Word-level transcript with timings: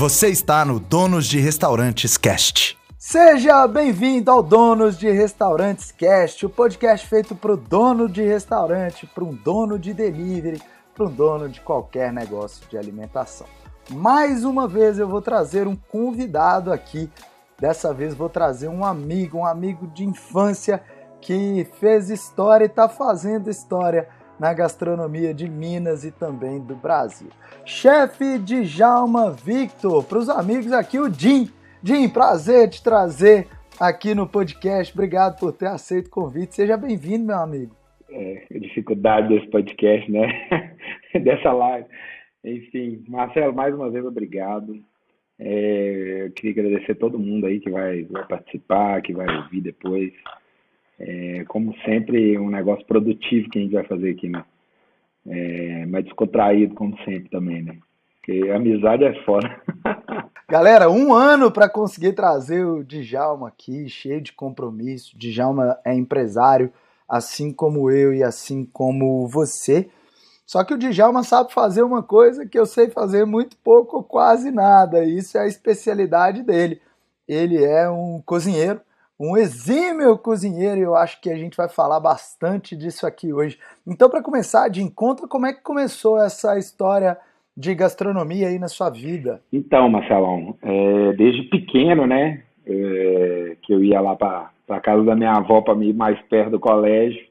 Você 0.00 0.28
está 0.28 0.64
no 0.64 0.80
Donos 0.80 1.26
de 1.26 1.38
Restaurantes 1.38 2.16
Cast. 2.16 2.78
Seja 2.96 3.68
bem-vindo 3.68 4.30
ao 4.30 4.42
Donos 4.42 4.98
de 4.98 5.10
Restaurantes 5.10 5.92
Cast, 5.92 6.46
o 6.46 6.48
podcast 6.48 7.06
feito 7.06 7.34
para 7.36 7.52
o 7.52 7.56
dono 7.58 8.08
de 8.08 8.22
restaurante, 8.22 9.06
para 9.06 9.22
um 9.22 9.34
dono 9.34 9.78
de 9.78 9.92
delivery, 9.92 10.62
para 10.94 11.04
um 11.04 11.10
dono 11.10 11.50
de 11.50 11.60
qualquer 11.60 12.14
negócio 12.14 12.66
de 12.70 12.78
alimentação. 12.78 13.46
Mais 13.90 14.42
uma 14.42 14.66
vez 14.66 14.98
eu 14.98 15.06
vou 15.06 15.20
trazer 15.20 15.68
um 15.68 15.76
convidado 15.76 16.72
aqui. 16.72 17.10
Dessa 17.60 17.92
vez 17.92 18.14
vou 18.14 18.30
trazer 18.30 18.68
um 18.68 18.82
amigo, 18.82 19.36
um 19.36 19.44
amigo 19.44 19.86
de 19.88 20.02
infância 20.02 20.82
que 21.20 21.68
fez 21.78 22.08
história 22.08 22.64
e 22.64 22.68
está 22.68 22.88
fazendo 22.88 23.50
história 23.50 24.08
na 24.40 24.54
gastronomia 24.54 25.34
de 25.34 25.46
Minas 25.46 26.02
e 26.02 26.10
também 26.10 26.58
do 26.58 26.74
Brasil. 26.74 27.28
Chefe 27.66 28.38
Djalma 28.38 29.30
Victor, 29.32 30.02
para 30.02 30.18
os 30.18 30.30
amigos 30.30 30.72
aqui 30.72 30.98
o 30.98 31.12
Jim. 31.12 31.50
Jim, 31.84 32.08
prazer 32.08 32.70
te 32.70 32.82
trazer 32.82 33.46
aqui 33.78 34.14
no 34.14 34.26
podcast. 34.26 34.94
Obrigado 34.94 35.38
por 35.38 35.52
ter 35.52 35.66
aceito 35.66 36.06
o 36.06 36.10
convite. 36.10 36.54
Seja 36.54 36.78
bem-vindo, 36.78 37.26
meu 37.26 37.36
amigo. 37.36 37.76
É, 38.08 38.46
dificuldade 38.58 39.28
desse 39.28 39.46
podcast, 39.48 40.10
né? 40.10 40.74
Dessa 41.22 41.52
live. 41.52 41.86
Enfim, 42.42 43.04
Marcelo, 43.08 43.54
mais 43.54 43.74
uma 43.74 43.90
vez, 43.90 44.06
obrigado. 44.06 44.74
É, 45.38 46.24
eu 46.26 46.32
queria 46.32 46.62
agradecer 46.62 46.92
a 46.92 46.96
todo 46.96 47.18
mundo 47.18 47.46
aí 47.46 47.60
que 47.60 47.70
vai, 47.70 48.04
vai 48.04 48.26
participar, 48.26 49.02
que 49.02 49.12
vai 49.12 49.26
ouvir 49.36 49.60
depois. 49.60 50.12
É, 51.00 51.44
como 51.48 51.74
sempre, 51.82 52.38
um 52.38 52.50
negócio 52.50 52.84
produtivo 52.84 53.48
que 53.48 53.58
a 53.58 53.62
gente 53.62 53.72
vai 53.72 53.84
fazer 53.84 54.10
aqui, 54.10 54.28
né? 54.28 54.44
É, 55.26 55.86
mas 55.86 56.04
descontraído, 56.04 56.74
como 56.74 56.96
sempre 57.04 57.30
também, 57.30 57.62
né? 57.62 57.78
Porque 58.16 58.50
amizade 58.50 59.04
é 59.04 59.14
foda. 59.24 59.48
Galera, 60.48 60.90
um 60.90 61.14
ano 61.14 61.50
para 61.50 61.70
conseguir 61.70 62.12
trazer 62.12 62.64
o 62.66 62.84
Djalma 62.84 63.48
aqui, 63.48 63.88
cheio 63.88 64.20
de 64.20 64.32
compromisso. 64.32 65.16
Djalma 65.16 65.78
é 65.84 65.94
empresário, 65.94 66.70
assim 67.08 67.52
como 67.52 67.90
eu 67.90 68.12
e 68.12 68.22
assim 68.22 68.64
como 68.64 69.26
você. 69.26 69.88
Só 70.44 70.64
que 70.64 70.74
o 70.74 70.78
Djalma 70.78 71.22
sabe 71.22 71.52
fazer 71.52 71.82
uma 71.82 72.02
coisa 72.02 72.44
que 72.44 72.58
eu 72.58 72.66
sei 72.66 72.90
fazer 72.90 73.24
muito 73.24 73.56
pouco 73.58 73.98
ou 73.98 74.02
quase 74.02 74.50
nada. 74.50 75.04
Isso 75.04 75.38
é 75.38 75.42
a 75.42 75.46
especialidade 75.46 76.42
dele. 76.42 76.80
Ele 77.26 77.64
é 77.64 77.88
um 77.88 78.20
cozinheiro, 78.26 78.80
um 79.20 79.36
exímio 79.36 80.16
cozinheiro, 80.16 80.80
e 80.80 80.82
eu 80.82 80.96
acho 80.96 81.20
que 81.20 81.28
a 81.28 81.36
gente 81.36 81.54
vai 81.54 81.68
falar 81.68 82.00
bastante 82.00 82.74
disso 82.74 83.06
aqui 83.06 83.34
hoje. 83.34 83.58
Então, 83.86 84.08
para 84.08 84.22
começar, 84.22 84.72
Jim, 84.72 84.88
conta 84.88 85.28
como 85.28 85.44
é 85.44 85.52
que 85.52 85.60
começou 85.62 86.18
essa 86.18 86.58
história 86.58 87.18
de 87.54 87.74
gastronomia 87.74 88.48
aí 88.48 88.58
na 88.58 88.68
sua 88.68 88.88
vida? 88.88 89.42
Então, 89.52 89.90
Marcelão, 89.90 90.56
é, 90.62 91.12
desde 91.12 91.42
pequeno, 91.42 92.06
né, 92.06 92.44
é, 92.66 93.56
que 93.60 93.74
eu 93.74 93.84
ia 93.84 94.00
lá 94.00 94.16
para 94.16 94.50
a 94.70 94.80
casa 94.80 95.04
da 95.04 95.14
minha 95.14 95.32
avó 95.32 95.60
para 95.60 95.78
ir 95.84 95.92
mais 95.92 96.18
perto 96.22 96.52
do 96.52 96.60
colégio. 96.60 97.22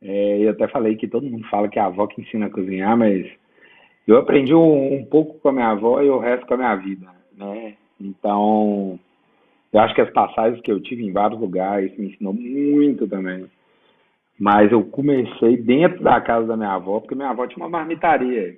É, 0.00 0.38
eu 0.38 0.50
até 0.50 0.66
falei 0.68 0.96
que 0.96 1.06
todo 1.06 1.30
mundo 1.30 1.46
fala 1.48 1.68
que 1.68 1.78
é 1.78 1.82
a 1.82 1.86
avó 1.86 2.06
que 2.06 2.22
ensina 2.22 2.46
a 2.46 2.50
cozinhar, 2.50 2.96
mas 2.96 3.26
eu 4.08 4.16
aprendi 4.16 4.54
um, 4.54 4.94
um, 4.94 5.04
pouco 5.04 5.38
com 5.40 5.50
a 5.50 5.52
minha 5.52 5.68
avó 5.68 6.00
e 6.00 6.08
o 6.08 6.18
resto 6.18 6.46
com 6.46 6.54
a 6.54 6.56
minha 6.56 6.74
vida, 6.74 7.06
né? 7.36 7.74
Então, 8.00 8.98
eu 9.72 9.80
acho 9.80 9.94
que 9.94 10.00
as 10.00 10.10
passagens 10.10 10.60
que 10.60 10.70
eu 10.70 10.80
tive 10.80 11.04
em 11.04 11.12
vários 11.12 11.40
lugares 11.40 11.96
me 11.96 12.08
ensinou 12.08 12.34
muito 12.34 13.08
também. 13.08 13.46
Mas 14.38 14.70
eu 14.70 14.84
comecei 14.84 15.56
dentro 15.56 16.02
da 16.02 16.20
casa 16.20 16.46
da 16.46 16.56
minha 16.56 16.72
avó, 16.72 17.00
porque 17.00 17.14
minha 17.14 17.30
avó 17.30 17.46
tinha 17.46 17.64
uma 17.64 17.70
marmitaria. 17.70 18.56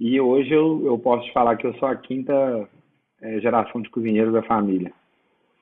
E 0.00 0.20
hoje 0.20 0.52
eu, 0.52 0.86
eu 0.86 0.98
posso 0.98 1.26
te 1.26 1.32
falar 1.32 1.56
que 1.56 1.66
eu 1.66 1.74
sou 1.74 1.88
a 1.88 1.96
quinta 1.96 2.68
é, 3.20 3.40
geração 3.40 3.82
de 3.82 3.90
cozinheiros 3.90 4.32
da 4.32 4.42
família. 4.42 4.92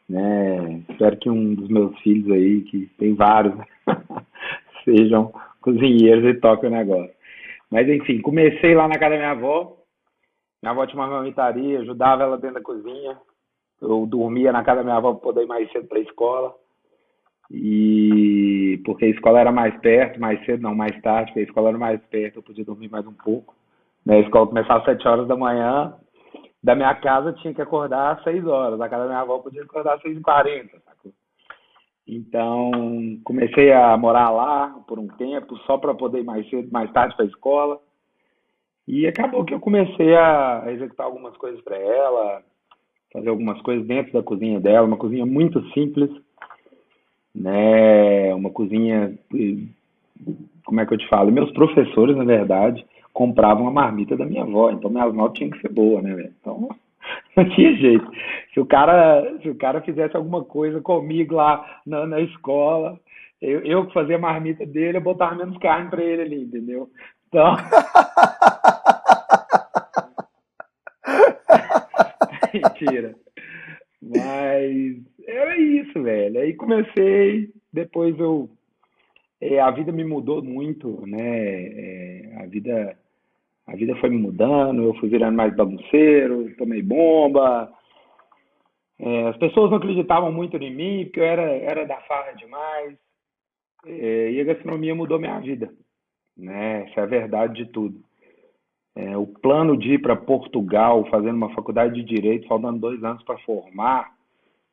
Né? 0.08 0.84
Espero 0.88 1.16
que 1.16 1.30
um 1.30 1.54
dos 1.54 1.68
meus 1.68 1.98
filhos 2.00 2.30
aí, 2.30 2.60
que 2.62 2.86
tem 2.98 3.14
vários, 3.14 3.54
sejam 4.84 5.32
cozinheiros 5.60 6.24
e 6.24 6.34
toquem 6.38 6.68
o 6.68 6.72
negócio. 6.72 7.14
Mas 7.70 7.88
enfim, 7.88 8.20
comecei 8.20 8.74
lá 8.74 8.86
na 8.86 8.98
casa 8.98 9.12
da 9.12 9.16
minha 9.16 9.30
avó. 9.30 9.76
Minha 10.62 10.72
avó 10.72 10.86
tinha 10.86 11.00
uma 11.00 11.08
marmitaria, 11.08 11.80
ajudava 11.80 12.22
ela 12.22 12.38
dentro 12.38 12.54
da 12.54 12.62
cozinha. 12.62 13.18
Eu 13.80 14.06
dormia 14.06 14.52
na 14.52 14.64
casa 14.64 14.78
da 14.78 14.84
minha 14.84 14.96
avó 14.96 15.12
para 15.12 15.22
poder 15.22 15.42
ir 15.42 15.46
mais 15.46 15.70
cedo 15.70 15.86
para 15.86 15.98
a 15.98 16.02
escola. 16.02 16.54
E 17.50 18.80
porque 18.84 19.04
a 19.04 19.08
escola 19.08 19.40
era 19.40 19.52
mais 19.52 19.76
perto, 19.80 20.20
mais 20.20 20.44
cedo, 20.44 20.62
não, 20.62 20.74
mais 20.74 21.00
tarde, 21.02 21.30
porque 21.30 21.40
a 21.40 21.44
escola 21.44 21.68
era 21.68 21.78
mais 21.78 22.00
perto, 22.06 22.36
eu 22.36 22.42
podia 22.42 22.64
dormir 22.64 22.90
mais 22.90 23.06
um 23.06 23.12
pouco. 23.12 23.54
Né? 24.04 24.16
A 24.16 24.20
escola 24.20 24.46
começava 24.46 24.80
às 24.80 24.84
7 24.84 25.06
horas 25.06 25.28
da 25.28 25.36
manhã, 25.36 25.94
da 26.62 26.74
minha 26.74 26.94
casa 26.96 27.32
tinha 27.34 27.54
que 27.54 27.62
acordar 27.62 28.16
às 28.16 28.24
6 28.24 28.46
horas, 28.46 28.78
da 28.78 28.88
casa 28.88 29.04
da 29.04 29.08
minha 29.08 29.20
avó 29.20 29.38
podia 29.38 29.62
acordar 29.62 29.94
às 29.94 30.02
6 30.02 30.16
h 30.16 30.22
40 30.24 30.80
sacou? 30.80 31.12
Então, 32.08 32.70
comecei 33.24 33.72
a 33.72 33.96
morar 33.96 34.30
lá 34.30 34.68
por 34.86 34.98
um 34.98 35.08
tempo, 35.08 35.56
só 35.58 35.76
para 35.76 35.94
poder 35.94 36.20
ir 36.20 36.24
mais 36.24 36.48
cedo, 36.48 36.68
mais 36.70 36.90
tarde 36.92 37.16
para 37.16 37.24
a 37.24 37.28
escola. 37.28 37.80
E 38.86 39.06
acabou 39.06 39.44
que 39.44 39.52
eu 39.52 39.60
comecei 39.60 40.14
a 40.14 40.64
executar 40.68 41.06
algumas 41.06 41.36
coisas 41.36 41.60
para 41.62 41.76
ela, 41.76 42.42
fazer 43.16 43.30
algumas 43.30 43.60
coisas 43.62 43.86
dentro 43.86 44.12
da 44.12 44.22
cozinha 44.22 44.60
dela, 44.60 44.86
uma 44.86 44.98
cozinha 44.98 45.24
muito 45.24 45.62
simples, 45.70 46.10
né? 47.34 48.34
Uma 48.34 48.50
cozinha, 48.50 49.18
como 50.64 50.80
é 50.80 50.86
que 50.86 50.92
eu 50.92 50.98
te 50.98 51.08
falo? 51.08 51.32
Meus 51.32 51.50
professores, 51.52 52.14
na 52.14 52.24
verdade, 52.24 52.84
compravam 53.14 53.66
a 53.66 53.70
marmita 53.70 54.16
da 54.16 54.26
minha 54.26 54.42
avó, 54.42 54.70
então 54.70 54.90
minhas 54.90 55.14
notas 55.14 55.38
tinham 55.38 55.50
que 55.50 55.60
ser 55.60 55.72
boas, 55.72 56.04
né? 56.04 56.30
Então 56.38 56.68
não 57.34 57.48
tinha 57.50 57.74
jeito. 57.76 58.06
Se 58.52 58.60
o 58.60 58.66
cara, 58.66 59.38
se 59.40 59.48
o 59.48 59.54
cara 59.54 59.80
fizesse 59.80 60.14
alguma 60.14 60.44
coisa 60.44 60.82
comigo 60.82 61.36
lá 61.36 61.80
na, 61.86 62.06
na 62.06 62.20
escola, 62.20 63.00
eu, 63.40 63.60
eu 63.60 63.86
que 63.86 63.94
fazia 63.94 64.16
a 64.16 64.20
marmita 64.20 64.66
dele, 64.66 64.98
eu 64.98 65.02
botava 65.02 65.34
menos 65.34 65.56
carne 65.56 65.88
para 65.88 66.02
ele 66.02 66.22
ali, 66.22 66.42
entendeu? 66.42 66.90
Então. 67.28 67.56
Mentira. 72.80 73.14
Mas 74.02 75.02
era 75.26 75.56
isso, 75.58 76.02
velho. 76.02 76.40
Aí 76.40 76.54
comecei, 76.54 77.50
depois 77.72 78.18
eu. 78.18 78.50
É, 79.40 79.60
a 79.60 79.70
vida 79.70 79.92
me 79.92 80.04
mudou 80.04 80.42
muito, 80.42 81.04
né? 81.06 81.18
É, 81.18 82.36
a 82.42 82.46
vida 82.46 82.96
a 83.66 83.74
vida 83.74 83.96
foi 83.96 84.08
me 84.08 84.18
mudando, 84.18 84.84
eu 84.84 84.94
fui 84.94 85.08
virando 85.08 85.36
mais 85.36 85.54
bagunceiro, 85.54 86.54
tomei 86.56 86.82
bomba. 86.82 87.72
É, 88.98 89.28
as 89.28 89.36
pessoas 89.38 89.70
não 89.70 89.78
acreditavam 89.78 90.32
muito 90.32 90.56
em 90.56 90.74
mim, 90.74 91.04
porque 91.04 91.20
eu 91.20 91.24
era, 91.24 91.42
era 91.42 91.84
da 91.84 91.96
farra 92.02 92.32
demais. 92.32 92.96
É, 93.84 94.30
e 94.30 94.40
a 94.40 94.44
gastronomia 94.44 94.94
mudou 94.94 95.18
minha 95.18 95.38
vida. 95.40 95.68
Né? 96.36 96.84
Essa 96.84 97.00
é 97.00 97.02
a 97.02 97.06
verdade 97.06 97.64
de 97.64 97.72
tudo. 97.72 98.05
É, 98.96 99.14
o 99.14 99.26
plano 99.26 99.76
de 99.76 99.92
ir 99.92 99.98
para 100.00 100.16
Portugal, 100.16 101.04
fazendo 101.10 101.36
uma 101.36 101.54
faculdade 101.54 101.94
de 101.94 102.02
Direito, 102.02 102.48
faltando 102.48 102.78
dois 102.78 103.04
anos 103.04 103.22
para 103.24 103.36
formar, 103.40 104.10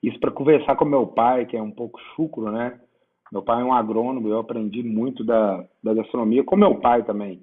isso 0.01 0.17
para 0.17 0.31
conversar 0.31 0.77
com 0.77 0.85
meu 0.85 1.05
pai, 1.05 1.45
que 1.45 1.57
é 1.57 1.61
um 1.61 1.71
pouco 1.71 1.99
chucro, 2.15 2.49
né? 2.49 2.79
Meu 3.29 3.41
pai 3.41 3.61
é 3.61 3.65
um 3.65 3.73
agrônomo, 3.73 4.29
eu 4.29 4.39
aprendi 4.39 4.81
muito 4.81 5.25
da, 5.25 5.65
da 5.83 5.93
gastronomia, 5.93 6.43
com 6.43 6.55
meu 6.55 6.75
pai 6.75 7.03
também. 7.03 7.41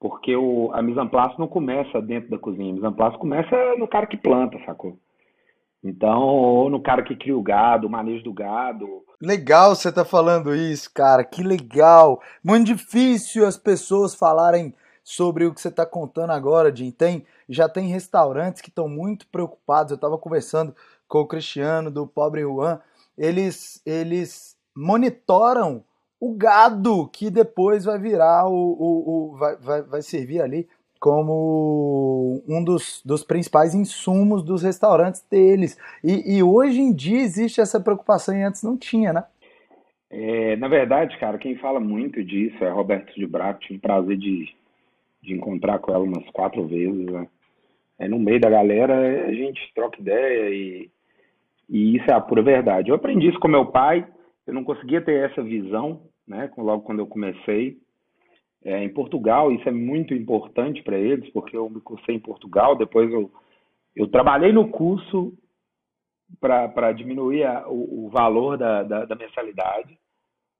Porque 0.00 0.34
o, 0.34 0.70
a 0.72 0.80
mise 0.80 0.98
en 0.98 1.08
place 1.08 1.38
não 1.38 1.48
começa 1.48 2.00
dentro 2.00 2.30
da 2.30 2.38
cozinha, 2.38 2.70
a 2.70 2.74
mise 2.74 2.86
en 2.86 2.92
place 2.92 3.18
começa 3.18 3.76
no 3.76 3.86
cara 3.86 4.06
que 4.06 4.16
planta, 4.16 4.58
sacou? 4.64 4.96
Então, 5.84 6.22
ou 6.22 6.70
no 6.70 6.80
cara 6.80 7.02
que 7.02 7.14
cria 7.14 7.36
o 7.36 7.42
gado, 7.42 7.86
o 7.86 7.90
manejo 7.90 8.24
do 8.24 8.32
gado. 8.32 9.04
Legal 9.20 9.74
você 9.74 9.92
tá 9.92 10.04
falando 10.04 10.54
isso, 10.54 10.90
cara, 10.94 11.22
que 11.24 11.42
legal. 11.42 12.20
Muito 12.42 12.66
difícil 12.66 13.46
as 13.46 13.58
pessoas 13.58 14.14
falarem 14.14 14.74
sobre 15.06 15.46
o 15.46 15.54
que 15.54 15.60
você 15.60 15.68
está 15.68 15.86
contando 15.86 16.32
agora, 16.32 16.74
Jim. 16.74 16.90
Tem, 16.90 17.24
já 17.48 17.68
tem 17.68 17.86
restaurantes 17.86 18.60
que 18.60 18.70
estão 18.70 18.88
muito 18.88 19.28
preocupados. 19.28 19.92
Eu 19.92 19.94
estava 19.94 20.18
conversando 20.18 20.74
com 21.06 21.20
o 21.20 21.26
Cristiano 21.26 21.92
do 21.92 22.08
Pobre 22.08 22.40
Juan. 22.42 22.80
Eles, 23.16 23.80
eles 23.86 24.56
monitoram 24.76 25.84
o 26.18 26.34
gado, 26.34 27.06
que 27.06 27.30
depois 27.30 27.84
vai 27.84 28.00
virar 28.00 28.48
o. 28.48 28.52
o, 28.52 29.30
o 29.30 29.36
vai, 29.36 29.56
vai, 29.56 29.82
vai 29.82 30.02
servir 30.02 30.40
ali 30.40 30.68
como 30.98 32.42
um 32.48 32.64
dos, 32.64 33.00
dos 33.04 33.22
principais 33.22 33.76
insumos 33.76 34.42
dos 34.42 34.64
restaurantes 34.64 35.24
deles. 35.30 35.78
E, 36.02 36.38
e, 36.38 36.42
hoje 36.42 36.80
em 36.80 36.92
dia 36.92 37.20
existe 37.20 37.60
essa 37.60 37.78
preocupação 37.78 38.36
e 38.36 38.42
antes 38.42 38.64
não 38.64 38.76
tinha, 38.76 39.12
né? 39.12 39.24
É, 40.10 40.56
na 40.56 40.66
verdade, 40.66 41.16
cara, 41.18 41.38
quem 41.38 41.54
fala 41.58 41.78
muito 41.78 42.24
disso 42.24 42.64
é 42.64 42.70
Roberto 42.70 43.14
de 43.14 43.26
Braco. 43.26 43.60
Tive 43.60 43.78
o 43.78 43.82
prazer 43.82 44.16
de, 44.16 44.48
de 45.26 45.34
encontrar 45.34 45.78
com 45.80 45.92
ela 45.92 46.04
umas 46.04 46.28
quatro 46.30 46.66
vezes. 46.66 47.04
Né? 47.06 47.28
É, 47.98 48.08
no 48.08 48.18
meio 48.18 48.40
da 48.40 48.48
galera, 48.48 49.26
a 49.26 49.32
gente 49.32 49.60
troca 49.74 50.00
ideia 50.00 50.50
e, 50.50 50.90
e 51.68 51.96
isso 51.96 52.10
é 52.10 52.14
a 52.14 52.20
pura 52.20 52.42
verdade. 52.42 52.90
Eu 52.90 52.94
aprendi 52.94 53.28
isso 53.28 53.40
com 53.40 53.48
meu 53.48 53.66
pai, 53.66 54.06
eu 54.46 54.54
não 54.54 54.64
conseguia 54.64 55.00
ter 55.00 55.30
essa 55.30 55.42
visão, 55.42 56.02
né, 56.26 56.50
logo 56.56 56.84
quando 56.84 57.00
eu 57.00 57.06
comecei. 57.06 57.76
É, 58.64 58.82
em 58.82 58.88
Portugal, 58.88 59.52
isso 59.52 59.68
é 59.68 59.72
muito 59.72 60.14
importante 60.14 60.82
para 60.82 60.98
eles, 60.98 61.28
porque 61.30 61.56
eu 61.56 61.68
me 61.68 61.80
cursei 61.80 62.16
em 62.16 62.20
Portugal, 62.20 62.76
depois 62.76 63.12
eu, 63.12 63.30
eu 63.94 64.08
trabalhei 64.08 64.52
no 64.52 64.68
curso 64.68 65.32
para 66.40 66.92
diminuir 66.92 67.44
a, 67.44 67.68
o, 67.68 68.06
o, 68.06 68.10
valor 68.10 68.58
da, 68.58 68.82
da, 68.82 69.04
da, 69.04 69.14
mensalidade 69.14 69.96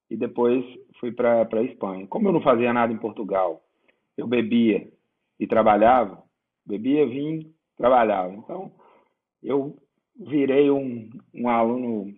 e 0.09 0.17
depois 0.17 0.65
fui 1.01 1.11
para 1.11 1.43
a 1.43 1.63
Espanha. 1.63 2.07
Como 2.07 2.29
eu 2.29 2.33
não 2.33 2.41
fazia 2.41 2.73
nada 2.73 2.93
em 2.93 2.99
Portugal, 2.99 3.61
eu 4.17 4.27
bebia 4.27 4.89
e 5.39 5.47
trabalhava, 5.47 6.23
bebia, 6.65 7.07
vinho, 7.07 7.53
trabalhava. 7.77 8.33
Então, 8.33 8.73
eu 9.43 9.77
virei 10.19 10.71
um, 10.71 11.11
um 11.35 11.49
aluno 11.49 12.15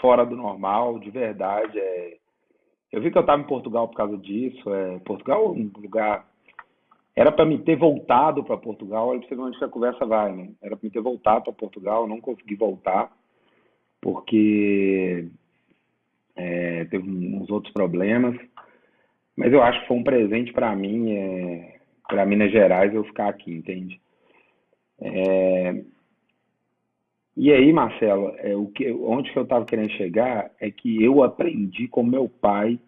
fora 0.00 0.24
do 0.24 0.36
normal, 0.36 0.98
de 0.98 1.10
verdade. 1.10 1.78
É... 1.78 2.16
Eu 2.90 3.02
vi 3.02 3.10
que 3.10 3.18
eu 3.18 3.22
estava 3.22 3.40
em 3.40 3.46
Portugal 3.46 3.88
por 3.88 3.96
causa 3.96 4.16
disso. 4.16 4.72
É... 4.72 4.98
Portugal 5.00 5.46
é 5.46 5.48
um 5.48 5.70
lugar. 5.76 6.26
Era 7.14 7.32
para 7.32 7.44
me 7.44 7.58
ter 7.58 7.76
voltado 7.76 8.44
para 8.44 8.56
Portugal. 8.56 9.08
Olha 9.08 9.20
para 9.20 9.28
você 9.28 9.40
onde 9.40 9.64
a 9.64 9.68
conversa 9.68 10.06
vai, 10.06 10.32
né? 10.34 10.50
Era 10.62 10.76
para 10.76 10.86
me 10.86 10.90
ter 10.90 11.00
voltado 11.00 11.44
para 11.44 11.52
Portugal. 11.52 12.06
Não 12.06 12.20
consegui 12.20 12.54
voltar 12.54 13.12
porque 14.00 15.28
é, 16.36 16.84
teve 16.86 17.10
uns 17.10 17.50
outros 17.50 17.72
problemas. 17.72 18.36
Mas 19.38 19.52
eu 19.52 19.62
acho 19.62 19.80
que 19.80 19.86
foi 19.86 19.96
um 19.96 20.02
presente 20.02 20.52
para 20.52 20.74
mim, 20.74 21.12
é, 21.12 21.76
para 22.08 22.26
Minas 22.26 22.50
Gerais, 22.50 22.92
eu 22.92 23.04
ficar 23.04 23.28
aqui, 23.28 23.52
entende? 23.54 24.00
É, 25.00 25.80
e 27.36 27.52
aí, 27.52 27.72
Marcelo, 27.72 28.34
é, 28.38 28.56
o 28.56 28.66
que, 28.66 28.90
onde 28.90 29.30
que 29.32 29.38
eu 29.38 29.44
estava 29.44 29.64
querendo 29.64 29.92
chegar 29.92 30.50
é 30.60 30.72
que 30.72 31.00
eu 31.00 31.22
aprendi 31.22 31.86
com 31.86 32.02
meu 32.02 32.28
pai 32.28 32.80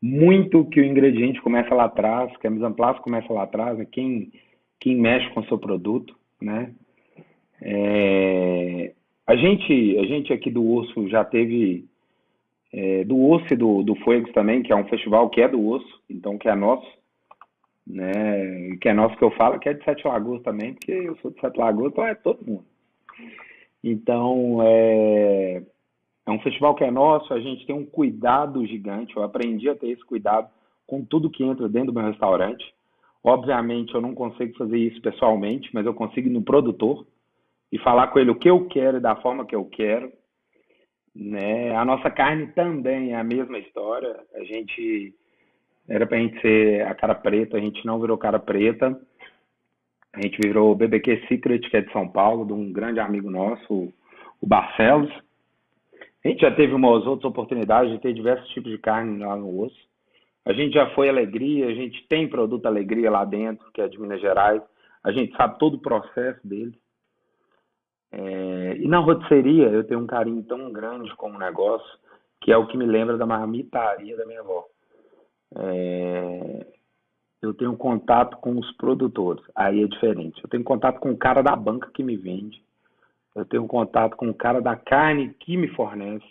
muito 0.00 0.64
que 0.64 0.80
o 0.80 0.84
ingrediente 0.84 1.42
começa 1.42 1.74
lá 1.74 1.84
atrás, 1.84 2.34
que 2.38 2.46
a 2.46 2.50
mise 2.50 2.64
en 2.64 2.72
place 2.72 2.98
começa 3.02 3.30
lá 3.30 3.42
atrás, 3.42 3.76
né? 3.76 3.86
quem, 3.92 4.32
quem 4.80 4.96
mexe 4.96 5.28
com 5.34 5.40
o 5.40 5.46
seu 5.46 5.58
produto, 5.58 6.16
né? 6.40 6.72
É, 7.60 8.94
a 9.26 9.36
gente, 9.36 9.98
a 9.98 10.06
gente 10.06 10.32
aqui 10.32 10.50
do 10.50 10.66
Osso 10.72 11.06
já 11.08 11.22
teve 11.22 11.84
é, 12.72 13.04
do 13.04 13.20
Osso 13.30 13.52
e 13.52 13.56
do, 13.56 13.82
do 13.82 13.94
Fuegos 13.96 14.32
também, 14.32 14.62
que 14.62 14.72
é 14.72 14.76
um 14.76 14.88
festival 14.88 15.28
que 15.30 15.40
é 15.40 15.48
do 15.48 15.66
Osso, 15.66 16.02
então 16.08 16.36
que 16.36 16.48
é 16.48 16.54
nosso, 16.54 16.86
né? 17.86 18.76
Que 18.80 18.88
é 18.88 18.92
nosso 18.92 19.16
que 19.16 19.24
eu 19.24 19.30
falo, 19.32 19.58
que 19.58 19.68
é 19.68 19.74
de 19.74 19.84
Sete 19.84 20.06
Lagoas 20.06 20.42
também, 20.42 20.74
porque 20.74 20.92
eu 20.92 21.16
sou 21.18 21.30
de 21.30 21.40
Sete 21.40 21.58
Lagoas, 21.58 21.92
então 21.92 22.06
é 22.06 22.14
todo 22.14 22.44
mundo. 22.44 22.64
Então, 23.82 24.58
é, 24.62 25.62
é 26.26 26.30
um 26.30 26.40
festival 26.40 26.74
que 26.74 26.82
é 26.82 26.90
nosso, 26.90 27.32
a 27.32 27.40
gente 27.40 27.64
tem 27.66 27.74
um 27.74 27.86
cuidado 27.86 28.66
gigante. 28.66 29.16
Eu 29.16 29.22
aprendi 29.22 29.68
a 29.68 29.76
ter 29.76 29.90
esse 29.90 30.04
cuidado 30.04 30.48
com 30.86 31.04
tudo 31.04 31.30
que 31.30 31.44
entra 31.44 31.68
dentro 31.68 31.92
do 31.92 31.98
meu 31.98 32.10
restaurante. 32.10 32.64
Obviamente, 33.22 33.94
eu 33.94 34.00
não 34.00 34.14
consigo 34.14 34.56
fazer 34.56 34.78
isso 34.78 35.00
pessoalmente, 35.00 35.70
mas 35.72 35.86
eu 35.86 35.94
consigo 35.94 36.28
ir 36.28 36.32
no 36.32 36.42
produtor 36.42 37.06
e 37.70 37.78
falar 37.78 38.08
com 38.08 38.18
ele 38.18 38.30
o 38.30 38.38
que 38.38 38.50
eu 38.50 38.66
quero 38.66 38.96
e 38.96 39.00
da 39.00 39.16
forma 39.16 39.46
que 39.46 39.54
eu 39.54 39.64
quero. 39.64 40.12
Né? 41.18 41.74
A 41.74 41.84
nossa 41.84 42.10
carne 42.10 42.48
também 42.48 43.12
é 43.12 43.16
a 43.16 43.24
mesma 43.24 43.58
história. 43.58 44.14
A 44.34 44.44
gente 44.44 45.14
era 45.88 46.06
para 46.06 46.18
a 46.18 46.20
gente 46.20 46.40
ser 46.42 46.82
a 46.86 46.94
cara 46.94 47.14
preta, 47.14 47.56
a 47.56 47.60
gente 47.60 47.84
não 47.86 47.98
virou 47.98 48.18
cara 48.18 48.38
preta. 48.38 49.00
A 50.12 50.20
gente 50.20 50.38
virou 50.42 50.74
BBQ 50.74 51.26
Secret, 51.28 51.60
que 51.60 51.76
é 51.76 51.80
de 51.80 51.92
São 51.92 52.08
Paulo, 52.08 52.44
de 52.44 52.52
um 52.52 52.72
grande 52.72 53.00
amigo 53.00 53.30
nosso, 53.30 53.92
o 54.40 54.46
Barcelos. 54.46 55.10
A 56.24 56.28
gente 56.28 56.40
já 56.40 56.50
teve 56.50 56.74
umas 56.74 57.06
outras 57.06 57.30
oportunidades 57.30 57.92
de 57.92 58.00
ter 58.00 58.12
diversos 58.12 58.48
tipos 58.50 58.70
de 58.70 58.78
carne 58.78 59.18
lá 59.18 59.36
no 59.36 59.60
osso. 59.60 59.86
A 60.44 60.52
gente 60.52 60.74
já 60.74 60.90
foi 60.94 61.08
Alegria, 61.08 61.66
a 61.66 61.74
gente 61.74 62.06
tem 62.08 62.28
produto 62.28 62.66
Alegria 62.66 63.10
lá 63.10 63.24
dentro, 63.24 63.70
que 63.72 63.80
é 63.80 63.88
de 63.88 64.00
Minas 64.00 64.20
Gerais. 64.20 64.62
A 65.04 65.12
gente 65.12 65.36
sabe 65.36 65.58
todo 65.58 65.74
o 65.74 65.82
processo 65.82 66.46
dele. 66.46 66.72
É... 68.12 68.76
E 68.76 68.88
na 68.88 68.98
rotisseria 68.98 69.68
eu 69.68 69.84
tenho 69.84 70.00
um 70.00 70.06
carinho 70.06 70.42
tão 70.44 70.72
grande 70.72 71.14
com 71.16 71.30
o 71.30 71.38
negócio, 71.38 71.98
que 72.40 72.52
é 72.52 72.56
o 72.56 72.66
que 72.66 72.76
me 72.76 72.86
lembra 72.86 73.16
da 73.16 73.26
marmitaria 73.26 74.16
da 74.16 74.26
minha 74.26 74.40
avó. 74.40 74.64
É 75.54 76.66
eu 77.46 77.54
tenho 77.54 77.76
contato 77.76 78.36
com 78.38 78.58
os 78.58 78.70
produtores, 78.72 79.44
aí 79.54 79.82
é 79.82 79.86
diferente. 79.86 80.42
Eu 80.42 80.48
tenho 80.48 80.64
contato 80.64 80.98
com 80.98 81.10
o 81.10 81.16
cara 81.16 81.42
da 81.42 81.54
banca 81.54 81.90
que 81.92 82.02
me 82.02 82.16
vende, 82.16 82.62
eu 83.34 83.44
tenho 83.44 83.66
contato 83.66 84.16
com 84.16 84.28
o 84.30 84.34
cara 84.34 84.60
da 84.60 84.76
carne 84.76 85.34
que 85.34 85.56
me 85.56 85.68
fornece. 85.68 86.26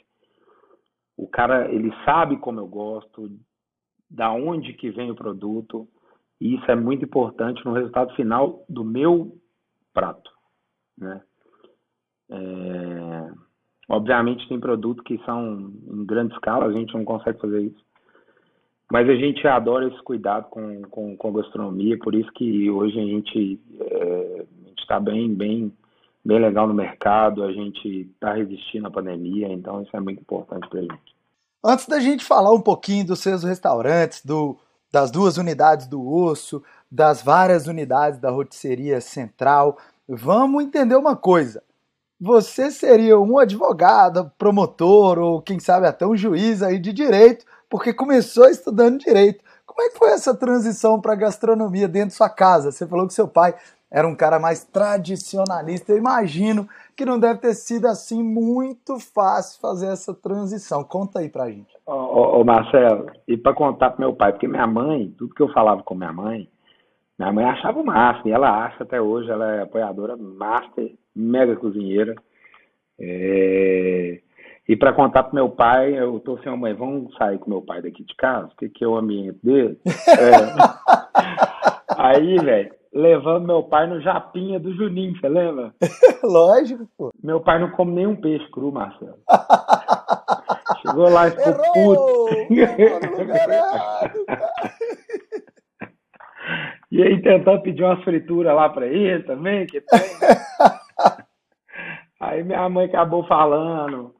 O 1.15 1.27
cara, 1.27 1.71
ele 1.71 1.93
sabe 2.03 2.37
como 2.37 2.59
eu 2.59 2.67
gosto, 2.67 3.29
da 4.09 4.31
onde 4.31 4.73
que 4.73 4.89
vem 4.89 5.11
o 5.11 5.15
produto, 5.15 5.87
e 6.41 6.55
isso 6.55 6.69
é 6.69 6.75
muito 6.75 7.05
importante 7.05 7.63
no 7.63 7.73
resultado 7.73 8.13
final 8.15 8.65
do 8.67 8.83
meu 8.83 9.37
prato, 9.93 10.29
né? 10.97 11.21
É... 12.29 13.31
Obviamente 13.87 14.47
tem 14.47 14.59
produtos 14.59 15.03
que 15.05 15.19
são 15.25 15.71
em 15.87 16.05
grande 16.05 16.33
escala, 16.33 16.65
a 16.65 16.71
gente 16.71 16.93
não 16.93 17.05
consegue 17.05 17.39
fazer 17.39 17.61
isso. 17.61 17.85
Mas 18.91 19.09
a 19.09 19.15
gente 19.15 19.47
adora 19.47 19.87
esse 19.87 20.01
cuidado 20.03 20.47
com, 20.49 20.81
com, 20.83 21.17
com 21.17 21.27
a 21.29 21.41
gastronomia, 21.41 21.97
por 21.99 22.13
isso 22.13 22.31
que 22.33 22.69
hoje 22.69 22.99
a 22.99 23.03
gente 23.03 23.59
é, 23.79 24.45
está 24.77 24.99
bem, 24.99 25.33
bem, 25.33 25.71
bem 26.23 26.39
legal 26.39 26.67
no 26.67 26.73
mercado, 26.73 27.43
a 27.43 27.51
gente 27.51 28.09
está 28.13 28.33
resistindo 28.33 28.87
à 28.87 28.91
pandemia, 28.91 29.47
então 29.51 29.81
isso 29.81 29.95
é 29.95 29.99
muito 29.99 30.21
importante 30.21 30.67
para 30.69 30.79
a 30.79 30.83
gente. 30.83 31.15
Antes 31.63 31.87
da 31.87 31.99
gente 31.99 32.23
falar 32.23 32.53
um 32.53 32.61
pouquinho 32.61 33.07
dos 33.07 33.19
seus 33.19 33.43
restaurantes, 33.43 34.23
do, 34.23 34.55
das 34.91 35.09
duas 35.09 35.37
unidades 35.37 35.87
do 35.87 36.07
osso, 36.07 36.63
das 36.91 37.23
várias 37.23 37.65
unidades 37.65 38.19
da 38.19 38.29
rotisseria 38.29 39.01
central, 39.01 39.77
vamos 40.07 40.63
entender 40.63 40.95
uma 40.95 41.15
coisa. 41.15 41.63
Você 42.19 42.71
seria 42.71 43.19
um 43.19 43.37
advogado, 43.37 44.31
promotor 44.37 45.19
ou 45.19 45.41
quem 45.41 45.59
sabe 45.59 45.85
até 45.87 46.07
um 46.07 46.15
juiz 46.15 46.63
aí 46.63 46.79
de 46.79 46.93
direito 46.93 47.45
porque 47.69 47.93
começou 47.93 48.47
estudando 48.47 48.99
direito. 48.99 49.43
Como 49.65 49.81
é 49.81 49.89
que 49.89 49.97
foi 49.97 50.11
essa 50.11 50.33
transição 50.33 51.01
para 51.01 51.15
gastronomia 51.15 51.87
dentro 51.87 52.09
de 52.09 52.15
sua 52.15 52.29
casa? 52.29 52.71
Você 52.71 52.87
falou 52.87 53.07
que 53.07 53.13
seu 53.13 53.27
pai 53.27 53.53
era 53.91 54.07
um 54.07 54.15
cara 54.15 54.39
mais 54.39 54.63
tradicionalista. 54.63 55.91
Eu 55.91 55.97
imagino 55.97 56.67
que 56.95 57.05
não 57.05 57.19
deve 57.19 57.39
ter 57.39 57.53
sido 57.53 57.87
assim 57.87 58.23
muito 58.23 58.99
fácil 58.99 59.59
fazer 59.59 59.87
essa 59.87 60.13
transição. 60.13 60.83
Conta 60.83 61.19
aí 61.19 61.29
pra 61.29 61.49
gente. 61.49 61.75
Ô, 61.85 61.91
ô, 61.91 62.39
ô 62.39 62.43
Marcelo, 62.45 63.11
e 63.27 63.35
para 63.35 63.53
contar 63.53 63.91
pro 63.91 63.99
meu 63.99 64.13
pai, 64.13 64.31
porque 64.31 64.47
minha 64.47 64.67
mãe, 64.67 65.13
tudo 65.17 65.35
que 65.35 65.41
eu 65.41 65.51
falava 65.51 65.83
com 65.83 65.95
minha 65.95 66.13
mãe, 66.13 66.49
minha 67.19 67.31
mãe 67.31 67.45
achava 67.45 67.79
o 67.79 67.85
máximo, 67.85 68.29
e 68.29 68.31
ela 68.31 68.65
acha 68.65 68.83
até 68.83 69.01
hoje, 69.01 69.29
ela 69.29 69.51
é 69.55 69.61
apoiadora 69.61 70.17
master, 70.17 70.93
mega 71.15 71.55
cozinheira. 71.55 72.15
É... 72.99 74.19
E 74.67 74.75
para 74.75 74.93
contar 74.93 75.23
pro 75.23 75.35
meu 75.35 75.49
pai, 75.49 75.93
eu 75.97 76.19
tô 76.19 76.37
sem 76.39 76.51
assim, 76.51 76.59
mãe, 76.59 76.73
vamos 76.73 77.13
sair 77.15 77.37
com 77.37 77.51
meu 77.51 77.61
pai 77.61 77.83
daqui 77.83 78.03
de 78.03 78.15
casa, 78.15 78.47
o 78.47 78.55
que, 78.57 78.67
que 78.67 78.83
é 78.83 78.87
o 78.87 78.97
ambiente 78.97 79.37
dele? 79.43 79.77
É. 79.85 80.95
Aí, 81.97 82.37
velho, 82.39 82.73
levando 82.91 83.45
meu 83.45 83.61
pai 83.61 83.85
no 83.87 84.01
Japinha 84.01 84.59
do 84.59 84.73
Juninho, 84.73 85.19
você 85.19 85.29
lembra? 85.29 85.71
Lógico, 86.23 86.87
pô. 86.97 87.11
Meu 87.23 87.41
pai 87.41 87.59
não 87.59 87.69
come 87.71 87.91
nenhum 87.93 88.15
peixe 88.15 88.49
cru, 88.51 88.71
Marcelo. 88.71 89.17
Chegou 90.81 91.09
lá 91.09 91.27
e 91.27 91.31
ficou 91.31 91.53
Errou! 91.53 92.25
puto. 92.25 92.35
e 96.91 97.03
aí 97.03 97.21
tentando 97.21 97.61
pedir 97.61 97.83
umas 97.83 98.03
frituras 98.03 98.55
lá 98.55 98.69
pra 98.69 98.87
ele 98.87 99.23
também, 99.23 99.67
que 99.67 99.81
tem. 99.81 99.99
Aí 102.27 102.43
minha 102.43 102.67
mãe 102.69 102.85
acabou 102.85 103.23
falando 103.25 104.13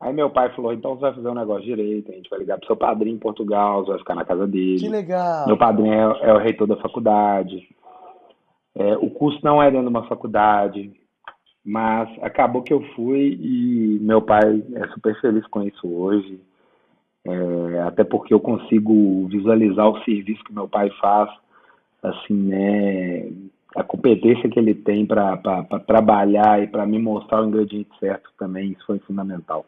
Aí 0.00 0.14
meu 0.14 0.30
pai 0.30 0.48
falou, 0.54 0.72
então 0.72 0.94
você 0.94 1.02
vai 1.02 1.14
fazer 1.14 1.28
um 1.28 1.34
negócio 1.34 1.62
direito, 1.62 2.10
a 2.10 2.14
gente 2.14 2.30
vai 2.30 2.38
ligar 2.38 2.56
pro 2.56 2.66
seu 2.66 2.74
padrinho 2.74 3.16
em 3.16 3.18
Portugal, 3.18 3.84
você 3.84 3.90
vai 3.90 3.98
ficar 3.98 4.14
na 4.14 4.24
casa 4.24 4.46
dele. 4.46 4.78
Que 4.78 4.88
legal. 4.88 5.46
Meu 5.46 5.58
padrinho 5.58 5.92
é, 5.92 6.30
é 6.30 6.32
o 6.32 6.38
reitor 6.38 6.66
da 6.66 6.76
faculdade. 6.76 7.68
É, 8.74 8.96
o 8.96 9.10
curso 9.10 9.38
não 9.44 9.62
é 9.62 9.70
dentro 9.70 9.82
de 9.82 9.90
uma 9.90 10.08
faculdade, 10.08 10.90
mas 11.62 12.08
acabou 12.22 12.62
que 12.62 12.72
eu 12.72 12.80
fui 12.94 13.38
e 13.42 13.98
meu 14.00 14.22
pai 14.22 14.62
é 14.74 14.88
super 14.88 15.20
feliz 15.20 15.46
com 15.48 15.62
isso 15.62 15.86
hoje. 15.86 16.40
É, 17.22 17.82
até 17.82 18.02
porque 18.02 18.32
eu 18.32 18.40
consigo 18.40 19.26
visualizar 19.26 19.86
o 19.86 20.02
serviço 20.04 20.42
que 20.44 20.54
meu 20.54 20.66
pai 20.66 20.88
faz, 20.98 21.28
assim, 22.02 22.32
né? 22.32 23.30
A 23.76 23.84
competência 23.84 24.50
que 24.50 24.58
ele 24.58 24.74
tem 24.74 25.06
para 25.06 25.64
trabalhar 25.86 26.62
e 26.62 26.66
para 26.66 26.86
me 26.86 26.98
mostrar 26.98 27.42
o 27.42 27.46
ingrediente 27.46 27.90
certo 27.98 28.30
também, 28.38 28.72
isso 28.72 28.84
foi 28.86 28.98
fundamental. 29.00 29.64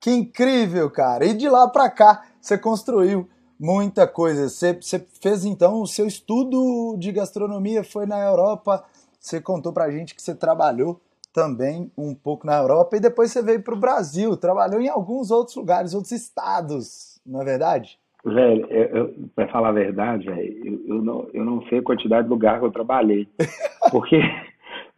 Que 0.00 0.10
incrível, 0.10 0.90
cara! 0.90 1.24
E 1.24 1.34
de 1.34 1.48
lá 1.48 1.66
para 1.68 1.90
cá 1.90 2.24
você 2.40 2.56
construiu 2.56 3.28
muita 3.58 4.06
coisa. 4.06 4.48
Você, 4.48 4.74
você, 4.74 4.98
fez 5.20 5.44
então 5.44 5.80
o 5.82 5.86
seu 5.86 6.06
estudo 6.06 6.96
de 6.98 7.10
gastronomia 7.10 7.82
foi 7.82 8.06
na 8.06 8.20
Europa. 8.20 8.84
Você 9.18 9.40
contou 9.40 9.72
pra 9.72 9.90
gente 9.90 10.14
que 10.14 10.22
você 10.22 10.34
trabalhou 10.34 11.00
também 11.32 11.90
um 11.96 12.14
pouco 12.14 12.46
na 12.46 12.56
Europa 12.56 12.96
e 12.96 13.00
depois 13.00 13.30
você 13.30 13.42
veio 13.42 13.62
para 13.62 13.74
o 13.74 13.78
Brasil, 13.78 14.36
trabalhou 14.36 14.80
em 14.80 14.88
alguns 14.88 15.30
outros 15.30 15.56
lugares, 15.56 15.94
outros 15.94 16.12
estados, 16.12 17.20
não 17.24 17.42
é 17.42 17.44
verdade? 17.44 17.98
Velho, 18.24 19.30
para 19.34 19.48
falar 19.48 19.68
a 19.68 19.72
verdade, 19.72 20.26
velho, 20.26 20.66
eu, 20.66 20.96
eu, 20.96 21.02
não, 21.02 21.28
eu 21.32 21.44
não 21.44 21.62
sei 21.68 21.78
a 21.78 21.82
quantidade 21.82 22.24
de 22.24 22.30
lugar 22.30 22.58
que 22.58 22.66
eu 22.66 22.70
trabalhei. 22.72 23.28
Porque 23.90 24.18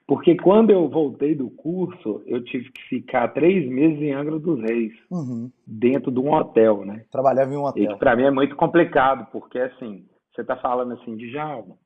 Porque 0.07 0.37
quando 0.37 0.71
eu 0.71 0.89
voltei 0.89 1.35
do 1.37 1.49
curso, 1.51 2.23
eu 2.27 2.43
tive 2.43 2.71
que 2.73 2.83
ficar 2.89 3.29
três 3.29 3.69
meses 3.71 4.01
em 4.03 4.13
Angra 4.13 4.39
dos 4.39 4.61
Reis, 4.61 4.93
Uhum. 5.11 5.51
dentro 5.67 6.11
de 6.11 6.19
um 6.19 6.33
hotel, 6.33 6.85
né? 6.85 7.05
Trabalhava 7.13 7.53
em 7.53 7.57
um 7.57 7.61
E 7.67 7.69
hotel. 7.69 7.93
que 7.93 7.99
pra 7.99 8.17
mim 8.17 8.25
é 8.25 8.31
muito 8.31 8.57
complicado, 8.57 9.27
porque 9.31 9.59
assim, 9.59 10.05
você 10.35 10.43
tá 10.43 10.57
falando 10.57 10.95
assim, 10.95 11.15
de 11.17 11.31
Djalma, 11.31 11.77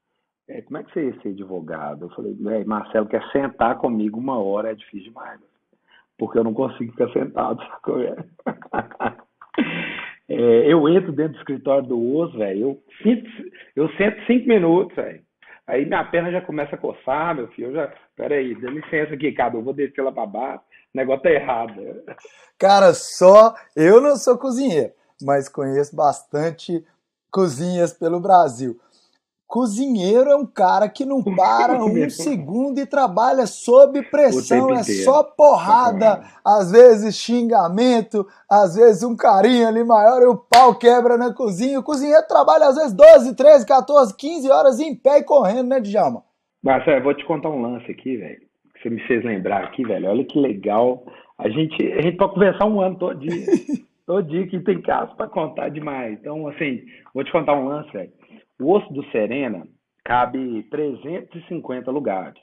é, 0.49 0.63
como 0.63 0.79
é 0.79 0.85
que 0.85 0.93
você 0.93 1.07
ia 1.07 1.21
ser 1.21 1.29
advogado? 1.31 2.05
Eu 2.07 2.11
falei, 2.11 2.33
"Véi, 2.35 2.65
Marcelo 2.65 3.07
quer 3.07 3.23
sentar 3.33 3.77
comigo 3.77 4.19
uma 4.19 4.39
hora, 4.39 4.71
é 4.71 4.75
difícil 4.75 5.09
demais. 5.09 5.41
Porque 6.17 6.39
eu 6.39 6.45
não 6.45 6.55
consigo 6.55 6.93
ficar 6.93 7.11
sentado, 7.13 7.61
sacou? 7.65 7.97
É, 10.29 10.73
eu 10.73 10.89
entro 10.89 11.13
dentro 11.13 11.35
do 11.35 11.39
escritório 11.39 11.87
do 11.89 12.17
osso, 12.17 12.39
velho, 12.39 12.61
eu, 12.61 12.83
sinto- 13.03 13.31
eu 13.77 13.89
sento 13.97 14.25
cinco 14.27 14.49
minutos, 14.49 14.97
velho. 14.97 15.23
Aí 15.67 15.85
minha 15.87 16.05
perna 16.05 16.31
já 16.31 16.41
começa 16.43 16.75
a 16.75 16.79
coçar, 16.79 17.35
meu 17.35 17.49
filho. 17.49 17.69
Eu 17.69 17.73
já, 17.75 17.93
peraí, 18.17 18.55
dá 18.61 18.71
licença 18.71 19.15
aqui, 19.15 19.33
Cadu, 19.33 19.59
eu 19.59 19.63
vou 19.63 19.73
descer 19.75 20.03
lá 20.03 20.13
pra 20.13 20.27
baixo. 20.27 20.63
O 20.95 20.97
negócio 20.99 21.23
tá 21.23 21.31
errado. 21.31 21.75
Cara, 22.59 22.93
só 22.95 23.55
eu 23.75 24.01
não 24.01 24.17
sou 24.17 24.39
cozinheiro, 24.39 24.93
mas 25.23 25.49
conheço 25.49 25.97
bastante 25.97 26.85
cozinhas 27.31 27.93
pelo 27.93 28.21
Brasil. 28.21 28.79
Cozinheiro 29.55 30.31
é 30.31 30.35
um 30.35 30.45
cara 30.45 30.89
que 30.89 31.05
não 31.05 31.23
para 31.33 31.81
um 31.81 32.11
segundo 32.11 32.81
e 32.81 32.87
trabalha 32.87 33.47
sob 33.47 34.03
pressão, 34.11 34.75
é 34.75 34.83
só 34.83 35.23
porrada, 35.23 36.25
às 36.45 36.73
vezes 36.73 37.17
xingamento, 37.17 38.27
às 38.51 38.75
vezes 38.75 39.05
um 39.05 39.17
carinho 39.17 39.69
ali 39.69 39.85
maior 39.85 40.23
e 40.23 40.27
o 40.27 40.37
pau 40.37 40.77
quebra 40.77 41.17
na 41.17 41.33
cozinha. 41.33 41.79
O 41.79 41.85
cozinheiro 41.85 42.27
trabalha 42.27 42.67
às 42.67 42.75
vezes 42.75 42.93
12, 42.93 43.37
13, 43.37 43.65
14, 43.65 44.17
15 44.17 44.51
horas 44.51 44.81
em 44.81 44.93
pé 44.93 45.19
e 45.19 45.23
correndo, 45.23 45.69
né, 45.69 45.79
Djalma? 45.79 46.25
Marcelo, 46.61 46.97
eu 46.97 47.05
vou 47.05 47.15
te 47.15 47.25
contar 47.25 47.51
um 47.51 47.63
lance 47.63 47.89
aqui, 47.89 48.17
velho. 48.17 48.41
Que 48.75 48.83
você 48.83 48.91
me 48.91 49.01
fez 49.07 49.25
lembrar 49.25 49.63
aqui, 49.63 49.85
velho. 49.85 50.11
Olha 50.11 50.25
que 50.25 50.37
legal. 50.37 51.05
A 51.39 51.49
gente, 51.49 51.81
a 51.93 52.03
gente 52.03 52.17
pode 52.17 52.35
conversar 52.35 52.67
um 52.67 52.81
ano 52.81 52.97
todo 52.97 53.21
dia. 53.21 53.47
todo 54.05 54.29
dia 54.29 54.49
que 54.49 54.59
tem 54.59 54.83
caso 54.83 55.15
pra 55.15 55.29
contar 55.29 55.69
demais. 55.69 56.19
Então, 56.19 56.49
assim, 56.49 56.83
vou 57.15 57.23
te 57.23 57.31
contar 57.31 57.55
um 57.55 57.69
lance, 57.69 57.93
velho. 57.93 58.11
O 58.65 58.73
osso 58.73 58.91
do 58.95 59.05
Serena 59.11 59.69
cabe 60.03 60.63
350 60.71 61.91
lugares, 61.91 62.43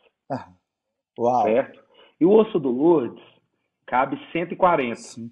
Uau. 1.17 1.43
certo? 1.43 1.81
E 2.19 2.25
o 2.25 2.31
osso 2.31 2.59
do 2.59 2.69
Lourdes 2.69 3.23
cabe 3.87 4.19
140. 4.31 4.95
Sim. 4.97 5.31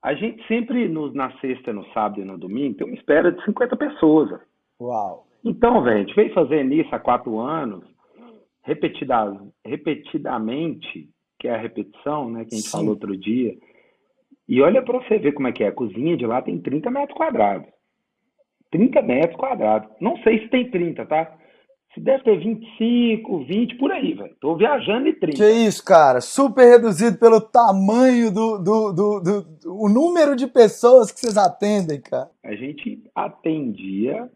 A 0.00 0.14
gente 0.14 0.46
sempre, 0.46 0.88
no, 0.88 1.12
na 1.12 1.36
sexta, 1.40 1.72
no 1.72 1.84
sábado 1.92 2.20
e 2.20 2.24
no 2.24 2.38
domingo, 2.38 2.76
tem 2.76 2.86
uma 2.86 2.94
espera 2.94 3.32
de 3.32 3.44
50 3.44 3.76
pessoas. 3.76 4.40
Uau. 4.80 5.26
Então, 5.44 5.82
velho, 5.82 5.96
a 5.96 6.00
gente 6.02 6.14
veio 6.14 6.32
fazendo 6.32 6.72
isso 6.72 6.94
há 6.94 7.00
quatro 7.00 7.40
anos, 7.40 7.84
repetida, 8.62 9.40
repetidamente, 9.64 11.10
que 11.40 11.48
é 11.48 11.54
a 11.56 11.60
repetição, 11.60 12.30
né, 12.30 12.44
que 12.44 12.54
a 12.54 12.58
gente 12.58 12.68
Sim. 12.68 12.76
falou 12.76 12.90
outro 12.90 13.16
dia. 13.16 13.58
E 14.48 14.62
olha 14.62 14.82
para 14.82 15.00
você 15.00 15.18
ver 15.18 15.32
como 15.32 15.48
é 15.48 15.52
que 15.52 15.64
é. 15.64 15.66
A 15.66 15.72
cozinha 15.72 16.16
de 16.16 16.26
lá 16.26 16.40
tem 16.40 16.60
30 16.60 16.92
metros 16.92 17.16
quadrados. 17.18 17.68
30 18.72 19.00
metros 19.02 19.36
quadrados. 19.36 19.88
Não 20.00 20.16
sei 20.24 20.40
se 20.40 20.48
tem 20.48 20.68
30, 20.70 21.06
tá? 21.06 21.32
Se 21.94 22.00
deve 22.00 22.24
ter 22.24 22.38
25, 22.38 23.44
20, 23.44 23.76
por 23.76 23.92
aí, 23.92 24.14
velho. 24.14 24.34
Tô 24.40 24.56
viajando 24.56 25.06
em 25.08 25.14
30. 25.14 25.36
Que 25.36 25.50
isso, 25.50 25.84
cara? 25.84 26.20
Super 26.22 26.64
reduzido 26.64 27.18
pelo 27.18 27.38
tamanho 27.38 28.32
do, 28.32 28.56
do, 28.58 28.92
do, 28.92 29.20
do- 29.20 29.42
do- 29.42 29.74
o 29.84 29.88
número 29.90 30.34
de 30.34 30.46
pessoas 30.46 31.12
que 31.12 31.20
vocês 31.20 31.36
atendem, 31.36 32.00
cara. 32.00 32.30
A 32.42 32.54
gente 32.54 33.02
atendia 33.14 34.26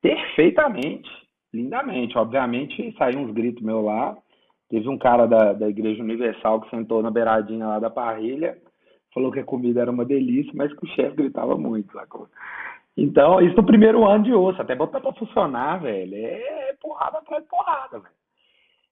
perfeitamente, 0.00 1.08
lindamente. 1.52 2.16
Obviamente, 2.16 2.94
saiu 2.96 3.18
uns 3.20 3.32
gritos 3.32 3.62
meus 3.62 3.84
lá. 3.84 4.16
Teve 4.68 4.88
um 4.88 4.96
cara 4.96 5.26
da, 5.26 5.52
da 5.52 5.68
Igreja 5.68 6.02
Universal 6.02 6.60
que 6.60 6.70
sentou 6.70 7.02
na 7.02 7.10
beiradinha 7.10 7.66
lá 7.66 7.78
da 7.80 7.90
parrilha, 7.90 8.56
falou 9.12 9.30
que 9.32 9.40
a 9.40 9.44
comida 9.44 9.80
era 9.80 9.90
uma 9.90 10.04
delícia, 10.04 10.52
mas 10.54 10.72
que 10.72 10.84
o 10.84 10.88
chefe 10.88 11.16
gritava 11.16 11.56
muito? 11.56 11.98
Então, 12.96 13.40
isso 13.40 13.56
no 13.56 13.64
primeiro 13.64 14.04
ano 14.06 14.24
de 14.24 14.32
osso, 14.32 14.60
até 14.60 14.74
botar 14.74 15.00
pra 15.00 15.12
funcionar, 15.12 15.80
velho, 15.80 16.14
é 16.14 16.74
porrada 16.80 17.18
atrás 17.18 17.42
de 17.42 17.48
porrada, 17.48 17.98
velho. 17.98 18.14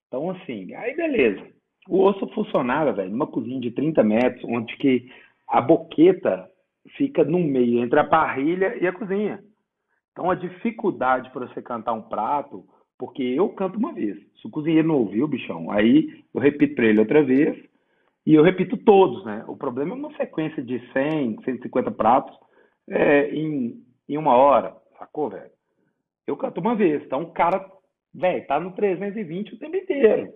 Então, 0.07 0.31
assim, 0.31 0.75
aí 0.75 0.95
beleza. 0.97 1.47
O 1.89 2.03
osso 2.03 2.27
funcionava, 2.29 2.93
velho, 2.93 3.11
numa 3.11 3.27
cozinha 3.27 3.61
de 3.61 3.71
30 3.71 4.03
metros, 4.03 4.45
onde 4.45 4.77
que 4.77 5.11
a 5.47 5.61
boqueta 5.61 6.49
fica 6.97 7.25
no 7.25 7.39
meio 7.39 7.83
entre 7.83 7.99
a 7.99 8.05
parrilha 8.05 8.77
e 8.81 8.87
a 8.87 8.93
cozinha. 8.93 9.43
Então, 10.13 10.31
a 10.31 10.35
dificuldade 10.35 11.31
para 11.31 11.47
você 11.47 11.63
cantar 11.63 11.93
um 11.93 12.03
prato, 12.03 12.65
porque 12.99 13.23
eu 13.23 13.49
canto 13.51 13.79
uma 13.79 13.93
vez. 13.93 14.17
Se 14.41 14.47
o 14.47 14.51
cozinheiro 14.51 14.89
não 14.89 14.97
ouviu, 14.97 15.29
bichão, 15.29 15.71
aí 15.71 16.25
eu 16.35 16.41
repito 16.41 16.75
para 16.75 16.87
ele 16.87 17.01
outra 17.01 17.23
vez 17.23 17.68
e 18.31 18.35
eu 18.35 18.43
repito 18.43 18.77
todos, 18.77 19.25
né? 19.25 19.45
O 19.49 19.57
problema 19.57 19.93
é 19.93 19.99
uma 19.99 20.15
sequência 20.17 20.63
de 20.63 20.81
100, 20.93 21.43
150 21.45 21.91
pratos 21.91 22.37
é, 22.89 23.31
em, 23.31 23.83
em 24.09 24.17
uma 24.19 24.37
hora, 24.37 24.77
sacou, 24.99 25.31
velho? 25.31 25.51
Eu 26.27 26.37
canto 26.37 26.61
uma 26.61 26.75
vez, 26.77 27.03
então 27.05 27.23
o 27.23 27.33
cara, 27.33 27.65
velho, 28.15 28.47
tá 28.47 28.61
no 28.61 28.73
320 28.73 29.55
o 29.55 29.59
tempo 29.59 29.77
inteiro. 29.77 30.33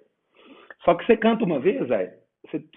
Só 0.84 0.94
que 0.94 1.04
você 1.04 1.16
canta 1.16 1.44
uma 1.44 1.60
vez, 1.60 1.86
velho, 1.86 2.12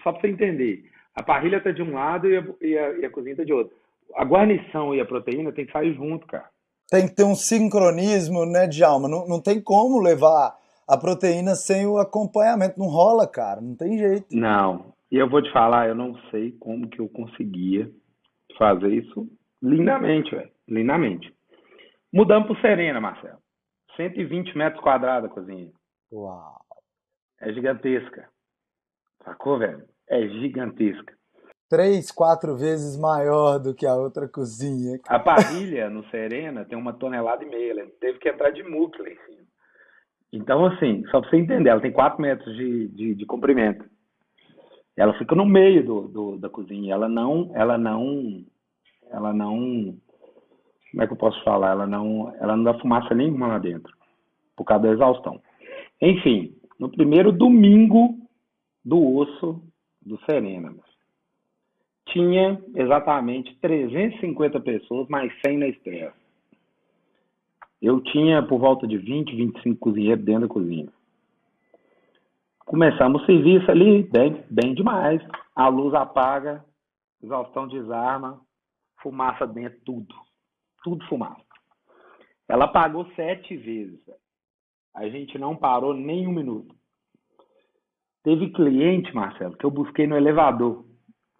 só 0.02 0.12
pra 0.12 0.20
você 0.20 0.28
entender, 0.28 0.84
a 1.14 1.22
parrilha 1.22 1.60
tá 1.62 1.70
de 1.72 1.82
um 1.82 1.94
lado 1.94 2.28
e 2.28 2.36
a, 2.36 2.44
e 2.60 2.78
a- 2.78 2.98
e 2.98 3.04
a 3.06 3.10
cozinha 3.10 3.36
tá 3.36 3.44
de 3.44 3.52
outro. 3.52 3.74
A 4.14 4.24
guarnição 4.24 4.94
e 4.94 5.00
a 5.00 5.04
proteína 5.06 5.50
tem 5.52 5.66
que 5.66 5.72
sair 5.72 5.94
junto, 5.94 6.26
cara. 6.26 6.48
Tem 6.90 7.08
que 7.08 7.14
ter 7.16 7.24
um 7.24 7.34
sincronismo, 7.34 8.46
né, 8.46 8.66
Djalma? 8.68 9.08
Não, 9.08 9.26
não 9.26 9.42
tem 9.42 9.60
como 9.60 9.98
levar 10.00 10.54
a 10.88 10.96
proteína 10.96 11.56
sem 11.56 11.84
o 11.86 11.98
acompanhamento. 11.98 12.78
Não 12.78 12.86
rola, 12.86 13.26
cara. 13.26 13.60
Não 13.60 13.74
tem 13.74 13.98
jeito. 13.98 14.26
Não, 14.30 14.92
e 15.10 15.16
eu 15.16 15.28
vou 15.28 15.42
te 15.42 15.52
falar, 15.52 15.88
eu 15.88 15.94
não 15.94 16.16
sei 16.30 16.52
como 16.52 16.88
que 16.88 17.00
eu 17.00 17.08
conseguia 17.08 17.90
fazer 18.58 18.92
isso 18.92 19.28
lindamente, 19.62 20.34
velho, 20.34 20.50
lindamente. 20.68 21.32
Mudamos 22.12 22.46
pro 22.46 22.60
Serena, 22.60 23.00
Marcelo. 23.00 23.38
120 23.96 24.56
metros 24.56 24.82
quadrados 24.82 25.30
a 25.30 25.32
cozinha. 25.32 25.70
Uau. 26.12 26.60
É 27.40 27.52
gigantesca. 27.52 28.28
Sacou, 29.24 29.58
velho? 29.58 29.84
É 30.08 30.26
gigantesca. 30.28 31.14
Três, 31.68 32.12
quatro 32.12 32.56
vezes 32.56 32.98
maior 32.98 33.58
do 33.58 33.74
que 33.74 33.86
a 33.86 33.94
outra 33.94 34.28
cozinha. 34.28 34.98
A 35.08 35.18
parrilha 35.18 35.90
no 35.90 36.08
Serena 36.10 36.64
tem 36.64 36.78
uma 36.78 36.92
tonelada 36.92 37.42
e 37.42 37.48
meia. 37.48 37.72
Ela 37.72 37.90
teve 38.00 38.18
que 38.18 38.28
entrar 38.28 38.50
de 38.50 38.62
muque 38.62 39.02
lá 39.02 39.08
em 39.08 39.16
cima. 39.26 39.46
Então, 40.32 40.64
assim, 40.66 41.04
só 41.10 41.20
pra 41.20 41.28
você 41.28 41.36
entender, 41.36 41.70
ela 41.70 41.80
tem 41.80 41.92
4 41.92 42.20
metros 42.20 42.54
de, 42.56 42.88
de, 42.88 43.14
de 43.14 43.26
comprimento. 43.26 43.84
Ela 44.96 45.14
fica 45.18 45.34
no 45.34 45.44
meio 45.44 45.84
do, 45.84 46.08
do- 46.08 46.38
da 46.38 46.48
cozinha. 46.48 46.94
Ela 46.94 47.08
não, 47.08 47.50
ela 47.54 47.76
não, 47.76 48.44
ela 49.10 49.32
não, 49.32 49.96
como 50.90 51.02
é 51.02 51.06
que 51.06 51.12
eu 51.12 51.16
posso 51.16 51.42
falar? 51.44 51.70
Ela 51.72 51.86
não, 51.86 52.34
ela 52.40 52.56
não 52.56 52.64
dá 52.64 52.74
fumaça 52.78 53.14
nenhuma 53.14 53.46
lá 53.48 53.58
dentro, 53.58 53.92
por 54.56 54.64
causa 54.64 54.84
da 54.84 54.92
exaustão. 54.92 55.40
Enfim, 56.00 56.54
no 56.78 56.88
primeiro 56.88 57.32
domingo 57.32 58.16
do 58.84 59.16
osso 59.16 59.62
do 60.04 60.18
Serena, 60.24 60.74
tinha 62.08 62.62
exatamente 62.74 63.54
350 63.60 64.60
pessoas, 64.60 65.08
mais 65.08 65.32
100 65.44 65.58
na 65.58 65.68
espera. 65.68 66.14
Eu 67.82 68.00
tinha 68.00 68.42
por 68.42 68.58
volta 68.58 68.86
de 68.86 68.96
20, 68.96 69.34
25 69.36 69.78
cozinheiros 69.78 70.24
dentro 70.24 70.42
da 70.42 70.48
cozinha. 70.48 70.88
Começamos 72.66 73.22
o 73.22 73.26
serviço 73.26 73.70
ali, 73.70 74.02
bem, 74.10 74.44
bem 74.50 74.74
demais. 74.74 75.22
A 75.54 75.68
luz 75.68 75.94
apaga, 75.94 76.64
exaustão 77.22 77.68
desarma, 77.68 78.40
fumaça 79.00 79.46
dentro, 79.46 79.78
tudo. 79.84 80.12
Tudo 80.82 81.06
fumaça. 81.06 81.46
Ela 82.48 82.64
apagou 82.64 83.06
sete 83.14 83.56
vezes. 83.56 84.00
A 84.92 85.08
gente 85.08 85.38
não 85.38 85.54
parou 85.54 85.94
nem 85.94 86.26
um 86.26 86.32
minuto. 86.32 86.74
Teve 88.24 88.50
cliente, 88.50 89.14
Marcelo, 89.14 89.56
que 89.56 89.64
eu 89.64 89.70
busquei 89.70 90.08
no 90.08 90.16
elevador. 90.16 90.84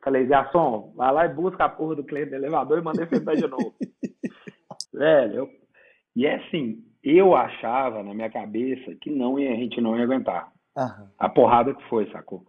Falei, 0.04 0.26
garçom, 0.26 0.92
vai 0.94 1.12
lá 1.12 1.26
e 1.26 1.34
busca 1.34 1.64
a 1.64 1.68
porra 1.68 1.96
do 1.96 2.04
cliente 2.04 2.30
do 2.30 2.36
elevador 2.36 2.78
e 2.78 2.82
mandei 2.82 3.04
sentar 3.08 3.34
de 3.34 3.48
novo. 3.48 3.74
Velho, 4.94 5.34
eu... 5.34 5.48
e 6.14 6.24
é 6.24 6.36
assim, 6.36 6.84
eu 7.02 7.34
achava 7.34 8.04
na 8.04 8.14
minha 8.14 8.30
cabeça 8.30 8.94
que 9.00 9.10
não 9.10 9.36
ia, 9.40 9.50
a 9.50 9.56
gente 9.56 9.80
não 9.80 9.96
ia 9.96 10.04
aguentar 10.04 10.55
Aham. 10.76 11.08
a 11.18 11.28
porrada 11.28 11.74
que 11.74 11.82
foi, 11.88 12.10
sacou? 12.10 12.42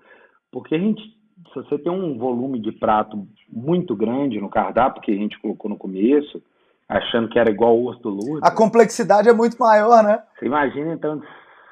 Porque 0.52 0.76
a 0.76 0.80
gente, 0.80 1.02
se 1.02 1.56
você 1.56 1.78
tem 1.78 1.92
um 1.92 2.18
volume 2.18 2.60
de 2.60 2.72
prato 2.72 3.28
muito 3.52 3.96
grande 3.96 4.40
no 4.42 4.50
cardápio, 4.50 5.02
que 5.02 5.12
a 5.12 5.16
gente 5.16 5.40
colocou 5.40 5.70
no 5.70 5.78
começo, 5.78 6.42
achando 6.90 7.30
que 7.30 7.38
era 7.40 7.50
igual 7.52 7.78
o 7.78 7.88
osso 7.90 8.02
do 8.02 8.10
Lourdes, 8.10 8.44
A 8.44 8.54
complexidade 8.56 9.28
é 9.30 9.34
muito 9.34 9.58
maior, 9.58 10.04
né? 10.04 10.22
você 10.38 10.46
imagina 10.46 10.94
entrando 10.94 11.24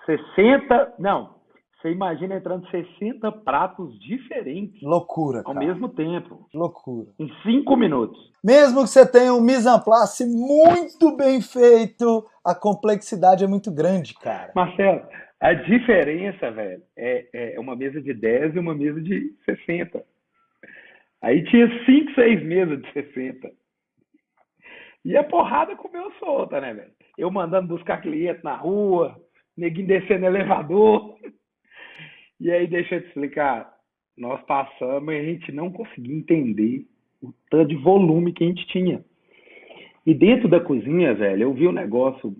60, 0.06 0.94
não, 1.00 1.36
Você 1.82 1.92
imagina 1.92 2.36
entrando 2.36 2.68
60 2.70 3.32
pratos 3.32 3.98
diferentes. 4.00 4.82
Loucura, 4.82 5.40
Ao 5.46 5.54
cara. 5.54 5.60
mesmo 5.66 5.88
tempo. 5.90 6.48
Loucura. 6.54 7.08
Em 7.20 7.30
cinco 7.44 7.76
minutos. 7.78 8.18
Mesmo 8.44 8.82
que 8.84 8.90
você 8.90 9.06
tenha 9.06 9.34
um 9.34 9.42
mise 9.42 9.68
en 9.70 9.80
place 9.80 10.26
muito 10.26 11.16
bem 11.16 11.42
feito, 11.42 12.26
a 12.44 12.56
complexidade 12.56 13.44
é 13.44 13.48
muito 13.48 13.72
grande, 13.72 14.16
cara. 14.16 14.52
Marcelo, 14.56 15.02
a 15.39 15.54
diferença, 15.54 16.51
velho, 16.51 16.82
é, 16.98 17.54
é 17.56 17.60
uma 17.60 17.75
mesa 17.75 18.01
de 18.01 18.13
10 18.13 18.56
e 18.56 18.60
uma 18.60 18.74
mesa 18.74 19.01
de 19.01 19.34
60. 19.46 20.04
Aí 21.22 21.44
tinha 21.46 21.68
5, 21.86 22.13
6 22.13 22.44
mesas 22.44 22.82
de 22.82 22.92
60. 22.94 23.51
E 25.04 25.15
a 25.15 25.24
porrada 25.24 25.75
comeu 25.75 26.12
solta, 26.20 26.60
né, 26.60 26.74
velho? 26.74 26.92
Eu 27.18 27.30
mandando 27.30 27.68
buscar 27.68 28.01
cliente 28.01 28.44
na 28.44 28.56
rua, 28.56 29.15
neguinho 29.56 29.88
descendo 29.88 30.25
elevador. 30.25 31.18
E 32.39 32.51
aí, 32.51 32.68
deixa 32.68 32.96
eu 32.96 33.01
te 33.01 33.08
explicar. 33.08 33.74
Nós 34.18 34.42
passamos 34.44 35.13
e 35.13 35.18
a 35.18 35.24
gente 35.24 35.51
não 35.51 35.72
conseguia 35.72 36.15
entender 36.15 36.86
o 37.22 37.34
tanto 37.50 37.70
de 37.70 37.75
volume 37.75 38.34
que 38.34 38.44
a 38.44 38.48
gente 38.48 38.65
tinha. 38.68 39.04
E 40.06 40.13
dentro 40.13 40.48
da 40.48 40.60
cozinha, 40.60 41.13
velho, 41.13 41.44
eu 41.44 41.54
vi 41.54 41.68
o 41.68 41.72
negócio 41.72 42.36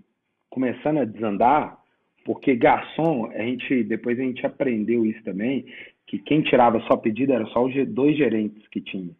começando 0.50 0.98
a 0.98 1.04
desandar, 1.04 1.78
porque 2.26 2.56
garçom, 2.56 3.30
a 3.30 3.38
gente, 3.38 3.84
depois 3.84 4.18
a 4.18 4.22
gente 4.22 4.44
aprendeu 4.44 5.06
isso 5.06 5.22
também, 5.22 5.64
que 6.08 6.18
quem 6.18 6.42
tirava 6.42 6.80
só 6.80 6.96
pedido 6.96 7.32
era 7.32 7.46
só 7.46 7.64
os 7.64 7.72
dois 7.86 8.16
gerentes 8.16 8.66
que 8.66 8.80
tinha. 8.80 9.14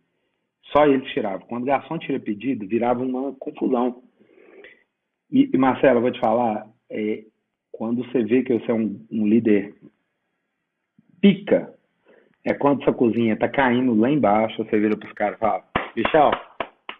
Só 0.73 0.85
eles 0.85 1.09
tiravam. 1.13 1.47
Quando 1.47 1.63
o 1.63 1.67
garçom 1.67 1.97
tira 1.99 2.19
pedido, 2.19 2.67
virava 2.67 3.05
uma 3.05 3.33
confusão. 3.35 4.03
E, 5.31 5.49
e 5.55 5.57
Marcelo, 5.57 5.99
eu 5.99 6.03
vou 6.03 6.11
te 6.11 6.19
falar, 6.19 6.67
é, 6.91 7.23
quando 7.71 8.05
você 8.05 8.25
vê 8.25 8.43
que 8.43 8.59
você 8.59 8.73
é 8.73 8.75
um, 8.75 9.01
um 9.09 9.25
líder 9.25 9.73
pica, 11.21 11.73
é 12.45 12.55
quando 12.55 12.83
essa 12.83 12.93
cozinha 12.93 13.37
tá 13.37 13.49
caindo 13.49 13.95
lá 13.95 14.11
embaixo, 14.11 14.65
você 14.65 14.81
vira 14.81 14.97
pros 14.97 15.13
caras 15.13 15.37
e 15.37 15.41
fala, 15.41 15.65
bichão, 15.95 16.31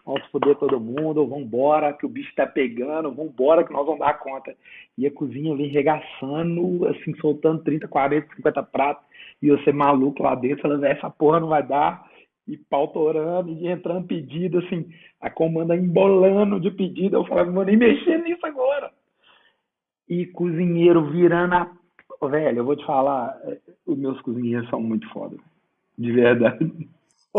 vamos 0.07 0.25
foder 0.27 0.55
todo 0.55 0.79
mundo, 0.79 1.27
vambora, 1.27 1.91
que 1.91 2.05
o 2.05 2.09
bicho 2.09 2.33
tá 2.33 2.47
pegando, 2.47 3.11
vambora 3.11 3.65
que 3.65 3.73
nós 3.73 3.85
vamos 3.85 3.99
dar 3.99 4.17
conta. 4.17 4.55
E 4.97 5.05
a 5.05 5.11
cozinha 5.11 5.53
vem 5.53 5.67
regaçando, 5.67 6.87
assim, 6.87 7.13
soltando 7.17 7.61
30, 7.63 7.89
40, 7.89 8.35
50 8.37 8.63
pratos, 8.63 9.03
e 9.41 9.49
você 9.51 9.73
maluco 9.73 10.23
lá 10.23 10.33
dentro, 10.33 10.61
falando, 10.61 10.85
essa 10.85 11.09
porra 11.09 11.41
não 11.41 11.49
vai 11.49 11.61
dar, 11.61 12.09
e 12.47 12.55
pau 12.55 12.87
torando, 12.87 13.51
e 13.51 13.67
entrando 13.67 14.07
pedido, 14.07 14.59
assim, 14.59 14.89
a 15.19 15.29
comanda 15.29 15.75
embolando 15.75 16.57
de 16.57 16.71
pedido, 16.71 17.17
eu 17.17 17.25
falava, 17.25 17.47
não 17.47 17.55
vou 17.55 17.65
nem 17.65 17.75
mexer 17.75 18.17
nisso 18.23 18.45
agora. 18.45 18.89
E 20.07 20.25
cozinheiro 20.27 21.11
virando 21.11 21.53
a... 21.53 21.71
Velho, 22.29 22.59
eu 22.59 22.65
vou 22.65 22.75
te 22.77 22.85
falar, 22.85 23.37
os 23.85 23.97
meus 23.97 24.19
cozinheiros 24.21 24.69
são 24.69 24.81
muito 24.81 25.07
foda, 25.09 25.35
de 25.97 26.11
verdade. 26.13 26.89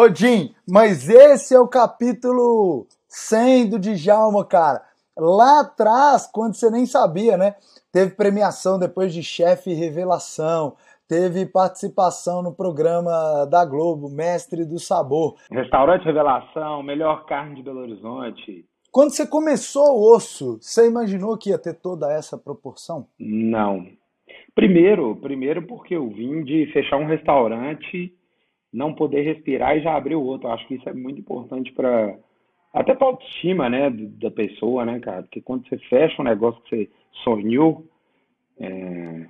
Ô, 0.00 0.08
Jim, 0.14 0.54
mas 0.64 1.08
esse 1.08 1.56
é 1.56 1.58
o 1.58 1.66
capítulo 1.66 2.86
100 3.08 3.70
do 3.70 3.80
Djalma, 3.80 4.44
cara. 4.44 4.80
Lá 5.18 5.62
atrás, 5.62 6.24
quando 6.32 6.54
você 6.54 6.70
nem 6.70 6.86
sabia, 6.86 7.36
né? 7.36 7.56
Teve 7.92 8.14
premiação 8.14 8.78
depois 8.78 9.12
de 9.12 9.24
Chefe 9.24 9.74
Revelação, 9.74 10.76
teve 11.08 11.44
participação 11.46 12.44
no 12.44 12.54
programa 12.54 13.44
da 13.50 13.64
Globo, 13.64 14.08
Mestre 14.08 14.64
do 14.64 14.78
Sabor. 14.78 15.34
Restaurante 15.50 16.04
Revelação, 16.04 16.80
melhor 16.84 17.26
carne 17.26 17.56
de 17.56 17.64
Belo 17.64 17.80
Horizonte. 17.80 18.66
Quando 18.92 19.10
você 19.10 19.26
começou 19.26 19.98
o 19.98 20.14
osso, 20.14 20.58
você 20.60 20.86
imaginou 20.86 21.36
que 21.36 21.50
ia 21.50 21.58
ter 21.58 21.74
toda 21.74 22.08
essa 22.12 22.38
proporção? 22.38 23.08
Não. 23.18 23.84
Primeiro, 24.54 25.16
primeiro 25.16 25.66
porque 25.66 25.96
eu 25.96 26.08
vim 26.08 26.44
de 26.44 26.70
fechar 26.72 26.98
um 26.98 27.06
restaurante, 27.06 28.16
não 28.72 28.94
poder 28.94 29.22
respirar 29.22 29.76
e 29.76 29.82
já 29.82 29.96
abrir 29.96 30.14
o 30.14 30.22
outro. 30.22 30.48
Eu 30.48 30.52
acho 30.52 30.66
que 30.66 30.74
isso 30.74 30.88
é 30.88 30.92
muito 30.92 31.20
importante 31.20 31.72
para 31.72 32.16
até 32.72 32.94
para 32.94 33.06
autoestima, 33.06 33.68
né, 33.68 33.88
da 33.90 34.30
pessoa, 34.30 34.84
né, 34.84 35.00
cara? 35.00 35.22
Porque 35.22 35.40
quando 35.40 35.66
você 35.66 35.78
fecha 35.78 36.20
um 36.20 36.24
negócio 36.24 36.62
que 36.62 36.76
você 36.76 36.90
sonhou, 37.24 37.84
é... 38.60 39.26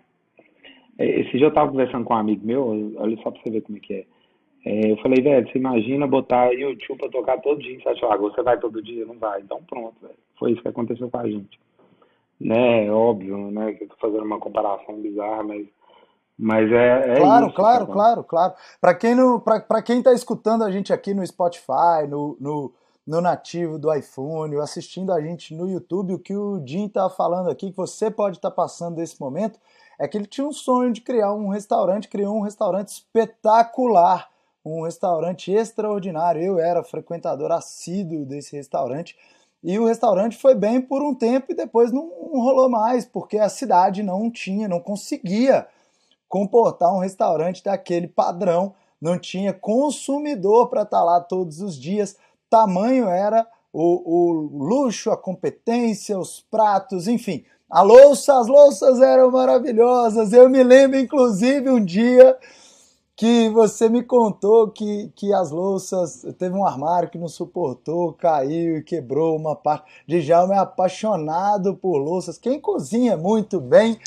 esse 0.99 1.31
dia 1.39 1.47
eu 1.47 1.55
tava 1.55 1.71
conversando 1.71 2.05
com 2.05 2.15
um 2.15 2.19
amigo 2.19 2.45
meu, 2.45 2.93
olha 2.99 3.17
só 3.19 3.31
pra 3.31 3.41
você 3.41 3.51
ver 3.51 3.61
como 3.63 3.79
é 3.79 3.81
que 3.81 3.95
é. 3.95 4.07
é 4.67 4.91
eu 4.91 4.97
falei, 4.99 5.23
velho, 5.23 5.49
você 5.49 5.57
imagina 5.57 6.07
botar 6.07 6.53
YouTube 6.53 6.99
pra 6.99 7.09
tocar 7.09 7.41
todo 7.41 7.63
dia 7.63 7.77
em 7.77 7.81
Sete 7.81 8.05
Lagoas, 8.05 8.35
você 8.35 8.43
vai 8.43 8.59
todo 8.59 8.83
dia? 8.83 9.07
Não 9.07 9.19
vai. 9.19 9.41
Então 9.41 9.63
pronto, 9.63 9.95
velho. 10.03 10.19
Foi 10.37 10.53
isso 10.53 10.63
que 10.63 10.69
aconteceu 10.69 11.09
com 11.09 11.19
a 11.19 11.31
gente 11.31 11.59
né? 12.41 12.91
Óbvio, 12.91 13.51
né? 13.51 13.73
Que 13.75 13.85
eu 13.85 13.89
tô 13.89 13.97
fazendo 13.97 14.25
uma 14.25 14.39
comparação 14.39 15.01
bizarra, 15.01 15.43
mas 15.43 15.67
mas 16.39 16.71
é, 16.71 17.17
é 17.17 17.21
claro, 17.21 17.47
isso, 17.47 17.57
claro, 17.57 17.87
cara. 17.87 17.93
claro, 17.93 18.25
claro. 18.25 18.55
Para 18.81 18.95
quem 18.95 19.15
não, 19.15 19.41
para 19.41 19.83
quem 19.83 19.99
está 19.99 20.13
escutando 20.13 20.63
a 20.63 20.71
gente 20.71 20.93
aqui 20.93 21.13
no 21.13 21.27
Spotify, 21.27 22.07
no, 22.09 22.37
no, 22.39 22.73
no 23.05 23.21
nativo 23.21 23.77
do 23.77 23.93
iPhone, 23.93 24.55
assistindo 24.61 25.13
a 25.13 25.21
gente 25.21 25.53
no 25.53 25.69
YouTube, 25.69 26.15
o 26.15 26.19
que 26.19 26.37
o 26.37 26.63
Jim 26.65 26.87
está 26.87 27.11
falando 27.11 27.51
aqui, 27.51 27.71
que 27.71 27.77
você 27.77 28.09
pode 28.09 28.37
estar 28.37 28.51
tá 28.51 28.55
passando 28.55 28.95
desse 28.95 29.21
momento, 29.21 29.59
é 29.99 30.07
que 30.07 30.17
ele 30.17 30.27
tinha 30.27 30.47
um 30.47 30.53
sonho 30.53 30.93
de 30.93 31.01
criar 31.01 31.33
um 31.35 31.49
restaurante, 31.49 32.07
criou 32.07 32.37
um 32.37 32.43
restaurante 32.43 32.89
espetacular, 32.89 34.29
um 34.65 34.85
restaurante 34.85 35.51
extraordinário. 35.51 36.41
Eu 36.41 36.61
era 36.61 36.85
frequentador 36.85 37.51
assíduo 37.51 38.25
desse 38.25 38.55
restaurante. 38.55 39.17
E 39.61 39.77
o 39.77 39.87
restaurante 39.87 40.37
foi 40.37 40.55
bem 40.55 40.81
por 40.81 41.03
um 41.03 41.17
tempo 41.17 41.51
e 41.51 41.57
depois 41.57 41.91
não 41.91 42.09
rolou 42.33 42.71
mais, 42.71 43.05
porque 43.05 43.39
a 43.39 43.49
cidade 43.49 44.05
não 44.05 44.31
tinha, 44.31 44.69
não 44.69 44.79
conseguia 44.79 45.67
comportar 46.29 46.95
um 46.95 47.01
restaurante 47.01 47.65
daquele 47.65 48.07
padrão, 48.07 48.75
não 49.01 49.19
tinha 49.19 49.53
consumidor 49.53 50.69
para 50.69 50.83
estar 50.83 51.03
lá 51.03 51.21
todos 51.21 51.61
os 51.61 51.79
dias, 51.79 52.17
tamanho 52.51 53.09
era 53.09 53.47
o, 53.73 54.03
o, 54.05 54.33
luxo, 54.65 55.11
a 55.11 55.17
competência, 55.17 56.19
os 56.19 56.41
pratos, 56.51 57.07
enfim. 57.07 57.45
A 57.71 57.83
louça, 57.83 58.39
as 58.39 58.47
louças 58.47 59.01
eram 59.01 59.31
maravilhosas. 59.31 60.33
Eu 60.33 60.49
me 60.49 60.63
lembro, 60.63 60.99
inclusive, 60.99 61.69
um 61.69 61.85
dia 61.85 62.37
que 63.15 63.49
você 63.51 63.89
me 63.89 64.03
contou 64.03 64.71
que, 64.71 65.13
que 65.15 65.35
as 65.35 65.51
louças, 65.51 66.25
teve 66.39 66.55
um 66.55 66.65
armário 66.65 67.11
que 67.11 67.19
não 67.19 67.29
suportou, 67.29 68.13
caiu 68.15 68.79
e 68.79 68.83
quebrou 68.83 69.37
uma 69.37 69.55
parte. 69.55 69.85
Djalma 70.07 70.55
é 70.55 70.59
apaixonado 70.59 71.77
por 71.77 71.99
louças. 71.99 72.39
Quem 72.39 72.61
cozinha 72.61 73.17
muito 73.17 73.61
bem 73.61 73.99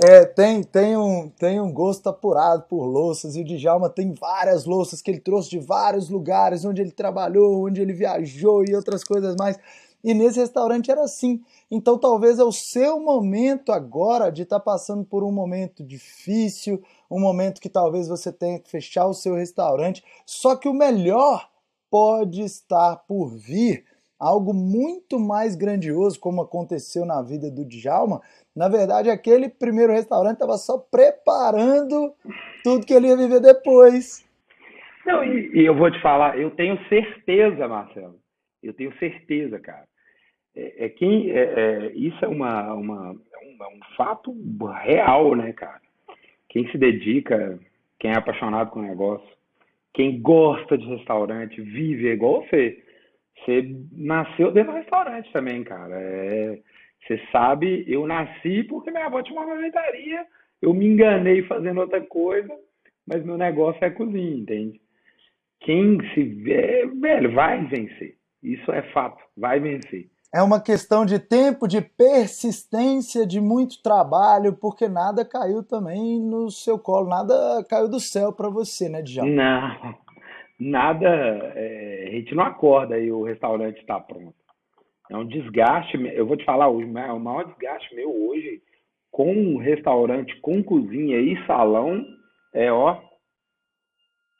é, 0.00 0.24
tem, 0.24 0.62
tem, 0.62 0.96
um, 0.96 1.28
tem 1.28 1.60
um 1.60 1.72
gosto 1.72 2.08
apurado 2.08 2.62
por 2.68 2.84
louças. 2.84 3.34
E 3.34 3.40
o 3.40 3.44
Djalma 3.44 3.90
tem 3.90 4.14
várias 4.14 4.64
louças 4.64 5.02
que 5.02 5.10
ele 5.10 5.18
trouxe 5.18 5.50
de 5.50 5.58
vários 5.58 6.08
lugares, 6.08 6.64
onde 6.64 6.80
ele 6.80 6.92
trabalhou, 6.92 7.66
onde 7.66 7.80
ele 7.80 7.92
viajou 7.92 8.64
e 8.64 8.76
outras 8.76 9.02
coisas 9.02 9.34
mais. 9.34 9.58
E 10.04 10.14
nesse 10.14 10.38
restaurante 10.38 10.88
era 10.88 11.02
assim. 11.02 11.42
Então 11.68 11.98
talvez 11.98 12.38
é 12.38 12.44
o 12.44 12.52
seu 12.52 13.00
momento 13.00 13.72
agora 13.72 14.30
de 14.30 14.42
estar 14.42 14.60
tá 14.60 14.64
passando 14.64 15.04
por 15.04 15.24
um 15.24 15.32
momento 15.32 15.82
difícil, 15.82 16.80
um 17.10 17.18
momento 17.18 17.60
que 17.60 17.68
talvez 17.68 18.06
você 18.06 18.30
tenha 18.30 18.60
que 18.60 18.70
fechar 18.70 19.06
o 19.06 19.14
seu 19.14 19.34
restaurante. 19.34 20.04
Só 20.24 20.54
que 20.54 20.68
o 20.68 20.74
melhor 20.74 21.50
pode 21.90 22.42
estar 22.42 22.96
por 23.08 23.30
vir. 23.30 23.84
Algo 24.18 24.52
muito 24.52 25.18
mais 25.18 25.54
grandioso, 25.54 26.18
como 26.18 26.42
aconteceu 26.42 27.06
na 27.06 27.22
vida 27.22 27.50
do 27.50 27.64
Djalma. 27.64 28.20
Na 28.54 28.68
verdade, 28.68 29.08
aquele 29.08 29.48
primeiro 29.48 29.92
restaurante 29.92 30.34
estava 30.34 30.56
só 30.56 30.78
preparando 30.78 32.12
tudo 32.64 32.84
que 32.84 32.92
ele 32.92 33.06
ia 33.06 33.16
viver 33.16 33.40
depois. 33.40 34.26
Não, 35.06 35.22
e, 35.22 35.50
e 35.54 35.64
eu 35.64 35.74
vou 35.74 35.90
te 35.90 36.00
falar, 36.02 36.38
eu 36.38 36.50
tenho 36.50 36.76
certeza, 36.88 37.68
Marcelo. 37.68 38.16
Eu 38.62 38.74
tenho 38.74 38.92
certeza, 38.98 39.58
cara. 39.60 39.84
É, 40.54 40.86
é 40.86 40.88
quem, 40.88 41.30
é, 41.30 41.42
é, 41.42 41.92
isso 41.94 42.24
é 42.24 42.28
uma, 42.28 42.74
uma, 42.74 43.10
um, 43.12 43.16
é 43.16 43.68
um 43.68 43.80
fato 43.96 44.34
real, 44.82 45.36
né, 45.36 45.52
cara? 45.52 45.80
Quem 46.48 46.68
se 46.70 46.76
dedica, 46.78 47.58
quem 47.98 48.10
é 48.10 48.16
apaixonado 48.16 48.70
com 48.70 48.80
o 48.80 48.82
negócio, 48.82 49.28
quem 49.94 50.20
gosta 50.20 50.76
de 50.76 50.86
restaurante, 50.86 51.60
vive 51.60 52.12
igual 52.12 52.44
você. 52.44 52.82
Você 53.44 53.76
nasceu 53.92 54.52
dentro 54.52 54.72
do 54.72 54.78
restaurante 54.78 55.32
também, 55.32 55.64
cara. 55.64 55.94
É, 55.98 56.58
você 57.06 57.20
sabe, 57.32 57.84
eu 57.86 58.06
nasci 58.06 58.64
porque 58.64 58.90
minha 58.90 59.06
avó 59.06 59.22
tinha 59.22 59.40
uma 59.40 59.50
alimentaria, 59.50 60.26
eu 60.60 60.74
me 60.74 60.86
enganei 60.86 61.42
fazendo 61.44 61.80
outra 61.80 62.00
coisa, 62.00 62.52
mas 63.06 63.24
meu 63.24 63.38
negócio 63.38 63.82
é 63.84 63.90
cozinha, 63.90 64.36
entende? 64.36 64.80
Quem 65.60 65.98
se 66.12 66.22
vê, 66.22 66.86
velho, 66.86 67.32
vai 67.32 67.64
vencer. 67.66 68.16
Isso 68.42 68.70
é 68.70 68.82
fato, 68.92 69.22
vai 69.36 69.58
vencer. 69.58 70.08
É 70.32 70.42
uma 70.42 70.60
questão 70.60 71.06
de 71.06 71.18
tempo, 71.18 71.66
de 71.66 71.80
persistência, 71.80 73.26
de 73.26 73.40
muito 73.40 73.82
trabalho, 73.82 74.52
porque 74.52 74.86
nada 74.86 75.24
caiu 75.24 75.62
também 75.62 76.20
no 76.20 76.50
seu 76.50 76.78
colo, 76.78 77.08
nada 77.08 77.64
caiu 77.68 77.88
do 77.88 77.98
céu 77.98 78.30
para 78.30 78.50
você, 78.50 78.90
né, 78.90 79.00
Djalma? 79.00 79.30
Não, 79.32 79.94
nada. 80.58 81.08
É, 81.54 82.06
a 82.08 82.10
gente 82.10 82.34
não 82.34 82.44
acorda 82.44 82.98
e 82.98 83.10
o 83.12 83.22
restaurante 83.22 83.78
está 83.80 84.00
pronto. 84.00 84.34
É 85.10 85.16
um 85.16 85.26
desgaste. 85.26 85.96
Eu 86.14 86.26
vou 86.26 86.36
te 86.36 86.44
falar, 86.44 86.68
o 86.68 86.86
maior 86.86 87.44
desgaste 87.44 87.94
meu 87.94 88.10
hoje 88.10 88.62
com 89.10 89.56
restaurante, 89.56 90.38
com 90.40 90.62
cozinha 90.62 91.18
e 91.18 91.44
salão, 91.46 92.04
é 92.54 92.70
ó. 92.70 93.00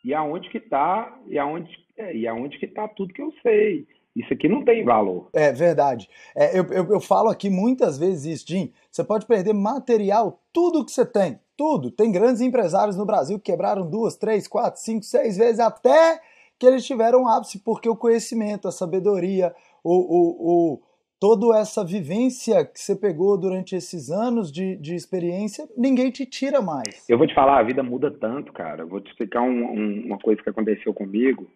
E 0.04 0.14
aonde 0.14 0.48
que 0.50 0.61
tá, 0.61 1.18
e 1.26 1.38
aonde, 1.38 1.70
é, 1.96 2.14
e 2.14 2.26
aonde 2.26 2.59
que 2.59 2.66
tá 2.66 2.87
tudo 2.88 3.12
que 3.12 3.22
eu 3.22 3.33
sei. 3.42 3.87
Isso 4.14 4.33
aqui 4.33 4.48
não 4.48 4.64
tem 4.64 4.85
valor. 4.85 5.31
É 5.33 5.52
verdade. 5.52 6.09
É, 6.37 6.59
eu, 6.59 6.64
eu, 6.66 6.92
eu, 6.92 7.00
falo 7.00 7.28
aqui 7.28 7.48
muitas 7.48 7.98
vezes 7.98 8.24
isso, 8.24 8.48
Jim. 8.48 8.72
Você 8.90 9.04
pode 9.04 9.26
perder 9.26 9.52
material, 9.52 10.40
tudo 10.52 10.85
que 10.85 10.90
você 10.90 11.07
tem, 11.07 11.38
tudo. 11.59 11.90
Tem 11.90 12.12
grandes 12.12 12.40
empresários 12.40 12.97
no 12.97 13.05
Brasil 13.05 13.37
que 13.37 13.51
quebraram 13.51 13.90
duas, 13.90 14.16
três, 14.16 14.47
quatro, 14.47 14.81
cinco, 14.81 15.05
seis 15.05 15.37
vezes 15.37 15.59
até 15.59 16.21
que 16.57 16.64
eles 16.64 16.87
tiveram 16.87 17.27
ápice, 17.29 17.62
porque 17.62 17.88
o 17.88 17.97
conhecimento, 17.97 18.68
a 18.68 18.73
sabedoria, 18.73 19.53
o, 19.83 19.92
o, 19.92 20.75
o, 20.75 20.83
toda 21.21 21.59
essa 21.59 21.85
vivência 21.85 22.64
que 22.64 22.81
você 22.81 22.94
pegou 22.94 23.37
durante 23.37 23.75
esses 23.75 24.11
anos 24.11 24.51
de, 24.51 24.77
de 24.77 24.94
experiência, 24.94 25.68
ninguém 25.77 26.11
te 26.11 26.25
tira 26.25 26.62
mais. 26.62 27.09
Eu 27.09 27.18
vou 27.18 27.27
te 27.27 27.35
falar, 27.35 27.59
a 27.59 27.62
vida 27.64 27.83
muda 27.83 28.11
tanto, 28.11 28.53
cara. 28.53 28.85
Vou 28.87 29.01
te 29.01 29.11
explicar 29.11 29.42
um, 29.42 29.64
um, 29.64 30.07
uma 30.07 30.18
coisa 30.18 30.40
que 30.42 30.51
aconteceu 30.51 30.94
comigo. 30.94 31.49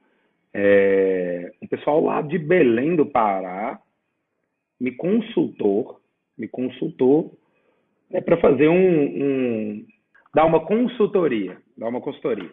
É, 0.52 1.52
um 1.62 1.66
pessoal 1.66 2.04
lá 2.04 2.20
de 2.22 2.38
Belém 2.38 2.94
do 2.96 3.06
Pará 3.06 3.80
me 4.78 4.92
consultou, 4.92 6.00
me 6.36 6.48
consultou 6.48 7.36
é, 8.12 8.20
para 8.20 8.36
fazer 8.36 8.68
um, 8.68 8.74
um, 8.74 9.86
dar 10.34 10.46
uma 10.46 10.60
consultoria, 10.64 11.58
dar 11.76 11.88
uma 11.88 12.00
consultoria. 12.00 12.50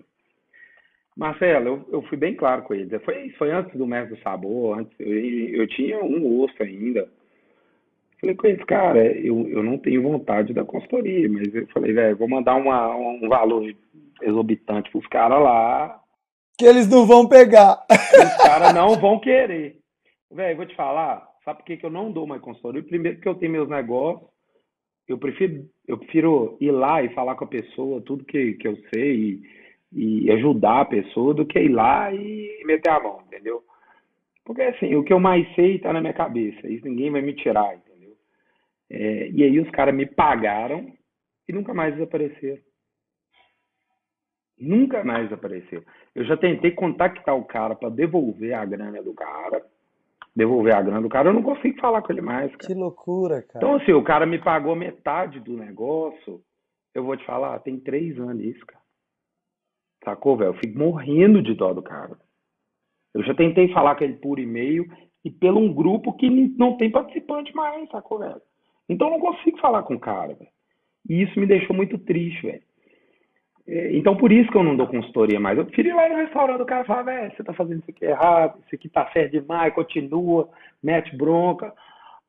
Marcelo, 1.16 1.68
eu, 1.68 1.90
eu 1.92 2.02
fui 2.04 2.18
bem 2.18 2.36
claro 2.36 2.64
com 2.64 2.74
eles. 2.74 3.04
Foi, 3.04 3.30
foi 3.32 3.52
antes 3.52 3.78
do 3.78 3.86
Mestre 3.86 4.16
do 4.16 4.22
Sabor, 4.22 4.80
antes, 4.80 4.98
eu, 5.00 5.12
eu 5.62 5.68
tinha 5.68 6.04
um 6.04 6.42
osso 6.42 6.62
ainda. 6.62 7.10
Falei 8.20 8.36
com 8.36 8.48
eles, 8.48 8.64
cara, 8.66 9.06
eu, 9.18 9.48
eu 9.48 9.64
não 9.64 9.78
tenho 9.78 10.02
vontade 10.02 10.54
da 10.54 10.66
consultoria, 10.66 11.30
mas 11.30 11.54
eu 11.54 11.68
falei, 11.68 11.94
velho, 11.94 12.18
vou 12.18 12.28
mandar 12.28 12.56
uma, 12.56 12.94
um 12.96 13.28
valor 13.30 13.66
exorbitante 14.22 14.92
para 14.92 15.00
os 15.00 15.08
caras 15.08 15.42
lá. 15.42 16.02
Que 16.58 16.66
eles 16.66 16.88
não 16.90 17.06
vão 17.06 17.28
pegar. 17.28 17.86
Os 17.90 18.38
caras 18.44 18.74
não 18.74 19.00
vão 19.00 19.20
querer. 19.20 19.78
Velho, 20.32 20.58
vou 20.58 20.66
te 20.66 20.76
falar, 20.76 21.26
sabe 21.46 21.60
por 21.60 21.66
que, 21.66 21.78
que 21.78 21.86
eu 21.86 21.90
não 21.90 22.12
dou 22.12 22.28
mais 22.28 22.42
consultoria? 22.42 22.84
Primeiro, 22.84 23.18
porque 23.18 23.30
eu 23.30 23.36
tenho 23.36 23.54
meus 23.54 23.70
negócios, 23.70 24.30
eu 25.10 25.18
prefiro, 25.18 25.66
eu 25.88 25.98
prefiro 25.98 26.58
ir 26.62 26.72
lá 26.72 27.04
e 27.04 27.10
falar 27.10 27.36
com 27.36 27.44
a 27.44 27.48
pessoa 27.48 28.02
tudo 28.02 28.24
que, 28.24 28.54
que 28.54 28.68
eu 28.68 28.78
sei. 28.94 29.16
E, 29.16 29.60
e 29.92 30.32
ajudar 30.32 30.82
a 30.82 30.86
pessoa 30.86 31.34
do 31.34 31.46
que 31.46 31.60
ir 31.60 31.70
lá 31.70 32.14
e 32.14 32.64
meter 32.66 32.92
a 32.92 33.00
mão, 33.00 33.22
entendeu? 33.26 33.64
Porque 34.46 34.62
assim, 34.62 34.96
o 34.96 35.04
que 35.04 35.14
eu 35.14 35.20
mais 35.20 35.48
sei 35.56 35.76
está 35.76 35.92
na 35.92 36.02
minha 36.02 36.14
cabeça, 36.14 36.68
isso 36.68 36.86
ninguém 36.86 37.12
vai 37.12 37.22
me 37.22 37.34
tirar, 37.34 37.76
entendeu? 37.76 38.16
É, 38.90 39.30
e 39.30 39.44
aí 39.44 39.60
os 39.60 39.70
caras 39.72 39.94
me 39.94 40.06
pagaram 40.06 40.92
e 41.48 41.54
nunca 41.54 41.74
mais 41.74 41.94
desapareceram. 41.94 42.62
Nunca 44.60 45.04
mais 45.04 45.24
desapareceu. 45.24 45.82
Eu 46.14 46.26
já 46.26 46.36
tentei 46.36 46.72
contactar 46.72 47.36
o 47.36 47.46
cara 47.46 47.76
para 47.76 47.90
devolver 47.90 48.54
a 48.54 48.66
grana 48.66 49.02
do 49.02 49.14
cara. 49.14 49.64
Devolver 50.36 50.76
a 50.76 50.82
grana 50.82 51.02
do 51.02 51.10
cara, 51.10 51.30
eu 51.30 51.34
não 51.34 51.44
consigo 51.44 51.80
falar 51.80 52.02
com 52.02 52.12
ele 52.12 52.22
mais, 52.22 52.56
cara. 52.56 52.68
Que 52.68 52.74
loucura, 52.74 53.42
cara. 53.42 53.58
Então, 53.58 53.76
assim, 53.76 53.92
o 53.94 54.04
cara 54.04 54.26
me 54.26 54.40
pagou 54.40 54.76
metade 54.76 55.40
do 55.40 55.58
negócio. 55.58 56.42
Eu 56.94 57.04
vou 57.04 57.18
te 57.18 57.26
falar, 57.26 57.60
tem 57.60 57.80
três 57.80 58.18
anos 58.20 58.44
isso, 58.44 58.66
cara. 58.66 58.84
Sacou, 60.04 60.38
velho? 60.38 60.50
Eu 60.50 60.60
fico 60.60 60.78
morrendo 60.78 61.42
de 61.42 61.54
dó 61.54 61.74
do 61.74 61.82
cara. 61.82 62.18
Eu 63.14 63.24
já 63.24 63.34
tentei 63.34 63.72
falar 63.74 63.96
com 63.96 64.04
ele 64.04 64.14
por 64.14 64.40
e-mail 64.40 64.86
e 65.26 65.32
pelo 65.32 65.60
um 65.60 65.74
grupo 65.74 66.14
que 66.14 66.30
não 66.30 66.78
tem 66.78 66.90
participante 66.90 67.54
mais, 67.54 67.90
sacou, 67.90 68.20
velho? 68.20 68.42
Então 68.88 69.08
eu 69.08 69.14
não 69.14 69.20
consigo 69.20 69.60
falar 69.60 69.84
com 69.84 69.96
o 69.96 70.00
cara, 70.00 70.34
velho. 70.34 70.50
E 71.08 71.24
isso 71.24 71.40
me 71.40 71.46
deixou 71.46 71.76
muito 71.76 71.98
triste, 71.98 72.44
velho. 72.44 72.64
É, 73.72 73.96
então 73.96 74.18
por 74.18 74.32
isso 74.32 74.50
que 74.50 74.58
eu 74.58 74.64
não 74.64 74.76
dou 74.76 74.88
consultoria 74.88 75.40
mais. 75.40 75.56
Eu 75.56 75.66
prefiro 75.66 75.90
ir 75.90 75.94
lá 75.94 76.10
no 76.10 76.16
restaurante, 76.16 76.62
o 76.62 76.66
cara 76.66 76.84
fala, 76.86 77.04
velho, 77.04 77.36
você 77.36 77.44
tá 77.44 77.54
fazendo 77.54 77.82
isso 77.82 77.92
aqui 77.92 78.04
errado, 78.04 78.60
isso 78.66 78.76
aqui 78.76 78.90
tá 78.90 79.08
certo 79.12 79.32
demais, 79.32 79.74
continua, 79.76 80.50
mete 80.82 81.16
bronca. 81.16 81.72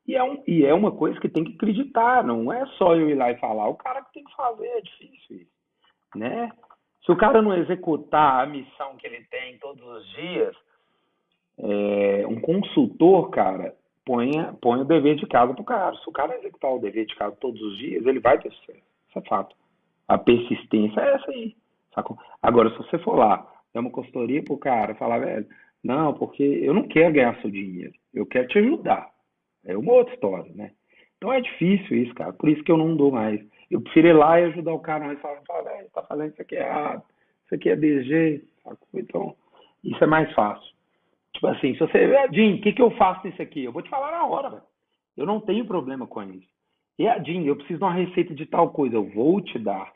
E 0.07 0.15
é, 0.15 0.23
um, 0.23 0.43
e 0.47 0.63
é 0.63 0.73
uma 0.73 0.91
coisa 0.91 1.19
que 1.19 1.27
tem 1.27 1.43
que 1.43 1.55
acreditar, 1.55 2.23
não 2.23 2.53
é 2.53 2.63
só 2.77 2.95
eu 2.95 3.09
ir 3.09 3.15
lá 3.15 3.31
e 3.31 3.37
falar, 3.37 3.67
o 3.67 3.75
cara 3.75 4.03
que 4.03 4.13
tem 4.13 4.23
que 4.23 4.35
fazer, 4.35 4.67
é 4.67 4.81
difícil 4.81 5.37
isso, 5.37 5.51
né? 6.15 6.51
Se 7.05 7.11
o 7.11 7.17
cara 7.17 7.41
não 7.41 7.55
executar 7.55 8.43
a 8.43 8.45
missão 8.45 8.95
que 8.97 9.07
ele 9.07 9.23
tem 9.31 9.57
todos 9.57 9.83
os 9.83 10.09
dias, 10.11 10.55
é, 11.57 12.25
um 12.27 12.39
consultor, 12.39 13.31
cara, 13.31 13.75
põe 14.05 14.81
o 14.81 14.85
dever 14.85 15.15
de 15.15 15.25
casa 15.25 15.53
pro 15.53 15.63
cara. 15.63 15.95
Se 15.95 16.07
o 16.07 16.11
cara 16.11 16.37
executar 16.37 16.71
o 16.71 16.79
dever 16.79 17.05
de 17.05 17.15
casa 17.15 17.35
todos 17.37 17.59
os 17.61 17.77
dias, 17.77 18.05
ele 18.05 18.19
vai 18.19 18.37
ter 18.37 18.51
sucesso. 18.51 18.83
Isso 19.09 19.19
é 19.19 19.21
fato. 19.21 19.55
A 20.07 20.17
persistência 20.17 20.99
é 20.99 21.15
essa 21.15 21.31
aí. 21.31 21.55
Sacou? 21.93 22.17
Agora, 22.41 22.69
se 22.71 22.77
você 22.77 22.97
for 22.99 23.15
lá, 23.17 23.45
é 23.73 23.79
uma 23.79 23.89
consultoria 23.89 24.43
pro 24.43 24.57
cara, 24.57 24.95
falar, 24.95 25.19
velho, 25.19 25.45
não, 25.83 26.13
porque 26.13 26.43
eu 26.43 26.73
não 26.73 26.87
quero 26.87 27.13
ganhar 27.13 27.39
seu 27.41 27.49
dinheiro, 27.49 27.93
eu 28.13 28.25
quero 28.25 28.47
te 28.47 28.59
ajudar. 28.59 29.09
É 29.65 29.77
uma 29.77 29.93
outra 29.93 30.13
história, 30.13 30.51
né? 30.53 30.71
Então 31.17 31.31
é 31.31 31.39
difícil 31.39 31.97
isso, 32.03 32.13
cara. 32.15 32.33
Por 32.33 32.49
isso 32.49 32.63
que 32.63 32.71
eu 32.71 32.77
não 32.77 32.95
dou 32.95 33.11
mais. 33.11 33.39
Eu 33.69 33.81
prefiro 33.81 34.07
ir 34.07 34.13
lá 34.13 34.39
e 34.39 34.45
ajudar 34.45 34.73
o 34.73 34.79
cara 34.79 35.05
mas 35.05 35.19
falar, 35.21 35.41
fala, 35.47 35.63
velho, 35.63 35.89
tá 35.93 36.03
fazendo 36.03 36.31
isso 36.31 36.41
aqui 36.41 36.55
errado, 36.55 37.03
isso 37.45 37.55
aqui 37.55 37.69
é 37.69 37.75
DG, 37.75 38.43
sacou? 38.63 38.87
Então, 38.95 39.35
isso 39.83 40.03
é 40.03 40.07
mais 40.07 40.31
fácil. 40.33 40.71
Tipo 41.33 41.47
assim, 41.47 41.73
se 41.73 41.79
você, 41.79 42.27
Jim, 42.33 42.55
o 42.55 42.61
que, 42.61 42.73
que 42.73 42.81
eu 42.81 42.91
faço 42.91 43.25
nisso 43.25 43.41
aqui? 43.41 43.63
Eu 43.63 43.71
vou 43.71 43.81
te 43.81 43.89
falar 43.89 44.11
na 44.11 44.25
hora, 44.25 44.49
velho. 44.49 44.63
Eu 45.15 45.25
não 45.25 45.39
tenho 45.39 45.65
problema 45.65 46.07
com 46.07 46.23
isso. 46.23 46.47
Jim, 47.23 47.45
eu 47.45 47.55
preciso 47.55 47.79
de 47.79 47.85
uma 47.85 47.93
receita 47.93 48.33
de 48.33 48.45
tal 48.45 48.69
coisa, 48.69 48.95
eu 48.95 49.09
vou 49.09 49.41
te 49.41 49.57
dar. 49.57 49.91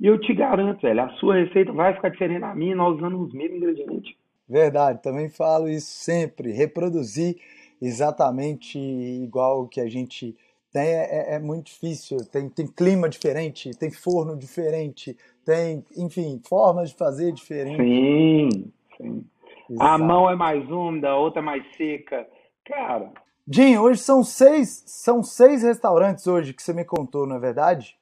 E 0.00 0.06
eu 0.06 0.18
te 0.18 0.32
garanto, 0.32 0.80
velho, 0.80 1.02
a 1.02 1.10
sua 1.14 1.36
receita 1.36 1.72
vai 1.72 1.94
ficar 1.94 2.08
diferente 2.08 2.40
da 2.40 2.54
minha, 2.54 2.74
nós 2.74 2.96
usando 2.96 3.20
os 3.20 3.32
mesmos 3.34 3.58
ingredientes. 3.58 4.14
Verdade, 4.48 5.02
também 5.02 5.28
falo 5.28 5.68
isso 5.68 5.92
sempre. 5.92 6.52
Reproduzir 6.52 7.36
exatamente 7.80 8.78
igual 8.78 9.68
que 9.68 9.80
a 9.80 9.88
gente 9.88 10.34
tem, 10.72 10.82
é, 10.82 11.32
é, 11.32 11.34
é, 11.34 11.38
muito 11.38 11.66
difícil. 11.66 12.18
Tem, 12.30 12.48
tem 12.48 12.66
clima 12.66 13.08
diferente, 13.08 13.70
tem 13.78 13.90
forno 13.90 14.36
diferente, 14.36 15.16
tem, 15.44 15.84
enfim, 15.96 16.40
formas 16.48 16.90
de 16.90 16.96
fazer 16.96 17.32
diferentes. 17.32 17.84
Sim, 17.84 18.72
sim. 18.96 19.24
Exato. 19.68 19.90
A 19.90 19.98
mão 19.98 20.30
é 20.30 20.34
mais 20.34 20.68
úmida, 20.68 21.10
a 21.10 21.16
outra 21.16 21.40
é 21.40 21.44
mais 21.44 21.64
seca. 21.76 22.26
Cara. 22.64 23.12
Jim, 23.52 23.76
hoje 23.78 23.98
são 23.98 24.22
seis, 24.22 24.84
são 24.86 25.24
seis 25.24 25.64
restaurantes 25.64 26.24
hoje 26.28 26.54
que 26.54 26.62
você 26.62 26.72
me 26.72 26.84
contou, 26.84 27.26
não 27.26 27.34
é 27.34 27.40
verdade? 27.40 27.96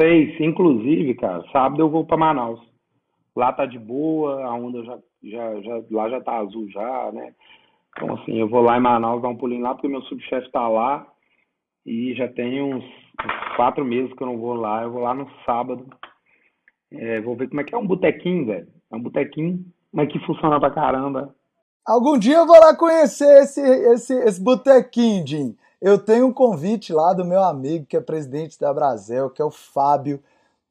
Seis, 0.00 0.40
inclusive, 0.40 1.14
cara. 1.16 1.44
Sábado 1.52 1.82
eu 1.82 1.90
vou 1.90 2.06
para 2.06 2.16
Manaus. 2.16 2.58
Lá 3.36 3.52
tá 3.52 3.66
de 3.66 3.78
boa, 3.78 4.42
a 4.42 4.54
onda 4.54 4.82
já, 4.84 4.98
já, 5.22 5.60
já, 5.60 5.82
lá 5.90 6.08
já 6.08 6.20
tá 6.22 6.38
azul 6.38 6.66
já, 6.70 7.12
né? 7.12 7.34
Então, 7.90 8.14
assim, 8.14 8.40
eu 8.40 8.48
vou 8.48 8.62
lá 8.62 8.78
em 8.78 8.80
Manaus 8.80 9.20
dar 9.20 9.28
um 9.28 9.36
pulinho 9.36 9.60
lá, 9.60 9.74
porque 9.74 9.86
meu 9.86 10.00
subchefe 10.02 10.50
tá 10.50 10.66
lá 10.66 11.06
e 11.84 12.14
já 12.14 12.26
tem 12.28 12.62
uns, 12.62 12.82
uns, 12.82 13.56
quatro 13.56 13.84
meses 13.84 14.10
que 14.14 14.22
eu 14.22 14.26
não 14.26 14.38
vou 14.38 14.54
lá. 14.54 14.82
Eu 14.82 14.92
vou 14.92 15.02
lá 15.02 15.12
no 15.12 15.30
sábado. 15.44 15.86
É, 16.90 17.20
vou 17.20 17.36
ver 17.36 17.48
como 17.48 17.60
é 17.60 17.64
que 17.64 17.74
é 17.74 17.78
um 17.78 17.86
botequinho, 17.86 18.46
velho. 18.46 18.68
É 18.90 18.96
um 18.96 19.02
botequinho, 19.02 19.62
mas 19.92 20.10
que 20.10 20.18
funciona 20.20 20.58
pra 20.58 20.70
caramba. 20.70 21.34
Algum 21.86 22.18
dia 22.18 22.38
eu 22.38 22.46
vou 22.46 22.58
lá 22.58 22.74
conhecer 22.74 23.42
esse, 23.42 23.60
esse, 23.60 24.12
esse 24.12 24.42
botequinho, 24.42 25.24
Jim. 25.24 25.56
Eu 25.80 25.96
tenho 25.96 26.26
um 26.26 26.32
convite 26.32 26.92
lá 26.92 27.12
do 27.12 27.24
meu 27.24 27.44
amigo 27.44 27.86
que 27.86 27.96
é 27.96 28.00
presidente 28.00 28.58
da 28.58 28.74
Brasel, 28.74 29.30
que 29.30 29.40
é 29.40 29.44
o 29.44 29.52
Fábio. 29.52 30.18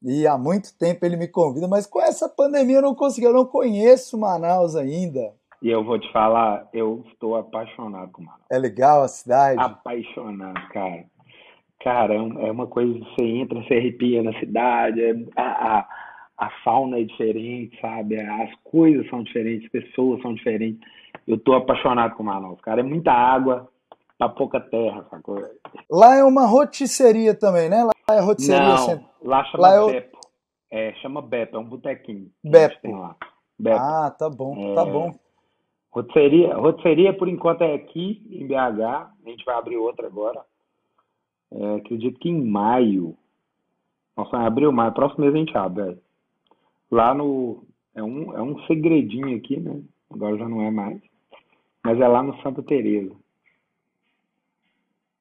E 0.02 0.26
há 0.26 0.36
muito 0.36 0.76
tempo 0.78 1.06
ele 1.06 1.16
me 1.16 1.26
convida, 1.26 1.66
mas 1.66 1.86
com 1.86 2.02
essa 2.02 2.28
pandemia 2.28 2.76
eu 2.76 2.82
não 2.82 2.94
consegui, 2.94 3.26
eu 3.26 3.32
não 3.32 3.46
conheço 3.46 4.18
Manaus 4.18 4.76
ainda. 4.76 5.32
E 5.62 5.70
eu 5.70 5.82
vou 5.82 5.98
te 5.98 6.12
falar, 6.12 6.68
eu 6.70 7.02
estou 7.10 7.34
apaixonado 7.34 8.12
com 8.12 8.20
Manaus. 8.20 8.44
É 8.50 8.58
legal 8.58 9.02
a 9.02 9.08
cidade? 9.08 9.58
Apaixonado, 9.58 10.68
cara. 10.68 11.04
Cara, 11.82 12.12
é, 12.12 12.18
é 12.18 12.52
uma 12.52 12.66
coisa 12.66 12.92
que 12.92 13.00
você 13.00 13.24
entra, 13.24 13.62
você 13.62 13.74
arrepia 13.74 14.22
na 14.22 14.38
cidade, 14.38 15.00
é, 15.02 15.14
a, 15.34 15.78
a, 15.78 15.88
a 16.36 16.50
fauna 16.62 16.98
é 16.98 17.04
diferente, 17.04 17.80
sabe? 17.80 18.20
As 18.20 18.50
coisas 18.64 19.08
são 19.08 19.22
diferentes, 19.22 19.64
as 19.64 19.82
pessoas 19.82 20.20
são 20.20 20.34
diferentes. 20.34 20.86
Eu 21.26 21.38
tô 21.38 21.54
apaixonado 21.54 22.14
com 22.14 22.22
Manaus, 22.22 22.60
cara. 22.60 22.80
É 22.80 22.84
muita 22.84 23.12
água 23.12 23.68
pra 24.16 24.28
pouca 24.28 24.60
terra, 24.60 25.04
sacou? 25.10 25.42
Lá 25.90 26.16
é 26.16 26.24
uma 26.24 26.46
rotisseria 26.46 27.34
também, 27.34 27.68
né? 27.68 27.84
Lá 27.84 28.16
é 28.16 28.20
rotisseria. 28.20 28.62
Não, 28.62 28.74
assim. 28.74 29.04
lá 29.22 29.44
chama 29.44 29.62
lá 29.62 29.74
é 29.74 29.92
Beppo. 29.92 30.18
É, 30.70 30.92
chama 30.94 31.22
Beppo, 31.22 31.56
é 31.56 31.60
um 31.60 31.64
botequinho. 31.64 32.30
Beppo. 32.44 33.16
Ah, 33.70 34.10
tá 34.16 34.28
bom, 34.28 34.54
tá 34.54 34.60
é... 34.60 34.74
tá 34.74 34.84
bom. 34.84 35.12
Rotisseria, 35.90 36.54
rotisseria, 36.54 37.16
por 37.16 37.28
enquanto, 37.28 37.62
é 37.62 37.74
aqui 37.74 38.22
em 38.30 38.46
BH. 38.46 38.82
A 38.82 39.10
gente 39.24 39.44
vai 39.44 39.54
abrir 39.56 39.78
outra 39.78 40.06
agora. 40.06 40.44
É, 41.50 41.76
acredito 41.76 42.18
que 42.18 42.28
em 42.28 42.44
maio. 42.44 43.16
Nossa, 44.16 44.36
abril, 44.36 44.70
maio. 44.72 44.92
Próximo 44.92 45.22
mês 45.24 45.34
a 45.34 45.38
gente 45.38 45.56
abre. 45.56 45.98
Lá 46.90 47.14
no. 47.14 47.64
É 47.94 48.02
um, 48.02 48.36
é 48.36 48.42
um 48.42 48.58
segredinho 48.66 49.34
aqui, 49.36 49.58
né? 49.58 49.80
Agora 50.10 50.36
já 50.36 50.46
não 50.46 50.60
é 50.60 50.70
mais. 50.70 51.00
Mas 51.86 52.00
é 52.00 52.08
lá 52.08 52.20
no 52.20 52.36
Santa 52.42 52.64
Teresa. 52.64 53.14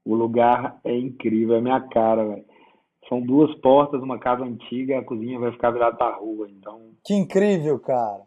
O 0.03 0.15
lugar 0.15 0.79
é 0.83 0.97
incrível, 0.97 1.55
é 1.57 1.61
minha 1.61 1.79
cara, 1.79 2.25
velho. 2.25 2.45
São 3.07 3.21
duas 3.21 3.53
portas, 3.59 4.01
uma 4.01 4.17
casa 4.17 4.43
antiga, 4.43 4.97
a 4.97 5.03
cozinha 5.03 5.37
vai 5.37 5.51
ficar 5.51 5.69
virada 5.69 5.95
pra 5.95 6.15
rua. 6.15 6.49
Então, 6.49 6.81
Que 7.05 7.13
incrível, 7.13 7.77
cara. 7.77 8.23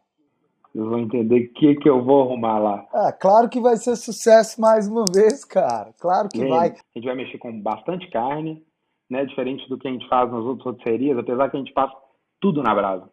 vocês 0.72 0.84
vão 0.88 1.00
entender 1.00 1.46
o 1.46 1.52
que, 1.52 1.74
que 1.74 1.88
eu 1.90 2.04
vou 2.04 2.22
arrumar 2.22 2.60
lá. 2.60 2.86
Ah, 2.92 3.12
claro 3.12 3.48
que 3.48 3.60
vai 3.60 3.76
ser 3.76 3.96
sucesso 3.96 4.60
mais 4.60 4.86
uma 4.86 5.04
vez, 5.12 5.44
cara. 5.44 5.92
Claro 5.98 6.28
que 6.28 6.46
vai. 6.46 6.68
A 6.68 6.98
gente 6.98 7.06
vai 7.06 7.16
mexer 7.16 7.38
com 7.38 7.60
bastante 7.60 8.08
carne, 8.08 8.64
né? 9.10 9.24
Diferente 9.24 9.68
do 9.68 9.76
que 9.76 9.88
a 9.88 9.90
gente 9.90 10.08
faz 10.08 10.30
nas 10.30 10.44
outras 10.44 10.76
roteiristas, 10.76 11.18
apesar 11.18 11.50
que 11.50 11.56
a 11.56 11.60
gente 11.60 11.72
passa 11.72 11.96
tudo 12.40 12.62
na 12.62 12.72
brasa. 12.72 13.10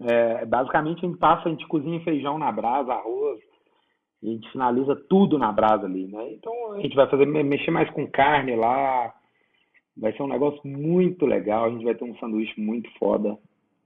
É, 0.00 0.44
basicamente 0.44 1.04
a 1.04 1.08
gente 1.08 1.18
passa, 1.18 1.48
a 1.48 1.52
gente 1.52 1.68
cozinha 1.68 2.02
feijão 2.02 2.36
na 2.36 2.50
brasa, 2.50 2.94
arroz, 2.94 3.38
a 4.22 4.26
gente 4.26 4.50
finaliza 4.52 4.94
tudo 5.08 5.38
na 5.38 5.50
brasa 5.50 5.86
ali, 5.86 6.06
né? 6.06 6.32
Então 6.32 6.72
a 6.72 6.80
gente 6.80 6.94
vai 6.94 7.08
fazer 7.08 7.26
mexer 7.26 7.70
mais 7.70 7.88
com 7.90 8.06
carne 8.06 8.54
lá. 8.54 9.14
Vai 9.96 10.12
ser 10.12 10.22
um 10.22 10.28
negócio 10.28 10.60
muito 10.64 11.24
legal. 11.24 11.64
A 11.64 11.70
gente 11.70 11.84
vai 11.84 11.94
ter 11.94 12.04
um 12.04 12.16
sanduíche 12.18 12.60
muito 12.60 12.90
foda. 12.98 13.38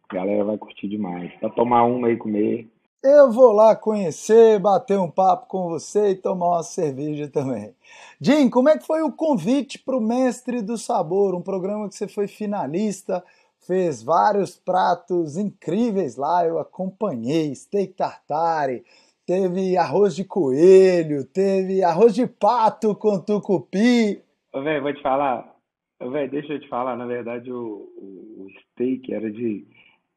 A 0.09 0.15
galera 0.15 0.45
vai 0.45 0.59
curtir 0.59 0.89
demais. 0.89 1.33
Vai 1.41 1.51
tomar 1.53 1.85
uma 1.85 2.09
aí 2.09 2.17
comer. 2.17 2.69
Eu 3.03 3.31
vou 3.31 3.53
lá 3.53 3.77
conhecer, 3.77 4.59
bater 4.59 4.99
um 4.99 5.11
papo 5.11 5.47
com 5.47 5.69
você 5.69 6.13
e 6.13 6.15
tomar 6.15 6.53
uma 6.53 6.63
cerveja 6.63 7.29
também. 7.29 7.75
Jim, 8.19 8.49
como 8.49 8.71
é 8.71 8.79
que 8.79 8.87
foi 8.87 9.03
o 9.03 9.13
convite 9.13 9.79
para 9.79 9.97
o 9.97 10.01
Mestre 10.01 10.63
do 10.63 10.79
Sabor, 10.79 11.35
um 11.35 11.43
programa 11.43 11.87
que 11.87 11.95
você 11.95 12.09
foi 12.09 12.27
finalista, 12.27 13.23
fez 13.67 14.03
vários 14.03 14.57
pratos 14.57 15.37
incríveis 15.37 16.17
lá, 16.17 16.47
eu 16.47 16.59
acompanhei, 16.59 17.55
steak 17.55 17.93
tartare, 17.93 18.83
teve 19.27 19.77
arroz 19.77 20.15
de 20.15 20.25
coelho, 20.25 21.25
teve 21.27 21.83
arroz 21.83 22.15
de 22.15 22.27
pato 22.27 22.95
com 22.95 23.21
tucupi. 23.21 24.23
Velho, 24.53 24.83
vou 24.83 24.93
te 24.93 25.03
falar. 25.03 25.55
Velho, 26.01 26.31
deixa 26.31 26.53
eu 26.53 26.61
te 26.61 26.69
falar. 26.69 26.97
Na 26.97 27.07
verdade, 27.07 27.51
o, 27.51 27.89
o, 27.97 28.47
o 28.47 28.51
steak 28.61 29.13
era 29.13 29.31
de. 29.31 29.67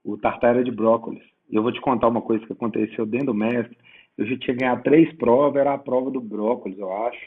O 0.03 0.17
tartar 0.17 0.55
era 0.55 0.63
de 0.63 0.71
brócolis. 0.71 1.23
E 1.49 1.55
eu 1.55 1.63
vou 1.63 1.71
te 1.71 1.81
contar 1.81 2.07
uma 2.07 2.21
coisa 2.21 2.45
que 2.45 2.53
aconteceu 2.53 3.05
dentro 3.05 3.27
do 3.27 3.33
mestre. 3.33 3.77
Eu 4.17 4.25
já 4.25 4.37
tinha 4.37 4.55
ganhado 4.55 4.83
três 4.83 5.13
provas, 5.17 5.59
era 5.59 5.73
a 5.73 5.77
prova 5.77 6.09
do 6.09 6.19
brócolis, 6.19 6.77
eu 6.77 6.91
acho. 6.91 7.19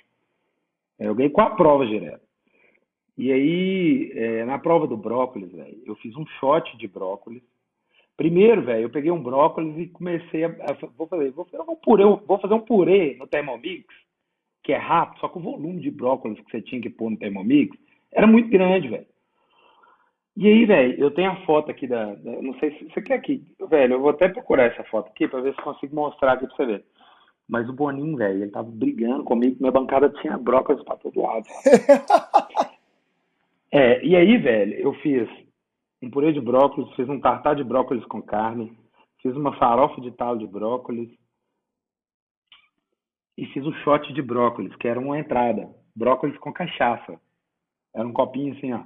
É, 0.98 1.06
Eu 1.08 1.14
ganhei 1.14 1.30
quatro 1.30 1.56
provas 1.56 1.88
direto. 1.88 2.22
E 3.16 3.30
aí, 3.32 4.12
é, 4.14 4.44
na 4.44 4.58
prova 4.58 4.86
do 4.86 4.96
brócolis, 4.96 5.52
velho, 5.52 5.82
eu 5.84 5.94
fiz 5.96 6.16
um 6.16 6.26
shot 6.38 6.76
de 6.78 6.88
brócolis. 6.88 7.42
Primeiro, 8.20 8.60
velho, 8.60 8.82
eu 8.82 8.90
peguei 8.90 9.10
um 9.10 9.22
brócolis 9.22 9.78
e 9.78 9.86
comecei 9.88 10.44
a, 10.44 10.48
a- 10.48 10.76
vou 10.98 11.06
fazer, 11.06 11.30
vou 11.30 11.46
fazer 11.46 11.62
um 11.62 11.74
purê, 11.76 12.04
vou 12.04 12.38
fazer 12.38 12.52
um 12.52 12.60
purê 12.60 13.16
no 13.18 13.26
Thermomix, 13.26 13.86
que 14.62 14.74
é 14.74 14.76
rápido, 14.76 15.20
só 15.20 15.28
que 15.28 15.38
o 15.38 15.42
volume 15.42 15.80
de 15.80 15.90
brócolis 15.90 16.38
que 16.40 16.50
você 16.50 16.60
tinha 16.60 16.82
que 16.82 16.90
pôr 16.90 17.08
no 17.10 17.16
Thermomix 17.16 17.74
era 18.12 18.26
muito 18.26 18.50
grande, 18.50 18.88
velho. 18.88 19.06
E 20.36 20.46
aí, 20.46 20.66
velho, 20.66 20.98
eu 21.02 21.10
tenho 21.10 21.30
a 21.30 21.36
foto 21.46 21.70
aqui 21.70 21.86
da, 21.86 22.14
da- 22.14 22.42
não 22.42 22.52
sei 22.58 22.72
se 22.78 22.84
você 22.90 23.00
quer 23.00 23.14
aqui, 23.14 23.42
velho, 23.70 23.94
eu 23.94 24.00
vou 24.00 24.10
até 24.10 24.28
procurar 24.28 24.64
essa 24.64 24.84
foto 24.84 25.08
aqui 25.08 25.26
pra 25.26 25.40
ver 25.40 25.54
se 25.54 25.62
consigo 25.62 25.94
mostrar 25.94 26.32
aqui 26.34 26.46
pra 26.46 26.56
você 26.56 26.66
ver. 26.66 26.84
Mas 27.48 27.68
o 27.68 27.72
Boninho, 27.72 28.16
velho, 28.18 28.42
ele 28.42 28.50
tava 28.50 28.70
brigando 28.70 29.24
comigo, 29.24 29.56
minha 29.60 29.72
bancada 29.72 30.10
tinha 30.20 30.38
brócolis 30.38 30.84
pra 30.84 30.96
todo 30.96 31.22
lado. 31.22 31.46
É, 33.72 34.04
e 34.04 34.16
aí, 34.16 34.36
velho, 34.36 34.74
eu 34.74 34.92
fiz 34.94 35.28
um 36.02 36.10
purê 36.10 36.32
de 36.32 36.40
brócolis, 36.40 36.90
fiz 36.94 37.08
um 37.08 37.20
tartar 37.20 37.54
de 37.54 37.64
brócolis 37.64 38.04
com 38.06 38.22
carne, 38.22 38.72
fiz 39.22 39.36
uma 39.36 39.56
farofa 39.56 40.00
de 40.00 40.10
talo 40.12 40.38
de 40.38 40.46
brócolis 40.46 41.10
e 43.36 43.46
fiz 43.46 43.64
um 43.64 43.72
shot 43.84 44.12
de 44.12 44.22
brócolis, 44.22 44.74
que 44.76 44.88
era 44.88 44.98
uma 44.98 45.18
entrada. 45.18 45.68
Brócolis 45.94 46.36
com 46.38 46.52
cachaça. 46.52 47.20
Era 47.94 48.06
um 48.06 48.12
copinho 48.12 48.54
assim, 48.54 48.72
ó. 48.72 48.82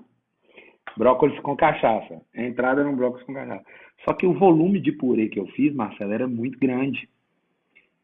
Brócolis 0.96 1.38
com 1.40 1.56
cachaça. 1.56 2.20
A 2.36 2.42
entrada 2.42 2.80
era 2.80 2.90
um 2.90 2.96
brócolis 2.96 3.24
com 3.26 3.34
cachaça. 3.34 3.64
Só 4.04 4.12
que 4.12 4.26
o 4.26 4.38
volume 4.38 4.80
de 4.80 4.92
purê 4.92 5.28
que 5.28 5.38
eu 5.38 5.46
fiz, 5.48 5.74
Marcelo, 5.74 6.12
era 6.12 6.26
muito 6.26 6.58
grande. 6.58 7.08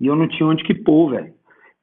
E 0.00 0.06
eu 0.06 0.16
não 0.16 0.28
tinha 0.28 0.48
onde 0.48 0.64
que 0.64 0.74
pôr, 0.74 1.10
velho. 1.10 1.34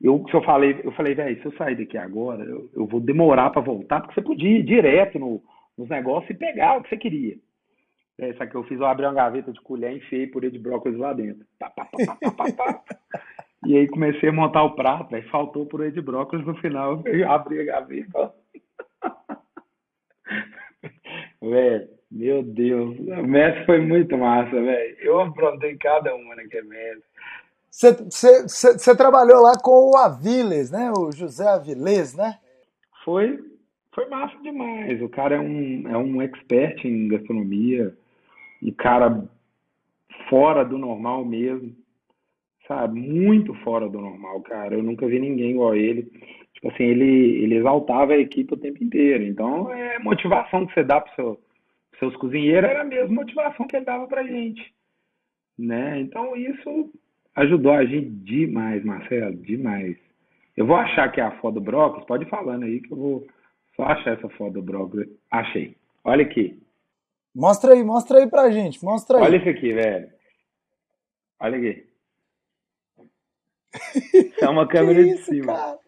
Eu, 0.02 0.24
se 0.30 0.34
eu 0.34 0.44
falei, 0.44 0.80
eu 0.84 0.92
falei, 0.92 1.16
velho, 1.16 1.40
se 1.42 1.46
eu 1.46 1.52
sair 1.54 1.76
daqui 1.76 1.98
agora, 1.98 2.44
eu, 2.44 2.70
eu 2.76 2.86
vou 2.86 3.00
demorar 3.00 3.50
pra 3.50 3.62
voltar, 3.62 4.02
porque 4.02 4.14
você 4.14 4.22
podia 4.22 4.60
ir 4.60 4.64
direto 4.64 5.18
no, 5.18 5.42
nos 5.78 5.90
negócios 5.90 6.30
e 6.30 6.34
pegar 6.34 6.78
o 6.78 6.84
que 6.84 6.90
você 6.90 6.98
queria. 6.98 7.38
É, 8.20 8.34
só 8.34 8.46
que 8.48 8.56
eu 8.56 8.64
fiz, 8.64 8.80
eu 8.80 8.86
abri 8.86 9.06
uma 9.06 9.14
gaveta 9.14 9.52
de 9.52 9.62
colher 9.62 9.94
e 9.94 9.98
enfiei 9.98 10.26
purê 10.28 10.50
de 10.50 10.58
brócolis 10.58 10.98
lá 10.98 11.14
dentro. 11.14 11.46
Pá, 11.60 11.70
pá, 11.70 11.88
pá. 12.56 12.84
E 13.66 13.78
aí 13.78 13.88
comecei 13.88 14.30
a 14.30 14.34
montar 14.34 14.64
o 14.64 14.76
prato, 14.76 15.12
velho. 15.12 15.30
Faltou 15.30 15.66
purê 15.66 15.92
de 15.92 16.02
brócolis 16.02 16.46
no 16.46 16.56
final. 16.56 17.02
Eu 17.06 17.30
abri 17.30 17.62
a 17.62 17.66
gaveta. 17.66 18.34
Velho, 21.42 21.88
meu 22.10 22.44
Deus. 22.44 22.98
O 23.00 23.28
Messi 23.28 23.66
foi 23.66 23.82
muito 23.82 24.18
massa, 24.18 24.52
velho. 24.52 24.98
Eu 25.00 25.20
aprontei 25.22 25.78
cada 25.78 26.16
uma 26.16 26.36
naquele 26.36 26.68
Messi. 26.68 27.04
Você, 27.70 28.96
trabalhou 28.96 29.42
lá 29.42 29.54
com 29.62 29.92
o 29.92 29.98
Aviles, 29.98 30.72
né? 30.72 30.92
O 30.98 31.12
José 31.12 31.48
Avilés, 31.48 32.16
né? 32.16 32.40
Foi, 33.04 33.40
foi 33.98 34.08
massa 34.10 34.38
demais. 34.44 35.02
O 35.02 35.10
cara 35.10 35.38
é 35.38 35.40
um, 35.40 35.88
é 35.88 35.98
um 35.98 36.22
expert 36.22 36.86
em 36.86 37.08
gastronomia. 37.08 37.98
E 38.62 38.72
cara 38.72 39.28
fora 40.30 40.64
do 40.64 40.78
normal 40.78 41.26
mesmo. 41.26 41.76
Sabe? 42.68 43.00
Muito 43.00 43.56
fora 43.64 43.90
do 43.90 44.00
normal, 44.00 44.42
cara. 44.42 44.76
Eu 44.76 44.84
nunca 44.84 45.08
vi 45.08 45.20
ninguém 45.20 45.52
igual 45.52 45.72
a 45.72 45.78
ele. 45.78 46.04
Tipo 46.54 46.70
assim, 46.70 46.84
ele, 46.84 47.44
ele 47.44 47.56
exaltava 47.56 48.14
a 48.14 48.20
equipe 48.20 48.54
o 48.54 48.58
tempo 48.58 48.84
inteiro. 48.84 49.24
Então, 49.24 49.72
é 49.74 49.98
motivação 49.98 50.68
que 50.68 50.76
você 50.76 50.84
dá 50.84 51.02
para 51.02 51.16
seu, 51.16 51.40
pros 51.90 52.00
seus 52.00 52.16
cozinheiros 52.18 52.70
era 52.70 52.82
a 52.82 52.86
mesma 52.86 53.16
motivação 53.16 53.66
que 53.66 53.78
ele 53.78 53.86
dava 53.86 54.06
pra 54.06 54.24
gente. 54.24 54.62
Né? 55.58 56.00
Então, 56.02 56.36
isso 56.36 56.92
ajudou 57.36 57.72
a 57.72 57.84
gente 57.84 58.10
demais, 58.10 58.84
Marcelo, 58.84 59.38
demais. 59.38 59.98
Eu 60.56 60.68
vou 60.68 60.76
achar 60.76 61.12
que 61.12 61.20
é 61.20 61.24
a 61.24 61.40
foto 61.40 61.56
do 61.56 61.62
brócolis, 61.62 62.06
pode 62.06 62.26
ir 62.26 62.30
falando 62.30 62.64
aí 62.64 62.80
que 62.80 62.92
eu 62.92 62.98
vou 62.98 63.28
só 63.78 63.84
achar 63.84 64.18
essa 64.18 64.28
foto 64.30 64.54
do 64.54 64.62
brócolis. 64.62 65.08
Achei. 65.32 65.78
Olha 66.04 66.26
aqui. 66.26 66.60
Mostra 67.34 67.74
aí, 67.74 67.84
mostra 67.84 68.18
aí 68.18 68.28
pra 68.28 68.50
gente, 68.50 68.84
mostra 68.84 69.20
aí. 69.20 69.24
Olha 69.24 69.38
isso 69.38 69.48
aqui, 69.50 69.72
velho. 69.72 70.12
Olha 71.40 71.58
aqui. 71.58 71.88
Isso 73.96 74.44
é 74.44 74.50
uma 74.50 74.68
câmera 74.68 75.04
que 75.04 75.10
de 75.10 75.16
isso, 75.16 75.26
cima. 75.26 75.54
cara? 75.54 75.80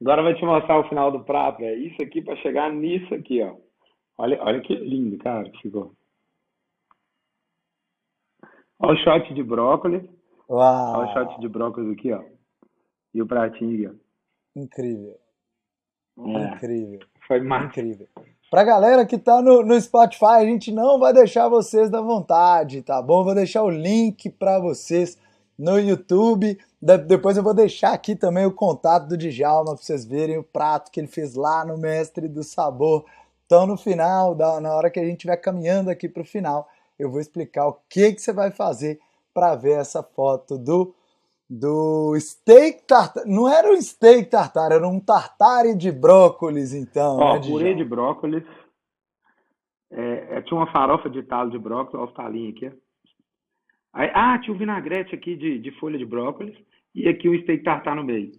Agora 0.00 0.22
vai 0.22 0.34
te 0.34 0.44
mostrar 0.44 0.78
o 0.78 0.88
final 0.88 1.12
do 1.12 1.24
prato, 1.24 1.58
velho. 1.58 1.86
Isso 1.86 2.02
aqui 2.02 2.22
pra 2.22 2.34
chegar 2.36 2.72
nisso 2.72 3.14
aqui, 3.14 3.42
ó. 3.42 3.56
Olha, 4.18 4.42
olha 4.42 4.60
que 4.62 4.74
lindo, 4.74 5.18
cara, 5.18 5.50
que 5.50 5.60
ficou. 5.62 5.94
Olha 8.78 8.94
o 8.94 9.04
shot 9.04 9.34
de 9.34 9.42
brócolis. 9.42 10.02
Olha 10.48 10.98
o 10.98 11.12
Uau, 11.12 11.12
shot 11.12 11.40
de 11.40 11.48
brócolis 11.48 11.92
aqui, 11.92 12.12
ó. 12.12 12.24
E 13.12 13.20
o 13.20 13.26
pratinho 13.26 13.90
aqui, 13.90 14.00
incrível, 14.54 15.18
ó. 15.18 15.25
É, 16.18 16.54
incrível, 16.54 17.00
foi 17.26 17.40
massa. 17.40 17.66
incrível. 17.66 18.06
Pra 18.50 18.62
galera 18.64 19.04
que 19.04 19.18
tá 19.18 19.42
no, 19.42 19.62
no 19.62 19.78
Spotify, 19.80 20.24
a 20.38 20.44
gente 20.44 20.70
não 20.72 20.98
vai 20.98 21.12
deixar 21.12 21.48
vocês 21.48 21.90
da 21.90 22.00
vontade, 22.00 22.80
tá 22.82 23.02
bom? 23.02 23.24
Vou 23.24 23.34
deixar 23.34 23.62
o 23.64 23.70
link 23.70 24.30
pra 24.30 24.58
vocês 24.60 25.18
no 25.58 25.78
YouTube. 25.78 26.56
De- 26.80 26.98
depois 26.98 27.36
eu 27.36 27.42
vou 27.42 27.52
deixar 27.52 27.92
aqui 27.92 28.14
também 28.14 28.46
o 28.46 28.52
contato 28.52 29.08
do 29.08 29.16
Djalma 29.16 29.74
pra 29.74 29.82
vocês 29.82 30.04
verem 30.04 30.38
o 30.38 30.44
prato 30.44 30.90
que 30.92 31.00
ele 31.00 31.08
fez 31.08 31.34
lá 31.34 31.64
no 31.64 31.76
Mestre 31.76 32.28
do 32.28 32.44
Sabor. 32.44 33.04
Então, 33.44 33.66
no 33.66 33.76
final, 33.76 34.34
da- 34.34 34.60
na 34.60 34.74
hora 34.74 34.90
que 34.90 35.00
a 35.00 35.04
gente 35.04 35.14
estiver 35.16 35.36
caminhando 35.38 35.90
aqui 35.90 36.08
pro 36.08 36.24
final, 36.24 36.68
eu 36.98 37.10
vou 37.10 37.20
explicar 37.20 37.66
o 37.66 37.76
que, 37.88 38.12
que 38.12 38.22
você 38.22 38.32
vai 38.32 38.50
fazer 38.52 39.00
para 39.34 39.54
ver 39.56 39.78
essa 39.80 40.02
foto 40.02 40.56
do 40.56 40.94
do 41.48 42.14
steak 42.18 42.84
tartar. 42.86 43.24
Não 43.26 43.48
era 43.48 43.70
um 43.72 43.80
steak 43.80 44.28
tartar, 44.30 44.72
era 44.72 44.86
um 44.86 45.00
tartare 45.00 45.76
de 45.76 45.92
brócolis, 45.92 46.74
então. 46.74 47.18
Ó, 47.18 47.34
né, 47.34 47.40
purê 47.40 47.74
de 47.74 47.84
brócolis. 47.84 48.44
É, 49.90 50.38
é, 50.38 50.42
tinha 50.42 50.58
uma 50.58 50.70
farofa 50.72 51.08
de 51.08 51.22
talo 51.22 51.50
de 51.50 51.58
brócolis, 51.58 51.94
olha 51.94 52.08
os 52.08 52.14
talinhos 52.14 52.56
aqui. 52.56 52.72
Aí- 53.92 54.10
ah, 54.14 54.38
tinha 54.40 54.54
um 54.54 54.58
vinagrete 54.58 55.14
aqui 55.14 55.36
de, 55.36 55.58
de 55.58 55.70
folha 55.78 55.96
de 55.96 56.04
brócolis 56.04 56.56
e 56.94 57.08
aqui 57.08 57.28
um 57.28 57.40
steak 57.42 57.62
tartar 57.62 57.94
no 57.94 58.04
meio. 58.04 58.32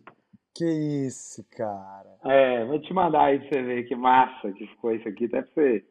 Que 0.54 0.66
isso, 1.06 1.46
cara. 1.56 2.18
É, 2.26 2.66
vou 2.66 2.80
te 2.82 2.94
mandar 2.94 3.26
aí 3.26 3.40
pra 3.40 3.48
você 3.50 3.62
ver 3.64 3.84
que 3.88 3.96
massa 3.96 4.52
que 4.52 4.68
ficou 4.68 4.92
isso 4.94 5.08
aqui, 5.08 5.26
até 5.26 5.42
pra 5.44 5.52
você 5.54 5.86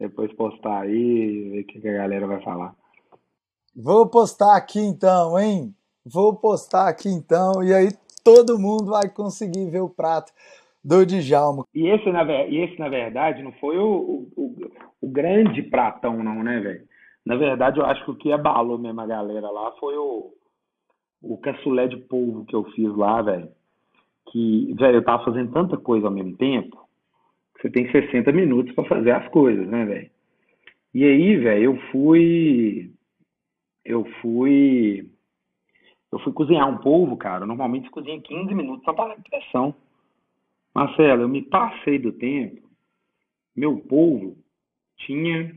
depois 0.00 0.32
postar 0.34 0.80
aí, 0.80 1.50
ver 1.50 1.60
o 1.60 1.66
que 1.66 1.80
que 1.80 1.88
a 1.88 1.92
galera 1.92 2.26
vai 2.26 2.42
falar. 2.42 2.74
Vou 3.76 4.08
postar 4.08 4.56
aqui 4.56 4.80
então, 4.80 5.38
hein? 5.38 5.74
Vou 6.04 6.34
postar 6.36 6.88
aqui 6.88 7.08
então, 7.08 7.62
e 7.62 7.72
aí 7.72 7.88
todo 8.24 8.58
mundo 8.58 8.86
vai 8.86 9.08
conseguir 9.08 9.70
ver 9.70 9.80
o 9.80 9.88
prato 9.88 10.32
do 10.84 11.04
Djalma. 11.06 11.64
E 11.74 11.88
esse, 11.88 12.10
na, 12.10 12.24
e 12.46 12.58
esse, 12.58 12.78
na 12.78 12.88
verdade, 12.88 13.42
não 13.42 13.52
foi 13.52 13.78
o, 13.78 14.28
o, 14.36 14.56
o- 15.00 15.08
grande 15.10 15.62
pratão, 15.62 16.22
não, 16.22 16.42
né, 16.42 16.60
velho? 16.60 16.86
Na 17.24 17.36
verdade, 17.36 17.78
eu 17.78 17.86
acho 17.86 18.04
que 18.04 18.10
o 18.10 18.16
que 18.16 18.32
abalou 18.32 18.78
mesmo 18.78 19.00
a 19.00 19.06
galera 19.06 19.50
lá 19.50 19.72
foi 19.78 19.96
o, 19.96 20.32
o 21.22 21.38
cassoulet 21.38 21.90
de 21.96 22.02
polvo 22.02 22.44
que 22.46 22.54
eu 22.56 22.64
fiz 22.72 22.94
lá, 22.96 23.22
velho. 23.22 23.48
Que, 24.32 24.74
velho, 24.74 24.98
eu 24.98 25.04
tava 25.04 25.24
fazendo 25.24 25.52
tanta 25.52 25.76
coisa 25.78 26.06
ao 26.08 26.12
mesmo 26.12 26.36
tempo. 26.36 26.78
você 27.60 27.70
tem 27.70 27.90
60 27.92 28.32
minutos 28.32 28.74
para 28.74 28.88
fazer 28.88 29.12
as 29.12 29.28
coisas, 29.30 29.66
né, 29.68 29.84
velho? 29.84 30.10
E 30.94 31.04
aí, 31.04 31.36
velho, 31.38 31.64
eu 31.64 31.76
fui. 31.92 32.92
Eu 33.84 34.04
fui. 34.22 35.11
Eu 36.12 36.18
fui 36.18 36.32
cozinhar 36.32 36.68
um 36.68 36.76
polvo, 36.76 37.16
cara. 37.16 37.46
Normalmente 37.46 37.90
cozinha 37.90 38.20
15 38.20 38.54
minutos 38.54 38.84
só 38.84 38.92
para 38.92 39.16
pressão. 39.16 39.74
Marcelo, 40.74 41.22
eu 41.22 41.28
me 41.28 41.42
passei 41.42 41.98
do 41.98 42.12
tempo. 42.12 42.60
Meu 43.56 43.78
polvo 43.78 44.36
tinha 44.98 45.54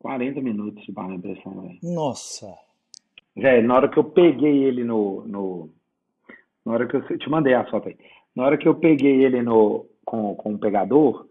40 0.00 0.40
minutos 0.42 0.84
de 0.84 0.92
panela 0.92 1.16
de 1.16 1.22
pressão, 1.22 1.62
velho. 1.62 1.78
Nossa. 1.82 2.54
Velho, 3.34 3.66
na 3.66 3.74
hora 3.74 3.88
que 3.88 3.98
eu 3.98 4.04
peguei 4.04 4.64
ele 4.64 4.84
no, 4.84 5.26
no. 5.26 5.70
Na 6.64 6.72
hora 6.72 6.86
que 6.86 6.96
eu. 6.96 7.18
Te 7.18 7.30
mandei 7.30 7.54
a 7.54 7.64
foto 7.70 7.88
aí. 7.88 7.96
Na 8.36 8.44
hora 8.44 8.58
que 8.58 8.68
eu 8.68 8.74
peguei 8.74 9.24
ele 9.24 9.42
no, 9.42 9.86
com, 10.04 10.34
com 10.36 10.54
o 10.54 10.58
pegador, 10.58 11.26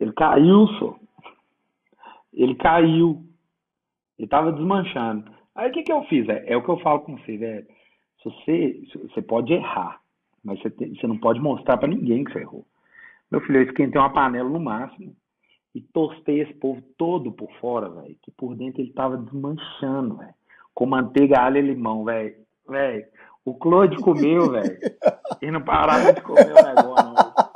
ele 0.00 0.12
caiu, 0.12 0.66
só. 0.78 0.96
Ele 2.32 2.54
caiu. 2.54 3.22
Ele 4.18 4.28
tava 4.28 4.52
desmanchando. 4.52 5.37
Aí 5.58 5.70
o 5.70 5.72
que, 5.72 5.82
que 5.82 5.92
eu 5.92 6.04
fiz? 6.04 6.28
É, 6.28 6.44
é 6.46 6.56
o 6.56 6.62
que 6.62 6.68
eu 6.68 6.78
falo 6.78 7.00
com 7.00 7.18
você, 7.18 7.36
velho. 7.36 7.66
Se 8.22 8.30
você, 8.30 8.82
você 9.08 9.20
pode 9.20 9.52
errar, 9.52 10.00
mas 10.42 10.60
você, 10.62 10.70
tem, 10.70 10.94
você 10.94 11.04
não 11.08 11.18
pode 11.18 11.40
mostrar 11.40 11.76
para 11.76 11.88
ninguém 11.88 12.22
que 12.22 12.32
você 12.32 12.38
errou. 12.38 12.64
Meu 13.28 13.40
filho, 13.40 13.58
eu 13.58 13.64
esquentei 13.64 14.00
uma 14.00 14.12
panela 14.12 14.48
no 14.48 14.60
máximo 14.60 15.16
e 15.74 15.80
tostei 15.80 16.42
esse 16.42 16.54
povo 16.54 16.80
todo 16.96 17.32
por 17.32 17.50
fora, 17.60 17.90
velho. 17.90 18.16
Que 18.22 18.30
por 18.30 18.54
dentro 18.54 18.80
ele 18.80 18.92
tava 18.92 19.16
desmanchando, 19.16 20.18
velho. 20.18 20.34
Com 20.72 20.86
manteiga, 20.86 21.40
alho 21.40 21.58
e 21.58 21.62
limão, 21.62 22.04
velho. 22.04 22.36
Velho, 22.68 23.06
o 23.44 23.54
Claude 23.54 23.96
comeu, 23.96 24.52
velho. 24.52 24.78
E 25.42 25.50
não 25.50 25.60
parava 25.60 26.12
de 26.12 26.20
comer 26.20 26.52
o 26.52 26.66
negócio, 26.66 27.04
não. 27.04 27.47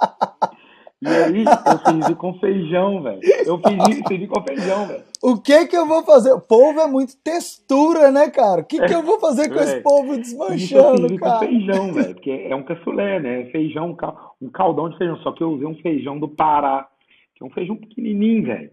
E 1.02 1.08
aí, 1.08 1.44
eu 1.44 2.06
fiz 2.06 2.16
com 2.16 2.38
feijão, 2.38 3.02
velho. 3.02 3.20
Eu 3.44 3.58
fiz 3.58 3.88
isso 3.88 4.28
com 4.28 4.42
feijão, 4.44 4.86
velho. 4.86 5.02
O 5.20 5.36
que 5.36 5.66
que 5.66 5.76
eu 5.76 5.84
vou 5.84 6.04
fazer? 6.04 6.32
O 6.32 6.40
polvo 6.40 6.78
é 6.78 6.86
muito 6.86 7.16
textura, 7.24 8.12
né, 8.12 8.30
cara? 8.30 8.60
O 8.60 8.64
que 8.64 8.80
que 8.80 8.94
eu 8.94 9.02
vou 9.02 9.18
fazer 9.18 9.48
com 9.52 9.58
esse 9.58 9.80
polvo 9.80 10.16
desmanchando, 10.16 11.12
eu 11.12 11.18
cara? 11.18 11.40
com 11.40 11.46
feijão, 11.46 11.92
velho. 11.92 12.14
Porque 12.14 12.30
é 12.30 12.54
um 12.54 12.62
caçulé, 12.62 13.18
né? 13.18 13.46
Feijão, 13.46 13.96
um 14.40 14.48
caldão 14.48 14.88
de 14.90 14.96
feijão. 14.96 15.16
Só 15.18 15.32
que 15.32 15.42
eu 15.42 15.50
usei 15.50 15.66
um 15.66 15.74
feijão 15.82 16.20
do 16.20 16.28
Pará. 16.28 16.88
Que 17.34 17.42
é 17.42 17.46
um 17.46 17.50
feijão 17.50 17.74
pequenininho, 17.74 18.44
velho. 18.44 18.70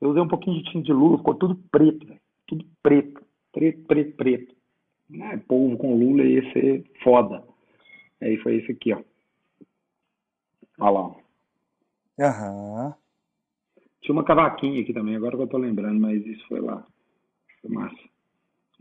Eu 0.00 0.10
usei 0.10 0.22
um 0.22 0.28
pouquinho 0.28 0.62
de 0.62 0.70
tinta 0.70 0.84
de 0.84 0.92
lula. 0.92 1.18
Ficou 1.18 1.34
tudo 1.34 1.58
preto, 1.68 2.06
velho. 2.06 2.20
Tudo 2.46 2.64
preto. 2.80 3.20
Preto, 3.52 3.82
preto, 3.88 4.16
preto. 4.16 4.54
Né? 5.10 5.42
Polvo 5.48 5.76
com 5.78 5.96
lula 5.96 6.22
ia 6.22 6.52
ser 6.52 6.84
foda. 7.02 7.42
Aí 8.22 8.36
foi 8.36 8.58
esse 8.58 8.70
aqui, 8.70 8.92
ó. 8.92 9.00
Olha 10.78 10.90
lá. 10.90 11.23
Aham. 12.18 12.94
Tinha 14.00 14.12
uma 14.12 14.24
cavaquinha 14.24 14.82
aqui 14.82 14.92
também, 14.92 15.16
agora 15.16 15.36
que 15.36 15.42
eu 15.42 15.48
tô 15.48 15.56
lembrando, 15.56 15.98
mas 15.98 16.24
isso 16.26 16.46
foi 16.46 16.60
lá. 16.60 16.84
Foi 17.62 17.70
massa. 17.70 17.96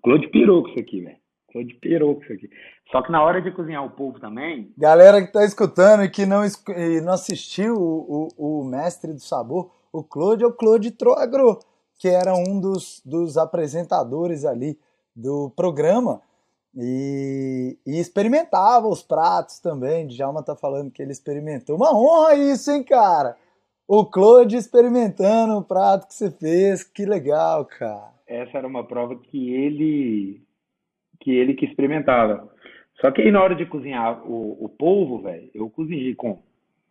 Claude 0.03 0.27
pirou 0.27 0.63
com 0.63 0.69
isso 0.69 0.79
aqui, 0.79 1.01
velho. 1.01 1.17
Claude 1.51 1.73
pirou 1.75 2.15
com 2.15 2.23
isso 2.23 2.33
aqui. 2.33 2.49
Só 2.91 3.01
que 3.01 3.11
na 3.11 3.23
hora 3.23 3.41
de 3.41 3.51
cozinhar 3.51 3.85
o 3.85 3.91
polvo 3.91 4.19
também. 4.19 4.73
Galera 4.77 5.25
que 5.25 5.31
tá 5.31 5.45
escutando 5.45 6.03
e 6.03 6.09
que 6.09 6.25
não, 6.25 6.41
e 6.45 7.01
não 7.01 7.13
assistiu 7.13 7.75
o, 7.75 8.27
o, 8.37 8.59
o 8.61 8.65
Mestre 8.65 9.13
do 9.13 9.19
Sabor, 9.19 9.71
o 9.91 10.03
Claude 10.03 10.43
é 10.43 10.47
o 10.47 10.51
Claude 10.51 10.91
Troagro, 10.91 11.59
que 11.97 12.09
era 12.09 12.33
um 12.35 12.59
dos, 12.59 13.01
dos 13.05 13.37
apresentadores 13.37 14.43
ali 14.43 14.77
do 15.15 15.49
programa. 15.55 16.21
E, 16.75 17.77
e, 17.85 17.99
experimentava 17.99 18.87
os 18.87 19.03
pratos 19.03 19.59
também. 19.59 20.07
Djalma 20.07 20.43
tá 20.43 20.55
falando 20.55 20.91
que 20.91 21.01
ele 21.01 21.11
experimentou. 21.11 21.75
Uma 21.75 21.95
honra 21.95 22.35
isso, 22.35 22.71
hein, 22.71 22.83
cara? 22.83 23.35
O 23.87 24.05
Claude 24.05 24.55
experimentando 24.55 25.57
o 25.57 25.63
prato 25.63 26.07
que 26.07 26.15
você 26.15 26.31
fez. 26.31 26.83
Que 26.83 27.05
legal, 27.05 27.65
cara. 27.65 28.13
Essa 28.25 28.57
era 28.57 28.67
uma 28.67 28.83
prova 28.83 29.15
que 29.15 29.53
ele 29.53 30.41
que 31.19 31.31
ele 31.31 31.53
que 31.53 31.65
experimentava. 31.65 32.51
Só 32.99 33.11
que 33.11 33.21
aí 33.21 33.31
na 33.31 33.41
hora 33.41 33.55
de 33.55 33.65
cozinhar 33.65 34.25
o, 34.25 34.65
o 34.65 34.69
polvo, 34.69 35.21
velho, 35.21 35.49
eu 35.53 35.69
cozinhei 35.69 36.15
com 36.15 36.41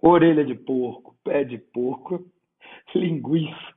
orelha 0.01 0.45
de 0.45 0.55
porco, 0.55 1.15
pé 1.23 1.45
de 1.45 1.59
porco, 1.59 2.25
linguiça. 2.95 3.75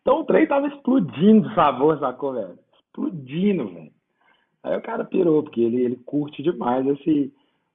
Então 0.00 0.20
o 0.20 0.24
trem 0.24 0.46
tava 0.46 0.66
explodindo 0.68 1.48
de 1.48 1.54
sabor, 1.54 1.98
sacou, 1.98 2.32
velho? 2.34 2.58
Explodindo, 2.74 3.68
velho. 3.68 3.92
Aí 4.62 4.76
o 4.76 4.82
cara 4.82 5.04
pirou, 5.04 5.42
porque 5.42 5.60
ele, 5.60 5.82
ele 5.82 5.96
curte 6.04 6.42
demais 6.42 6.86
esse, 6.86 7.32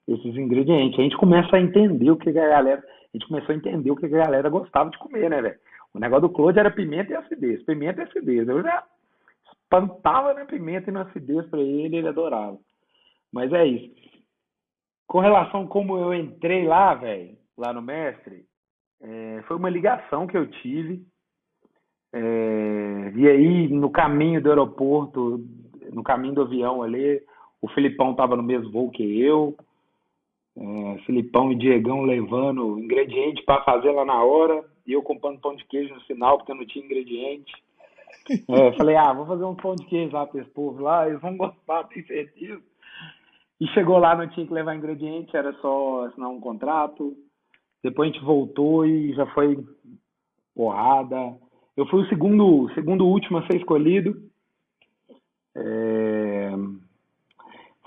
esses 0.07 0.37
ingredientes. 0.37 0.99
A 0.99 1.03
gente 1.03 1.17
começa 1.17 1.55
a 1.55 1.61
entender 1.61 2.11
o 2.11 2.17
que 2.17 2.29
a 2.29 2.33
galera. 2.33 2.79
A 2.79 3.17
gente 3.17 3.27
começou 3.27 3.53
a 3.53 3.57
entender 3.57 3.91
o 3.91 3.95
que 3.95 4.05
a 4.05 4.09
galera 4.09 4.49
gostava 4.49 4.89
de 4.89 4.97
comer, 4.97 5.29
né, 5.29 5.41
velho? 5.41 5.57
O 5.93 5.99
negócio 5.99 6.27
do 6.27 6.33
Claude 6.33 6.59
era 6.59 6.69
pimenta 6.69 7.13
e 7.13 7.15
acidez. 7.15 7.63
Pimenta 7.63 8.01
e 8.01 8.03
acidez. 8.03 8.47
Eu 8.47 8.61
já 8.61 8.83
espantava 9.61 10.33
na 10.33 10.45
pimenta 10.45 10.89
e 10.89 10.93
na 10.93 11.03
acidez 11.03 11.45
para 11.47 11.61
ele, 11.61 11.97
ele 11.97 12.07
adorava. 12.07 12.57
Mas 13.31 13.51
é 13.51 13.65
isso. 13.65 13.95
Com 15.07 15.19
relação 15.19 15.63
a 15.63 15.67
como 15.67 15.97
eu 15.97 16.13
entrei 16.13 16.65
lá, 16.65 16.93
velho, 16.93 17.37
lá 17.57 17.71
no 17.71 17.81
mestre, 17.81 18.45
é, 19.01 19.43
foi 19.47 19.57
uma 19.57 19.69
ligação 19.69 20.27
que 20.27 20.37
eu 20.37 20.49
tive. 20.49 21.05
É, 22.13 23.11
e 23.15 23.27
aí, 23.27 23.67
no 23.69 23.89
caminho 23.89 24.41
do 24.41 24.49
aeroporto, 24.49 25.45
no 25.95 26.03
caminho 26.03 26.35
do 26.35 26.41
avião 26.41 26.83
ali, 26.83 27.23
o 27.61 27.69
Filipão 27.69 28.11
estava 28.11 28.35
no 28.35 28.43
mesmo 28.43 28.69
voo 28.69 28.91
que 28.91 29.21
eu. 29.21 29.55
É, 30.57 30.97
Filipão 31.05 31.51
e 31.51 31.55
Diegão 31.55 32.03
levando 32.03 32.77
ingrediente 32.77 33.41
para 33.43 33.63
fazer 33.63 33.91
lá 33.91 34.05
na 34.05 34.23
hora, 34.23 34.63
e 34.85 34.91
eu 34.91 35.01
comprando 35.01 35.39
pão 35.39 35.55
de 35.55 35.65
queijo 35.65 35.93
no 35.93 36.01
final, 36.01 36.37
porque 36.37 36.51
eu 36.51 36.55
não 36.55 36.65
tinha 36.65 36.85
ingrediente. 36.85 37.51
É, 38.49 38.71
falei, 38.73 38.95
ah, 38.95 39.13
vou 39.13 39.25
fazer 39.25 39.43
um 39.45 39.55
pão 39.55 39.75
de 39.75 39.85
queijo 39.85 40.13
lá 40.13 40.25
para 40.25 40.41
esse 40.41 40.49
povo 40.51 40.81
lá, 40.81 41.07
eles 41.07 41.21
vão 41.21 41.37
gostar, 41.37 41.85
tenho 41.89 42.05
certeza. 42.05 42.61
E 43.59 43.67
chegou 43.67 43.97
lá, 43.97 44.15
não 44.15 44.27
tinha 44.27 44.45
que 44.45 44.53
levar 44.53 44.75
ingrediente, 44.75 45.35
era 45.35 45.53
só 45.61 46.05
assinar 46.05 46.29
um 46.29 46.41
contrato. 46.41 47.15
Depois 47.81 48.09
a 48.09 48.13
gente 48.13 48.25
voltou 48.25 48.85
e 48.85 49.13
já 49.13 49.25
foi 49.27 49.57
porrada. 50.53 51.37
Eu 51.77 51.85
fui 51.87 52.01
o 52.01 52.09
segundo, 52.09 52.69
segundo 52.73 53.05
último 53.05 53.37
a 53.37 53.47
ser 53.47 53.57
escolhido. 53.57 54.24
É... 55.55 56.51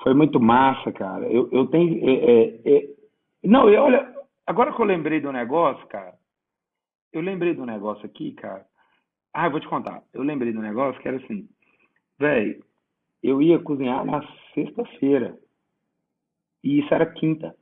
Foi 0.02 0.14
muito 0.14 0.40
massa, 0.40 0.92
cara. 0.92 1.26
Eu, 1.26 1.48
eu 1.52 1.66
tenho. 1.66 2.09
É, 2.09 2.12
é, 2.12 2.76
é... 2.76 2.88
Não, 3.44 3.68
eu, 3.68 3.83
olha, 3.83 4.14
agora 4.46 4.72
que 4.72 4.81
eu 4.81 4.87
lembrei 4.87 5.20
do 5.20 5.33
negócio, 5.33 5.87
cara, 5.88 6.14
eu 7.12 7.20
lembrei 7.20 7.54
do 7.54 7.66
negócio 7.66 8.07
aqui, 8.07 8.33
cara. 8.33 8.66
Ah, 9.33 9.46
eu 9.46 9.50
vou 9.50 9.61
te 9.61 9.68
contar. 9.68 10.02
Eu 10.12 10.22
lembrei 10.22 10.52
do 10.52 10.61
negócio 10.61 11.00
que 11.00 11.09
era 11.09 11.18
assim, 11.18 11.48
velho, 12.18 12.64
eu 13.22 13.42
ia 13.42 13.59
cozinhar 13.59 14.04
na 14.04 14.22
sexta-feira. 14.54 15.38
E 16.62 16.81
isso 16.81 16.92
era 16.92 17.07
quinta. 17.07 17.54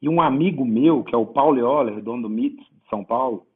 E 0.00 0.08
um 0.08 0.20
amigo 0.20 0.64
meu, 0.64 1.04
que 1.04 1.14
é 1.14 1.18
o 1.18 1.26
Paulo 1.26 1.58
Euler, 1.58 2.02
dono 2.02 2.28
do 2.28 2.34
MIT 2.34 2.56
de 2.56 2.88
São 2.88 3.04
Paulo, 3.04 3.46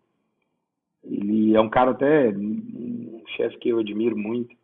ele 1.03 1.57
é 1.57 1.61
um 1.61 1.69
cara 1.69 1.93
até, 1.93 2.29
um 2.31 3.23
chefe 3.37 3.59
que 3.59 3.69
eu 3.69 3.79
admiro 3.79 4.17
muito 4.17 4.55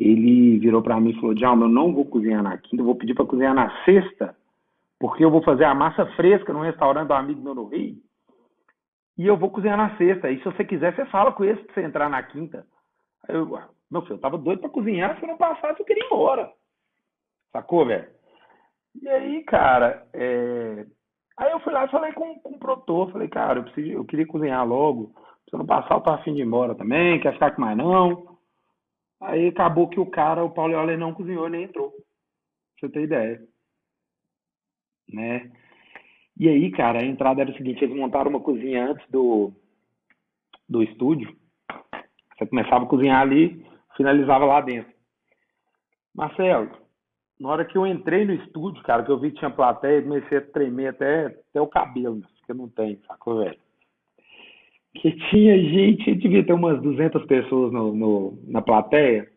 ele 0.00 0.58
virou 0.58 0.82
para 0.82 0.98
mim 0.98 1.10
e 1.10 1.20
falou: 1.20 1.34
Djalma, 1.34 1.66
eu 1.66 1.68
não 1.68 1.92
vou 1.92 2.06
cozinhar 2.06 2.42
na 2.42 2.56
quinta, 2.56 2.80
eu 2.80 2.86
vou 2.86 2.94
pedir 2.94 3.14
para 3.14 3.26
cozinhar 3.26 3.54
na 3.54 3.84
sexta, 3.84 4.34
porque 4.98 5.22
eu 5.22 5.30
vou 5.30 5.42
fazer 5.42 5.64
a 5.64 5.74
massa 5.74 6.06
fresca 6.16 6.52
no 6.54 6.62
restaurante 6.62 7.08
do 7.08 7.12
amigo 7.14 7.42
meu 7.42 7.54
no 7.54 7.66
Rio, 7.66 7.96
e 9.18 9.26
eu 9.26 9.36
vou 9.36 9.50
cozinhar 9.50 9.76
na 9.76 9.94
sexta. 9.98 10.30
E 10.30 10.38
se 10.38 10.44
você 10.44 10.64
quiser, 10.64 10.96
você 10.96 11.04
fala 11.06 11.32
com 11.32 11.44
esse 11.44 11.62
para 11.64 11.74
você 11.74 11.82
entrar 11.82 12.08
na 12.08 12.22
quinta. 12.22 12.66
Aí 13.28 13.36
eu, 13.36 13.46
meu 13.90 14.02
filho, 14.02 14.14
eu 14.14 14.20
tava 14.20 14.38
doido 14.38 14.60
para 14.60 14.70
cozinhar, 14.70 15.18
se 15.18 15.22
eu 15.22 15.28
não 15.28 15.36
passasse, 15.36 15.78
eu 15.78 15.84
queria 15.86 16.02
ir 16.02 16.06
embora. 16.06 16.50
Sacou, 17.52 17.84
velho? 17.84 18.08
E 19.02 19.08
aí, 19.08 19.44
cara, 19.44 20.06
é... 20.14 20.86
aí 21.36 21.50
eu 21.52 21.60
fui 21.60 21.72
lá 21.72 21.84
e 21.84 21.90
falei 21.90 22.12
com, 22.12 22.38
com 22.40 22.54
o 22.54 22.58
produtor, 22.58 23.12
falei, 23.12 23.28
cara, 23.28 23.58
eu, 23.58 23.64
preciso, 23.64 23.90
eu 23.90 24.04
queria 24.04 24.26
cozinhar 24.26 24.66
logo, 24.66 25.12
se 25.48 25.54
eu 25.54 25.58
não 25.58 25.66
passar, 25.66 25.94
eu 25.96 26.00
tô 26.00 26.10
afim 26.10 26.32
de 26.32 26.40
ir 26.40 26.46
embora 26.46 26.74
também, 26.74 27.20
quer 27.20 27.34
ficar 27.34 27.50
com 27.50 27.60
mais 27.60 27.76
não. 27.76 28.29
Aí 29.20 29.48
acabou 29.48 29.88
que 29.88 30.00
o 30.00 30.06
cara, 30.06 30.44
o 30.44 30.50
Paulo 30.50 30.72
Euler, 30.72 30.98
não 30.98 31.12
cozinhou 31.12 31.48
nem 31.48 31.64
entrou. 31.64 31.90
Pra 31.90 32.00
você 32.80 32.88
ter 32.88 33.02
ideia. 33.02 33.42
Né? 35.12 35.50
E 36.38 36.48
aí, 36.48 36.70
cara, 36.70 37.02
a 37.02 37.04
entrada 37.04 37.42
era 37.42 37.50
o 37.50 37.56
seguinte, 37.56 37.84
eles 37.84 37.94
montaram 37.94 38.30
uma 38.30 38.40
cozinha 38.40 38.90
antes 38.90 39.06
do, 39.10 39.52
do 40.68 40.82
estúdio. 40.82 41.36
Você 42.38 42.46
começava 42.46 42.84
a 42.84 42.88
cozinhar 42.88 43.20
ali, 43.20 43.66
finalizava 43.96 44.46
lá 44.46 44.62
dentro. 44.62 44.90
Marcelo, 46.14 46.70
na 47.38 47.48
hora 47.50 47.64
que 47.64 47.76
eu 47.76 47.86
entrei 47.86 48.24
no 48.24 48.32
estúdio, 48.32 48.82
cara, 48.82 49.02
que 49.04 49.10
eu 49.10 49.18
vi 49.18 49.30
que 49.30 49.38
tinha 49.38 49.50
plateia, 49.50 50.02
comecei 50.02 50.38
a 50.38 50.46
tremer 50.46 50.88
até, 50.88 51.26
até 51.26 51.60
o 51.60 51.66
cabelo, 51.66 52.22
porque 52.38 52.54
não 52.54 52.68
tem, 52.68 53.00
sacou, 53.06 53.38
velho? 53.38 53.58
Que 54.94 55.12
tinha 55.30 55.56
gente, 55.56 56.14
devia 56.16 56.44
ter 56.44 56.52
umas 56.52 56.80
200 56.82 57.24
pessoas 57.26 57.72
no, 57.72 57.94
no 57.94 58.38
na 58.46 58.60
plateia. 58.60 59.28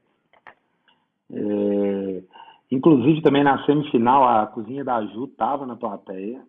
É, 1.31 2.23
inclusive 2.71 3.21
também 3.21 3.43
na 3.43 3.63
semifinal, 3.65 4.27
a 4.27 4.47
cozinha 4.47 4.83
da 4.83 5.03
Ju 5.05 5.25
estava 5.25 5.65
na 5.65 5.75
plateia. 5.75 6.41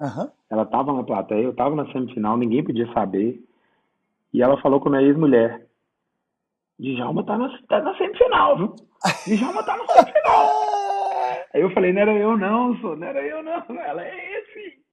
Aham. 0.00 0.30
Ela 0.50 0.62
estava 0.62 0.92
na 0.92 1.02
plateia, 1.02 1.42
eu 1.42 1.50
estava 1.50 1.74
na 1.74 1.90
semifinal, 1.92 2.36
ninguém 2.36 2.62
podia 2.64 2.92
saber. 2.92 3.40
E 4.32 4.42
ela 4.42 4.60
falou 4.60 4.80
com 4.80 4.88
a 4.88 4.92
minha 4.92 5.08
ex-mulher: 5.08 5.66
Djalma 6.78 7.24
tá 7.24 7.38
na, 7.38 7.58
tá 7.68 7.80
na 7.80 7.96
semifinal, 7.96 8.56
viu? 8.58 8.74
Djalma 9.36 9.62
tá 9.64 9.76
na 9.76 9.86
semifinal. 9.86 10.50
Aí 11.54 11.60
eu 11.62 11.70
falei: 11.70 11.92
Não 11.92 12.02
era 12.02 12.12
eu, 12.12 12.36
não, 12.36 12.76
só, 12.78 12.94
não 12.96 13.06
era 13.06 13.22
eu, 13.22 13.42
não. 13.42 13.80
Ela 13.80 14.04
é 14.04 14.38
esse. 14.38 14.85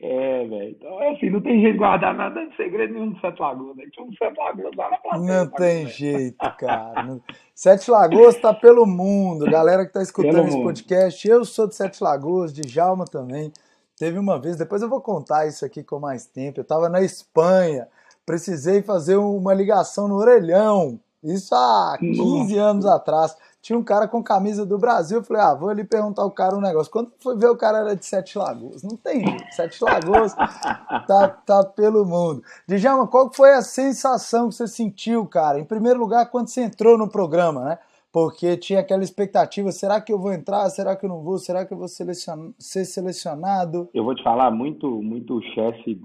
É, 0.00 0.46
velho. 0.46 0.70
Então, 0.70 1.02
é 1.02 1.10
assim, 1.10 1.28
não 1.28 1.40
tem 1.40 1.60
jeito 1.60 1.72
de 1.72 1.78
guardar 1.78 2.14
nada 2.14 2.46
de 2.46 2.54
segredo 2.54 2.94
nenhum 2.94 3.10
do 3.10 3.20
Sete 3.20 3.40
Lagoas. 3.40 3.76
Né? 3.76 3.84
Tinha 3.92 4.06
um 4.06 4.12
Sete 4.12 4.38
Lagoas 4.38 4.76
lá 4.76 4.90
na 4.90 4.96
plateia. 4.98 5.26
Não 5.26 5.46
tem 5.50 5.84
vendo? 5.84 5.90
jeito, 5.90 6.56
cara. 6.56 7.20
Sete 7.52 7.90
Lagoas 7.90 8.36
tá 8.36 8.54
pelo 8.54 8.86
mundo. 8.86 9.50
Galera 9.50 9.84
que 9.84 9.92
tá 9.92 10.00
escutando 10.00 10.34
Pelo 10.34 10.46
esse 10.46 10.56
mundo. 10.56 10.66
podcast, 10.66 11.28
eu 11.28 11.44
sou 11.44 11.66
de 11.66 11.74
Sete 11.74 12.02
Lagoas, 12.02 12.52
de 12.52 12.68
Jalma 12.68 13.06
também. 13.06 13.52
Teve 13.98 14.16
uma 14.16 14.40
vez, 14.40 14.56
depois 14.56 14.80
eu 14.80 14.88
vou 14.88 15.00
contar 15.00 15.48
isso 15.48 15.64
aqui 15.64 15.82
com 15.82 15.98
mais 15.98 16.24
tempo. 16.24 16.60
Eu 16.60 16.64
tava 16.64 16.88
na 16.88 17.00
Espanha, 17.00 17.88
precisei 18.24 18.80
fazer 18.80 19.16
uma 19.16 19.52
ligação 19.52 20.06
no 20.06 20.14
orelhão. 20.14 21.00
Isso 21.22 21.54
há 21.54 21.96
15 21.98 22.56
anos 22.58 22.86
atrás. 22.86 23.36
Tinha 23.60 23.76
um 23.78 23.82
cara 23.82 24.06
com 24.06 24.22
camisa 24.22 24.64
do 24.64 24.78
Brasil. 24.78 25.18
Eu 25.18 25.24
falei, 25.24 25.42
ah, 25.42 25.54
vou 25.54 25.68
ali 25.68 25.82
perguntar 25.84 26.22
ao 26.22 26.30
cara 26.30 26.56
um 26.56 26.60
negócio. 26.60 26.90
Quando 26.92 27.10
foi 27.18 27.36
ver, 27.36 27.48
o 27.50 27.56
cara 27.56 27.78
era 27.78 27.96
de 27.96 28.06
Sete 28.06 28.38
Lagoas. 28.38 28.82
Não 28.82 28.96
tem 28.96 29.26
jeito. 29.26 29.44
Sete 29.52 29.82
Lagoas 29.82 30.32
tá, 31.06 31.28
tá 31.44 31.64
pelo 31.64 32.04
mundo. 32.04 32.42
Djalma, 32.68 33.06
qual 33.08 33.30
foi 33.32 33.52
a 33.54 33.62
sensação 33.62 34.48
que 34.48 34.54
você 34.54 34.68
sentiu, 34.68 35.26
cara? 35.26 35.58
Em 35.58 35.64
primeiro 35.64 35.98
lugar, 35.98 36.30
quando 36.30 36.48
você 36.48 36.62
entrou 36.62 36.96
no 36.96 37.08
programa, 37.10 37.64
né? 37.64 37.78
Porque 38.10 38.56
tinha 38.56 38.80
aquela 38.80 39.02
expectativa: 39.04 39.70
será 39.70 40.00
que 40.00 40.12
eu 40.12 40.18
vou 40.18 40.32
entrar? 40.32 40.70
Será 40.70 40.96
que 40.96 41.04
eu 41.04 41.10
não 41.10 41.22
vou? 41.22 41.36
Será 41.38 41.66
que 41.66 41.74
eu 41.74 41.78
vou 41.78 41.88
selecion- 41.88 42.52
ser 42.58 42.84
selecionado? 42.86 43.88
Eu 43.92 44.02
vou 44.02 44.14
te 44.14 44.22
falar, 44.22 44.50
muito, 44.50 44.88
muito 45.02 45.40
chefe 45.54 46.00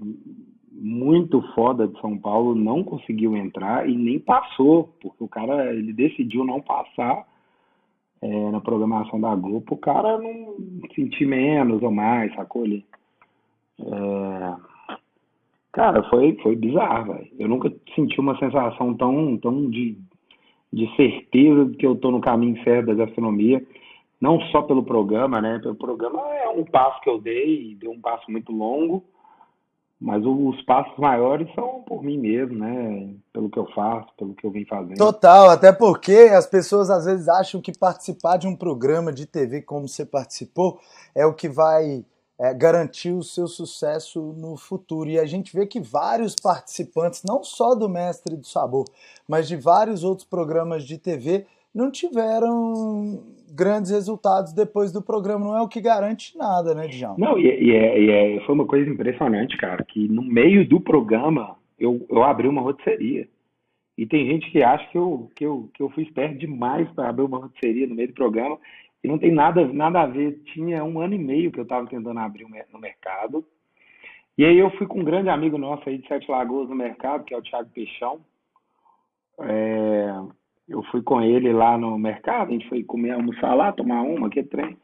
muito 0.84 1.40
foda 1.54 1.88
de 1.88 1.98
São 2.00 2.18
Paulo 2.18 2.54
não 2.54 2.84
conseguiu 2.84 3.34
entrar 3.36 3.88
e 3.88 3.96
nem 3.96 4.18
passou, 4.18 4.94
porque 5.00 5.24
o 5.24 5.28
cara 5.28 5.74
ele 5.74 5.92
decidiu 5.92 6.44
não 6.44 6.60
passar 6.60 7.26
é, 8.20 8.50
na 8.50 8.60
programação 8.60 9.20
da 9.20 9.34
Globo, 9.34 9.64
o 9.74 9.78
cara 9.78 10.18
não 10.18 10.56
sentir 10.94 11.26
menos 11.26 11.82
ou 11.82 11.90
mais, 11.90 12.34
sacou 12.34 12.64
ali? 12.64 12.84
É, 13.80 14.54
Cara, 15.74 16.04
foi, 16.04 16.36
foi 16.40 16.54
bizarro, 16.54 17.14
velho. 17.14 17.28
Eu 17.36 17.48
nunca 17.48 17.68
senti 17.96 18.20
uma 18.20 18.38
sensação 18.38 18.94
tão, 18.94 19.36
tão 19.38 19.68
de, 19.68 19.98
de 20.72 20.94
certeza 20.94 21.64
de 21.64 21.76
que 21.76 21.84
eu 21.84 21.96
tô 21.96 22.12
no 22.12 22.20
caminho 22.20 22.62
certo 22.62 22.86
da 22.86 22.94
gastronomia. 22.94 23.60
Não 24.20 24.40
só 24.52 24.62
pelo 24.62 24.84
programa, 24.84 25.40
né? 25.40 25.58
Pelo 25.58 25.74
programa 25.74 26.20
é 26.36 26.48
um 26.48 26.64
passo 26.64 27.00
que 27.00 27.10
eu 27.10 27.20
dei, 27.20 27.74
deu 27.74 27.90
um 27.90 28.00
passo 28.00 28.30
muito 28.30 28.52
longo, 28.52 29.02
mas 30.04 30.22
os 30.22 30.60
passos 30.66 30.98
maiores 30.98 31.48
são 31.54 31.82
por 31.82 32.02
mim 32.02 32.18
mesmo, 32.18 32.58
né? 32.58 33.08
Pelo 33.32 33.48
que 33.48 33.58
eu 33.58 33.66
faço, 33.74 34.06
pelo 34.18 34.34
que 34.34 34.46
eu 34.46 34.50
vim 34.50 34.66
fazendo. 34.66 34.98
Total, 34.98 35.48
até 35.48 35.72
porque 35.72 36.30
as 36.30 36.46
pessoas 36.46 36.90
às 36.90 37.06
vezes 37.06 37.26
acham 37.26 37.58
que 37.58 37.72
participar 37.72 38.36
de 38.36 38.46
um 38.46 38.54
programa 38.54 39.10
de 39.10 39.24
TV 39.24 39.62
como 39.62 39.88
você 39.88 40.04
participou 40.04 40.78
é 41.14 41.24
o 41.24 41.32
que 41.32 41.48
vai 41.48 42.04
é, 42.38 42.52
garantir 42.52 43.12
o 43.12 43.22
seu 43.22 43.48
sucesso 43.48 44.20
no 44.36 44.58
futuro. 44.58 45.08
E 45.08 45.18
a 45.18 45.24
gente 45.24 45.56
vê 45.56 45.66
que 45.66 45.80
vários 45.80 46.34
participantes, 46.34 47.22
não 47.22 47.42
só 47.42 47.74
do 47.74 47.88
Mestre 47.88 48.36
do 48.36 48.46
Sabor, 48.46 48.84
mas 49.26 49.48
de 49.48 49.56
vários 49.56 50.04
outros 50.04 50.28
programas 50.28 50.84
de 50.84 50.98
TV, 50.98 51.46
não 51.74 51.90
tiveram 51.90 53.22
grandes 53.52 53.90
resultados 53.90 54.52
depois 54.52 54.92
do 54.92 55.02
programa. 55.02 55.44
Não 55.44 55.56
é 55.56 55.62
o 55.62 55.68
que 55.68 55.80
garante 55.80 56.36
nada, 56.36 56.74
né, 56.74 56.86
Djalma? 56.88 57.16
Não, 57.18 57.38
e, 57.38 57.44
e 57.44 57.70
é- 57.74 58.00
e 58.00 58.10
é- 58.10 58.40
foi 58.46 58.54
uma 58.54 58.66
coisa 58.66 58.88
impressionante, 58.90 59.56
cara, 59.56 59.84
que 59.84 60.08
no 60.08 60.22
meio 60.22 60.68
do 60.68 60.80
programa 60.80 61.56
eu, 61.78 62.04
eu 62.08 62.22
abri 62.22 62.48
uma 62.48 62.62
rotisserie. 62.62 63.28
E 63.96 64.04
tem 64.06 64.26
gente 64.26 64.50
que 64.50 64.62
acha 64.62 64.84
que 64.90 64.98
eu, 64.98 65.30
que 65.36 65.46
eu, 65.46 65.70
que 65.72 65.82
eu 65.82 65.88
fui 65.90 66.02
esperto 66.02 66.36
demais 66.38 66.88
para 66.90 67.08
abrir 67.08 67.24
uma 67.24 67.38
rotisserie 67.38 67.86
no 67.86 67.94
meio 67.94 68.08
do 68.08 68.14
programa. 68.14 68.58
E 69.02 69.08
não 69.08 69.18
tem 69.18 69.30
nada, 69.32 69.66
nada 69.72 70.00
a 70.02 70.06
ver. 70.06 70.40
Tinha 70.52 70.82
um 70.82 70.98
ano 70.98 71.14
e 71.14 71.18
meio 71.18 71.52
que 71.52 71.60
eu 71.60 71.64
estava 71.64 71.86
tentando 71.86 72.18
abrir 72.18 72.46
no 72.72 72.78
mercado. 72.80 73.44
E 74.36 74.44
aí 74.44 74.58
eu 74.58 74.68
fui 74.72 74.86
com 74.88 74.98
um 75.00 75.04
grande 75.04 75.28
amigo 75.28 75.56
nosso 75.58 75.88
aí 75.88 75.98
de 75.98 76.08
Sete 76.08 76.28
Lagoas 76.28 76.68
no 76.68 76.74
mercado, 76.74 77.22
que 77.22 77.32
é 77.32 77.38
o 77.38 77.42
Thiago 77.42 77.70
Peixão. 77.72 78.18
É, 79.40 80.12
fui 80.90 81.02
com 81.02 81.20
ele 81.20 81.52
lá 81.52 81.76
no 81.76 81.98
mercado, 81.98 82.48
a 82.48 82.52
gente 82.52 82.68
foi 82.68 82.82
comer, 82.82 83.12
almoçar 83.12 83.54
lá, 83.54 83.72
tomar 83.72 84.02
uma, 84.02 84.30
que 84.30 84.42
trem. 84.42 84.76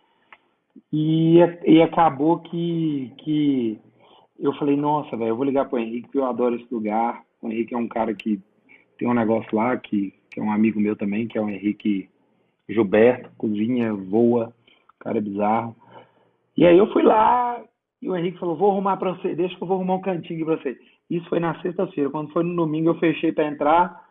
E, 0.93 1.39
e 1.65 1.83
acabou 1.83 2.39
que, 2.41 3.13
que 3.19 3.79
eu 4.39 4.53
falei, 4.55 4.77
nossa, 4.77 5.17
velho, 5.17 5.31
eu 5.31 5.37
vou 5.37 5.45
ligar 5.45 5.69
pro 5.69 5.79
Henrique, 5.79 6.03
porque 6.03 6.19
eu 6.19 6.27
adoro 6.27 6.57
esse 6.57 6.73
lugar. 6.73 7.23
O 7.43 7.49
Henrique 7.49 7.75
é 7.75 7.79
um 7.79 7.89
cara 7.89 8.15
que 8.15 8.41
tem 8.99 9.09
um 9.09 9.15
negócio 9.15 9.55
lá, 9.57 9.77
que, 9.77 10.13
que 10.31 10.41
é 10.41 10.43
um 10.43 10.53
amigo 10.53 10.81
meu 10.81 10.97
também, 10.97 11.27
que 11.27 11.39
é 11.39 11.41
o 11.41 11.49
Henrique 11.49 12.09
Gilberto, 12.69 13.31
cozinha, 13.37 13.93
voa, 13.95 14.53
cara 14.99 15.19
é 15.19 15.21
bizarro. 15.21 15.75
E 16.57 16.67
aí 16.67 16.77
eu 16.77 16.93
fui 16.93 17.03
lá 17.03 17.63
e 18.01 18.09
o 18.09 18.17
Henrique 18.17 18.39
falou, 18.39 18.57
vou 18.57 18.71
arrumar 18.71 18.97
pra 18.97 19.13
você, 19.13 19.35
deixa 19.35 19.57
que 19.57 19.63
eu 19.63 19.67
vou 19.67 19.77
arrumar 19.77 19.95
um 19.95 20.01
cantinho 20.01 20.45
pra 20.45 20.57
você. 20.57 20.79
Isso 21.09 21.29
foi 21.29 21.41
na 21.41 21.61
sexta-feira. 21.61 22.11
Quando 22.11 22.33
foi 22.33 22.45
no 22.45 22.55
domingo 22.55 22.91
eu 22.91 22.99
fechei 22.99 23.33
pra 23.33 23.47
entrar, 23.49 24.05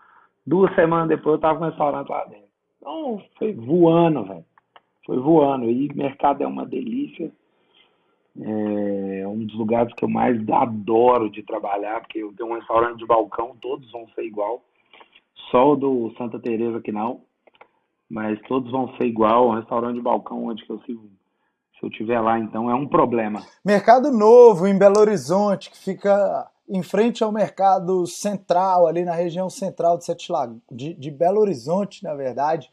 duas 0.45 0.73
semanas 0.75 1.09
depois 1.09 1.35
eu 1.35 1.39
tava 1.39 1.59
com 1.59 1.65
o 1.65 1.67
restaurante 1.67 2.09
lá 2.09 2.25
dentro. 2.25 2.49
Então 2.77 3.21
foi 3.37 3.53
voando, 3.53 4.23
velho. 4.25 4.45
Foi 5.05 5.19
voando. 5.19 5.65
E 5.65 5.93
mercado 5.93 6.43
é 6.43 6.47
uma 6.47 6.65
delícia. 6.65 7.31
É 8.41 9.27
um 9.27 9.45
dos 9.45 9.55
lugares 9.57 9.93
que 9.95 10.05
eu 10.05 10.09
mais 10.09 10.37
adoro 10.49 11.29
de 11.29 11.43
trabalhar, 11.43 11.99
porque 12.01 12.19
eu 12.19 12.33
tenho 12.33 12.49
um 12.49 12.55
restaurante 12.55 12.99
de 12.99 13.05
balcão, 13.05 13.55
todos 13.59 13.91
vão 13.91 14.07
ser 14.15 14.23
igual. 14.23 14.63
Só 15.51 15.73
o 15.73 15.75
do 15.75 16.13
Santa 16.17 16.39
Teresa 16.39 16.79
que 16.79 16.91
não, 16.91 17.21
mas 18.09 18.39
todos 18.47 18.71
vão 18.71 18.95
ser 18.95 19.05
igual. 19.05 19.49
Um 19.49 19.55
restaurante 19.55 19.95
de 19.95 20.01
balcão 20.01 20.45
onde 20.45 20.63
que 20.63 20.71
eu 20.71 20.79
se 21.79 21.85
eu 21.85 21.89
tiver 21.89 22.19
lá, 22.19 22.37
então 22.37 22.69
é 22.69 22.75
um 22.75 22.85
problema. 22.85 23.41
Mercado 23.63 24.11
Novo, 24.11 24.67
em 24.67 24.77
Belo 24.77 24.99
Horizonte, 24.99 25.71
que 25.71 25.77
fica 25.77 26.45
em 26.69 26.83
frente 26.83 27.23
ao 27.23 27.31
Mercado 27.31 28.05
Central, 28.05 28.85
ali 28.85 29.03
na 29.03 29.13
região 29.13 29.49
central 29.49 29.97
de, 29.97 30.05
Sete 30.05 30.31
Lago- 30.31 30.61
de, 30.71 30.93
de 30.93 31.09
Belo 31.09 31.41
Horizonte, 31.41 32.03
na 32.03 32.13
verdade. 32.13 32.71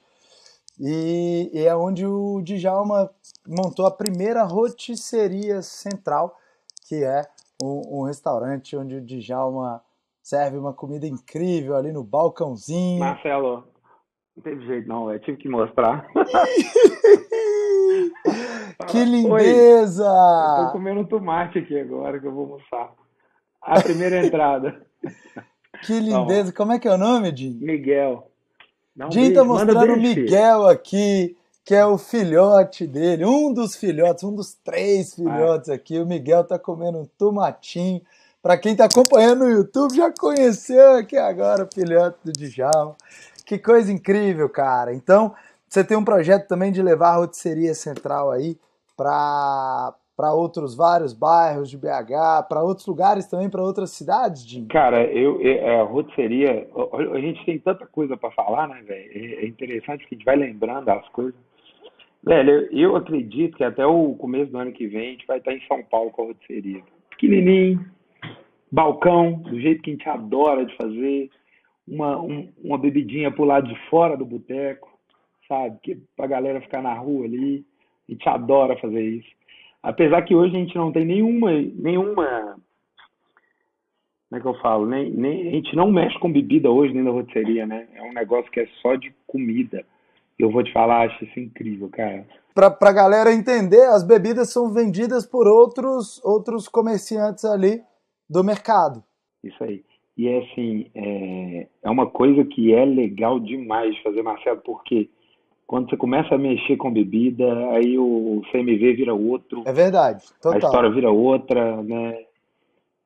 E, 0.78 1.50
e 1.54 1.66
é 1.66 1.74
onde 1.74 2.06
o 2.06 2.42
Djalma 2.42 3.10
montou 3.48 3.86
a 3.86 3.90
primeira 3.90 4.42
rotisseria 4.44 5.62
central, 5.62 6.36
que 6.86 7.02
é 7.02 7.22
um, 7.62 8.00
um 8.00 8.02
restaurante 8.02 8.76
onde 8.76 8.96
o 8.96 9.00
Djalma 9.00 9.82
serve 10.22 10.58
uma 10.58 10.74
comida 10.74 11.06
incrível 11.06 11.74
ali 11.76 11.92
no 11.92 12.04
balcãozinho. 12.04 13.00
Marcelo, 13.00 13.64
não 14.36 14.42
teve 14.42 14.66
jeito 14.66 14.86
não, 14.86 15.10
eu 15.10 15.18
tive 15.20 15.38
que 15.38 15.48
mostrar. 15.48 16.06
que 18.88 18.98
Oi, 18.98 19.04
lindeza! 19.04 20.04
eu 20.04 20.66
tô 20.66 20.72
comendo 20.72 21.00
um 21.00 21.06
tomate 21.06 21.58
aqui 21.60 21.78
agora 21.80 22.20
que 22.20 22.26
eu 22.26 22.32
vou 22.32 22.44
almoçar. 22.44 22.92
A 23.66 23.82
primeira 23.82 24.24
entrada, 24.24 24.80
Que 25.82 26.00
lindeza! 26.00 26.52
Como 26.52 26.72
é 26.72 26.78
que 26.78 26.88
é 26.88 26.94
o 26.94 26.98
nome, 26.98 27.30
Dinho? 27.32 27.58
Miguel. 27.60 28.30
Dá 28.94 29.08
um 29.08 29.12
Jim 29.12 29.32
tá 29.32 29.40
beijo, 29.40 29.44
mostrando 29.44 29.92
o. 29.92 29.96
Miguel 29.96 30.66
aqui, 30.68 31.36
que 31.64 31.74
é 31.74 31.84
o 31.84 31.98
filhote 31.98 32.86
dele, 32.86 33.24
um 33.24 33.52
dos 33.52 33.76
filhotes, 33.76 34.24
um 34.24 34.34
dos 34.34 34.54
três 34.54 35.14
filhotes 35.14 35.68
aqui. 35.68 35.98
O 35.98 36.06
Miguel 36.06 36.44
tá 36.44 36.58
comendo 36.58 36.98
um 36.98 37.06
tomatinho. 37.18 38.00
Para 38.42 38.56
quem 38.56 38.76
tá 38.76 38.84
acompanhando 38.84 39.40
no 39.44 39.50
YouTube, 39.50 39.96
já 39.96 40.10
conheceu 40.12 40.92
aqui 40.92 41.16
agora 41.16 41.64
o 41.64 41.74
filhote 41.74 42.18
do 42.24 42.32
Djalma. 42.32 42.96
Que 43.44 43.58
coisa 43.58 43.92
incrível, 43.92 44.48
cara. 44.48 44.94
Então, 44.94 45.34
você 45.68 45.82
tem 45.82 45.96
um 45.96 46.04
projeto 46.04 46.46
também 46.46 46.70
de 46.70 46.80
levar 46.80 47.10
a 47.10 47.16
rotisseria 47.16 47.74
central 47.74 48.30
aí 48.30 48.56
para 48.96 49.94
para 50.16 50.32
outros 50.32 50.74
vários 50.74 51.12
bairros 51.12 51.68
de 51.68 51.76
BH, 51.76 52.48
para 52.48 52.62
outros 52.62 52.86
lugares 52.86 53.26
também, 53.26 53.50
para 53.50 53.62
outras 53.62 53.90
cidades, 53.90 54.48
Jim? 54.48 54.66
Cara, 54.66 55.04
eu, 55.04 55.40
eu- 55.42 55.80
a 55.80 55.82
rotisseria, 55.84 56.66
a 56.74 57.16
a 57.16 57.20
gente 57.20 57.44
tem 57.44 57.58
tanta 57.58 57.86
coisa 57.86 58.16
para 58.16 58.30
falar, 58.30 58.66
né, 58.68 58.80
velho? 58.82 59.10
É 59.12 59.44
é 59.44 59.46
interessante 59.46 60.06
que 60.06 60.14
a 60.14 60.18
gente 60.18 60.24
vai 60.24 60.36
lembrando 60.36 60.88
as 60.88 61.06
coisas. 61.10 61.34
Velho, 62.24 62.50
eu, 62.50 62.68
eu 62.72 62.96
acredito 62.96 63.56
que 63.58 63.62
até 63.64 63.84
o 63.86 64.14
começo 64.14 64.50
do 64.50 64.58
ano 64.58 64.72
que 64.72 64.86
vem 64.86 65.08
a 65.08 65.10
gente 65.12 65.26
vai 65.26 65.38
estar 65.38 65.52
em 65.52 65.60
São 65.68 65.82
Paulo 65.84 66.10
com 66.10 66.22
a 66.22 66.26
rotisseria. 66.26 66.82
Pequenininho, 67.10 67.84
balcão, 68.72 69.34
do 69.34 69.60
jeito 69.60 69.82
que 69.82 69.90
a 69.90 69.92
gente 69.92 70.08
adora 70.08 70.64
de 70.64 70.74
fazer, 70.76 71.30
uma, 71.86 72.18
um- 72.20 72.48
uma 72.64 72.78
bebidinha 72.78 73.30
pro 73.30 73.44
lado 73.44 73.68
de 73.68 73.76
fora 73.90 74.16
do 74.16 74.24
boteco, 74.24 74.88
sabe? 75.46 75.78
Que, 75.82 75.96
pra 76.16 76.26
galera 76.26 76.60
ficar 76.60 76.82
na 76.82 76.94
rua 76.94 77.26
ali. 77.26 77.64
A 78.08 78.12
gente 78.12 78.28
adora 78.28 78.76
fazer 78.78 79.02
isso. 79.02 79.28
Apesar 79.86 80.22
que 80.22 80.34
hoje 80.34 80.56
a 80.56 80.58
gente 80.58 80.76
não 80.76 80.90
tem 80.90 81.04
nenhuma, 81.04 81.52
nenhuma 81.52 82.56
como 84.28 84.36
é 84.36 84.40
que 84.40 84.48
eu 84.48 84.60
falo? 84.60 84.84
Nem, 84.84 85.12
nem, 85.12 85.46
a 85.46 85.50
gente 85.52 85.76
não 85.76 85.92
mexe 85.92 86.18
com 86.18 86.32
bebida 86.32 86.68
hoje 86.68 86.92
nem 86.92 87.04
na 87.04 87.12
rotisseria, 87.12 87.64
né? 87.64 87.86
É 87.94 88.02
um 88.02 88.12
negócio 88.12 88.50
que 88.50 88.58
é 88.58 88.66
só 88.82 88.96
de 88.96 89.14
comida. 89.28 89.86
Eu 90.36 90.50
vou 90.50 90.64
te 90.64 90.72
falar, 90.72 91.06
acho 91.06 91.24
isso 91.24 91.38
incrível, 91.38 91.88
cara. 91.88 92.26
Pra, 92.52 92.68
pra 92.68 92.92
galera 92.92 93.32
entender, 93.32 93.82
as 93.82 94.02
bebidas 94.02 94.52
são 94.52 94.72
vendidas 94.72 95.24
por 95.24 95.46
outros, 95.46 96.20
outros 96.24 96.66
comerciantes 96.66 97.44
ali 97.44 97.80
do 98.28 98.42
mercado. 98.42 99.04
Isso 99.44 99.62
aí. 99.62 99.84
E 100.16 100.26
é 100.26 100.38
assim, 100.38 100.90
é, 100.96 101.68
é 101.84 101.90
uma 101.90 102.10
coisa 102.10 102.44
que 102.44 102.74
é 102.74 102.84
legal 102.84 103.38
demais 103.38 103.94
de 103.94 104.02
fazer, 104.02 104.22
Marcelo, 104.22 104.60
porque 104.64 105.08
quando 105.66 105.90
você 105.90 105.96
começa 105.96 106.34
a 106.34 106.38
mexer 106.38 106.76
com 106.76 106.92
bebida, 106.92 107.44
aí 107.70 107.98
o 107.98 108.42
CMV 108.52 108.94
vira 108.94 109.14
outro. 109.14 109.62
É 109.66 109.72
verdade, 109.72 110.24
total. 110.40 110.54
A 110.54 110.58
história 110.58 110.90
vira 110.90 111.10
outra, 111.10 111.82
né? 111.82 112.24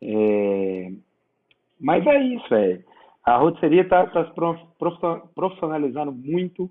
É, 0.02 0.92
mas 1.80 2.06
é 2.06 2.22
isso, 2.22 2.54
é. 2.54 2.80
A 3.24 3.36
rotisseria 3.38 3.82
está 3.82 4.06
tá 4.06 4.24
se 4.24 4.32
profissionalizando 5.34 6.12
muito. 6.12 6.70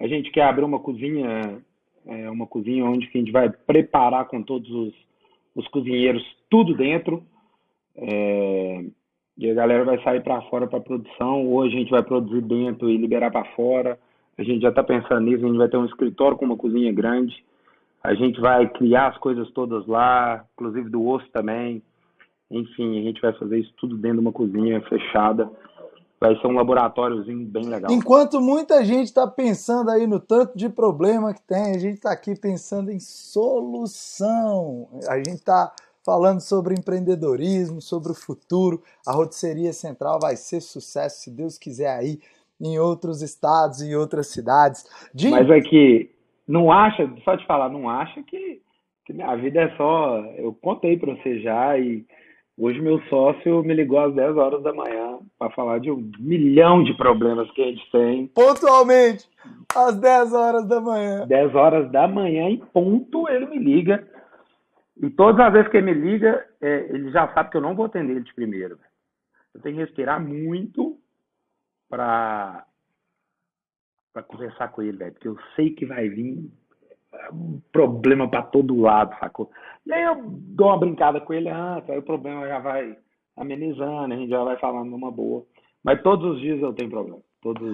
A 0.00 0.06
gente 0.06 0.30
quer 0.30 0.42
abrir 0.42 0.64
uma 0.64 0.80
cozinha, 0.80 1.62
é, 2.06 2.30
uma 2.30 2.46
cozinha 2.46 2.84
onde 2.84 3.06
a 3.06 3.18
gente 3.18 3.30
vai 3.30 3.48
preparar 3.50 4.26
com 4.26 4.42
todos 4.42 4.70
os, 4.70 4.94
os 5.54 5.68
cozinheiros 5.68 6.24
tudo 6.50 6.74
dentro. 6.76 7.22
É, 7.96 8.84
e 9.36 9.50
a 9.50 9.54
galera 9.54 9.84
vai 9.84 10.02
sair 10.02 10.22
para 10.22 10.42
fora 10.42 10.66
para 10.66 10.80
produção, 10.80 11.46
ou 11.46 11.62
a 11.62 11.68
gente 11.68 11.90
vai 11.90 12.02
produzir 12.02 12.42
dentro 12.42 12.90
e 12.90 12.96
liberar 12.96 13.30
para 13.30 13.44
fora. 13.54 13.98
A 14.38 14.42
gente 14.44 14.62
já 14.62 14.68
está 14.68 14.84
pensando 14.84 15.20
nisso, 15.20 15.44
a 15.44 15.48
gente 15.48 15.58
vai 15.58 15.68
ter 15.68 15.76
um 15.76 15.84
escritório 15.84 16.36
com 16.36 16.44
uma 16.44 16.56
cozinha 16.56 16.92
grande. 16.92 17.44
A 18.02 18.14
gente 18.14 18.40
vai 18.40 18.68
criar 18.68 19.08
as 19.08 19.18
coisas 19.18 19.50
todas 19.50 19.84
lá, 19.86 20.44
inclusive 20.54 20.88
do 20.88 21.04
osso 21.04 21.26
também. 21.32 21.82
Enfim, 22.48 23.00
a 23.00 23.02
gente 23.02 23.20
vai 23.20 23.32
fazer 23.32 23.58
isso 23.58 23.74
tudo 23.76 23.96
dentro 23.96 24.18
de 24.18 24.24
uma 24.24 24.32
cozinha 24.32 24.80
fechada. 24.82 25.50
Vai 26.20 26.36
ser 26.40 26.46
um 26.46 26.52
laboratóriozinho 26.52 27.44
bem 27.46 27.68
legal. 27.68 27.90
Enquanto 27.92 28.40
muita 28.40 28.84
gente 28.84 29.06
está 29.06 29.26
pensando 29.26 29.90
aí 29.90 30.06
no 30.06 30.20
tanto 30.20 30.56
de 30.56 30.68
problema 30.68 31.34
que 31.34 31.42
tem, 31.42 31.74
a 31.74 31.78
gente 31.78 31.94
está 31.94 32.12
aqui 32.12 32.38
pensando 32.38 32.90
em 32.90 33.00
solução. 33.00 34.88
A 35.08 35.16
gente 35.16 35.34
está 35.34 35.72
falando 36.04 36.40
sobre 36.40 36.74
empreendedorismo, 36.74 37.80
sobre 37.80 38.12
o 38.12 38.14
futuro. 38.14 38.82
A 39.06 39.12
Rotisseria 39.12 39.72
Central 39.72 40.18
vai 40.20 40.36
ser 40.36 40.60
sucesso, 40.60 41.22
se 41.22 41.30
Deus 41.30 41.58
quiser, 41.58 41.90
aí 41.90 42.20
em 42.60 42.78
outros 42.78 43.22
estados 43.22 43.82
e 43.82 43.94
outras 43.94 44.28
cidades. 44.28 44.84
De... 45.14 45.30
Mas 45.30 45.48
é 45.50 45.60
não 46.46 46.72
acha, 46.72 47.10
só 47.24 47.36
te 47.36 47.46
falar, 47.46 47.68
não 47.68 47.88
acha 47.88 48.22
que, 48.22 48.60
que 49.04 49.12
minha 49.12 49.34
vida 49.36 49.62
é 49.62 49.76
só. 49.76 50.18
Eu 50.36 50.52
contei 50.54 50.96
para 50.96 51.14
você 51.14 51.40
já 51.40 51.78
e 51.78 52.04
hoje 52.56 52.80
meu 52.80 53.00
sócio 53.02 53.62
me 53.62 53.74
ligou 53.74 54.00
às 54.00 54.14
10 54.14 54.36
horas 54.36 54.62
da 54.62 54.72
manhã 54.72 55.18
para 55.38 55.50
falar 55.50 55.78
de 55.78 55.90
um 55.90 56.10
milhão 56.18 56.82
de 56.82 56.96
problemas 56.96 57.50
que 57.52 57.62
a 57.62 57.66
gente 57.66 57.90
tem. 57.90 58.26
Pontualmente, 58.28 59.28
às 59.74 60.00
10 60.00 60.32
horas 60.32 60.66
da 60.66 60.80
manhã. 60.80 61.26
10 61.26 61.54
horas 61.54 61.90
da 61.92 62.08
manhã 62.08 62.48
em 62.48 62.58
ponto 62.58 63.28
ele 63.28 63.46
me 63.46 63.58
liga 63.58 64.06
e 65.00 65.10
todas 65.10 65.46
as 65.46 65.52
vezes 65.52 65.70
que 65.70 65.76
ele 65.76 65.94
me 65.94 66.10
liga, 66.10 66.44
é, 66.60 66.88
ele 66.90 67.10
já 67.12 67.32
sabe 67.32 67.50
que 67.50 67.56
eu 67.56 67.60
não 67.60 67.74
vou 67.74 67.86
atender 67.86 68.12
ele 68.12 68.24
de 68.24 68.34
primeiro. 68.34 68.78
Eu 69.54 69.60
tenho 69.60 69.76
que 69.76 69.82
respirar 69.82 70.20
muito 70.20 70.98
para 71.88 72.64
para 74.12 74.22
conversar 74.22 74.68
com 74.68 74.82
ele, 74.82 74.96
velho, 74.96 75.12
porque 75.12 75.28
eu 75.28 75.36
sei 75.54 75.70
que 75.70 75.86
vai 75.86 76.08
vir 76.08 76.50
um 77.32 77.60
problema 77.72 78.28
para 78.28 78.42
todo 78.42 78.80
lado, 78.80 79.16
sacou? 79.20 79.50
E 79.86 79.92
aí 79.92 80.02
eu 80.02 80.16
dou 80.26 80.68
uma 80.68 80.78
brincada 80.78 81.20
com 81.20 81.32
ele 81.32 81.48
antes, 81.48 81.88
aí 81.88 81.98
o 81.98 82.02
problema 82.02 82.46
já 82.46 82.58
vai 82.58 82.96
amenizando, 83.36 84.12
a 84.12 84.16
gente 84.16 84.28
já 84.28 84.42
vai 84.42 84.58
falando 84.58 84.90
numa 84.90 85.10
boa. 85.10 85.44
Mas 85.84 86.02
todos 86.02 86.34
os 86.34 86.40
dias 86.40 86.60
eu 86.60 86.72
tenho 86.72 86.90
problema. 86.90 87.20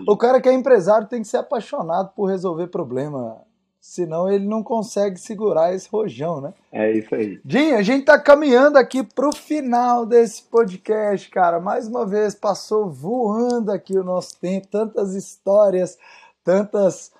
O 0.06 0.16
cara 0.16 0.40
que 0.40 0.48
é 0.48 0.52
empresário 0.52 1.08
tem 1.08 1.22
que 1.22 1.28
ser 1.28 1.38
apaixonado 1.38 2.12
por 2.14 2.26
resolver 2.26 2.66
problema 2.66 3.40
senão 3.84 4.30
ele 4.30 4.46
não 4.46 4.62
consegue 4.62 5.20
segurar 5.20 5.74
esse 5.74 5.86
rojão, 5.90 6.40
né? 6.40 6.54
É 6.72 6.90
isso 6.90 7.14
aí. 7.14 7.38
Jim, 7.44 7.72
a 7.72 7.82
gente 7.82 8.06
tá 8.06 8.18
caminhando 8.18 8.78
aqui 8.78 9.02
pro 9.02 9.30
final 9.30 10.06
desse 10.06 10.42
podcast, 10.44 11.28
cara. 11.28 11.60
Mais 11.60 11.86
uma 11.86 12.06
vez 12.06 12.34
passou 12.34 12.88
voando 12.88 13.70
aqui 13.70 13.98
o 13.98 14.02
nosso 14.02 14.40
tempo, 14.40 14.68
tantas 14.68 15.14
histórias, 15.14 15.98
tantas 16.42 17.12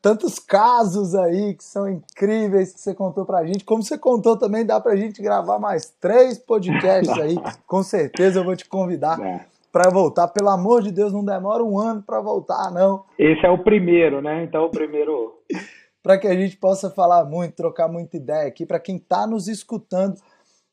tantos 0.00 0.38
casos 0.38 1.14
aí 1.14 1.54
que 1.54 1.64
são 1.64 1.88
incríveis 1.88 2.72
que 2.72 2.80
você 2.80 2.94
contou 2.94 3.26
pra 3.26 3.44
gente. 3.44 3.64
Como 3.64 3.82
você 3.82 3.98
contou 3.98 4.38
também, 4.38 4.64
dá 4.64 4.80
pra 4.80 4.96
gente 4.96 5.20
gravar 5.20 5.58
mais 5.58 5.92
três 6.00 6.38
podcasts 6.38 7.16
aí. 7.18 7.36
Com 7.66 7.82
certeza 7.82 8.40
eu 8.40 8.44
vou 8.44 8.56
te 8.56 8.66
convidar. 8.66 9.20
É 9.20 9.53
para 9.74 9.90
voltar. 9.90 10.28
Pelo 10.28 10.50
amor 10.50 10.82
de 10.82 10.92
Deus, 10.92 11.12
não 11.12 11.24
demora 11.24 11.64
um 11.64 11.76
ano 11.76 12.00
para 12.00 12.20
voltar, 12.20 12.70
não. 12.70 13.04
Esse 13.18 13.44
é 13.44 13.50
o 13.50 13.58
primeiro, 13.58 14.22
né? 14.22 14.44
Então, 14.44 14.66
o 14.66 14.70
primeiro. 14.70 15.42
para 16.00 16.16
que 16.16 16.28
a 16.28 16.34
gente 16.36 16.56
possa 16.56 16.88
falar 16.90 17.24
muito, 17.24 17.56
trocar 17.56 17.88
muita 17.88 18.16
ideia 18.16 18.46
aqui, 18.46 18.64
para 18.64 18.78
quem 18.78 18.96
está 18.96 19.26
nos 19.26 19.48
escutando, 19.48 20.20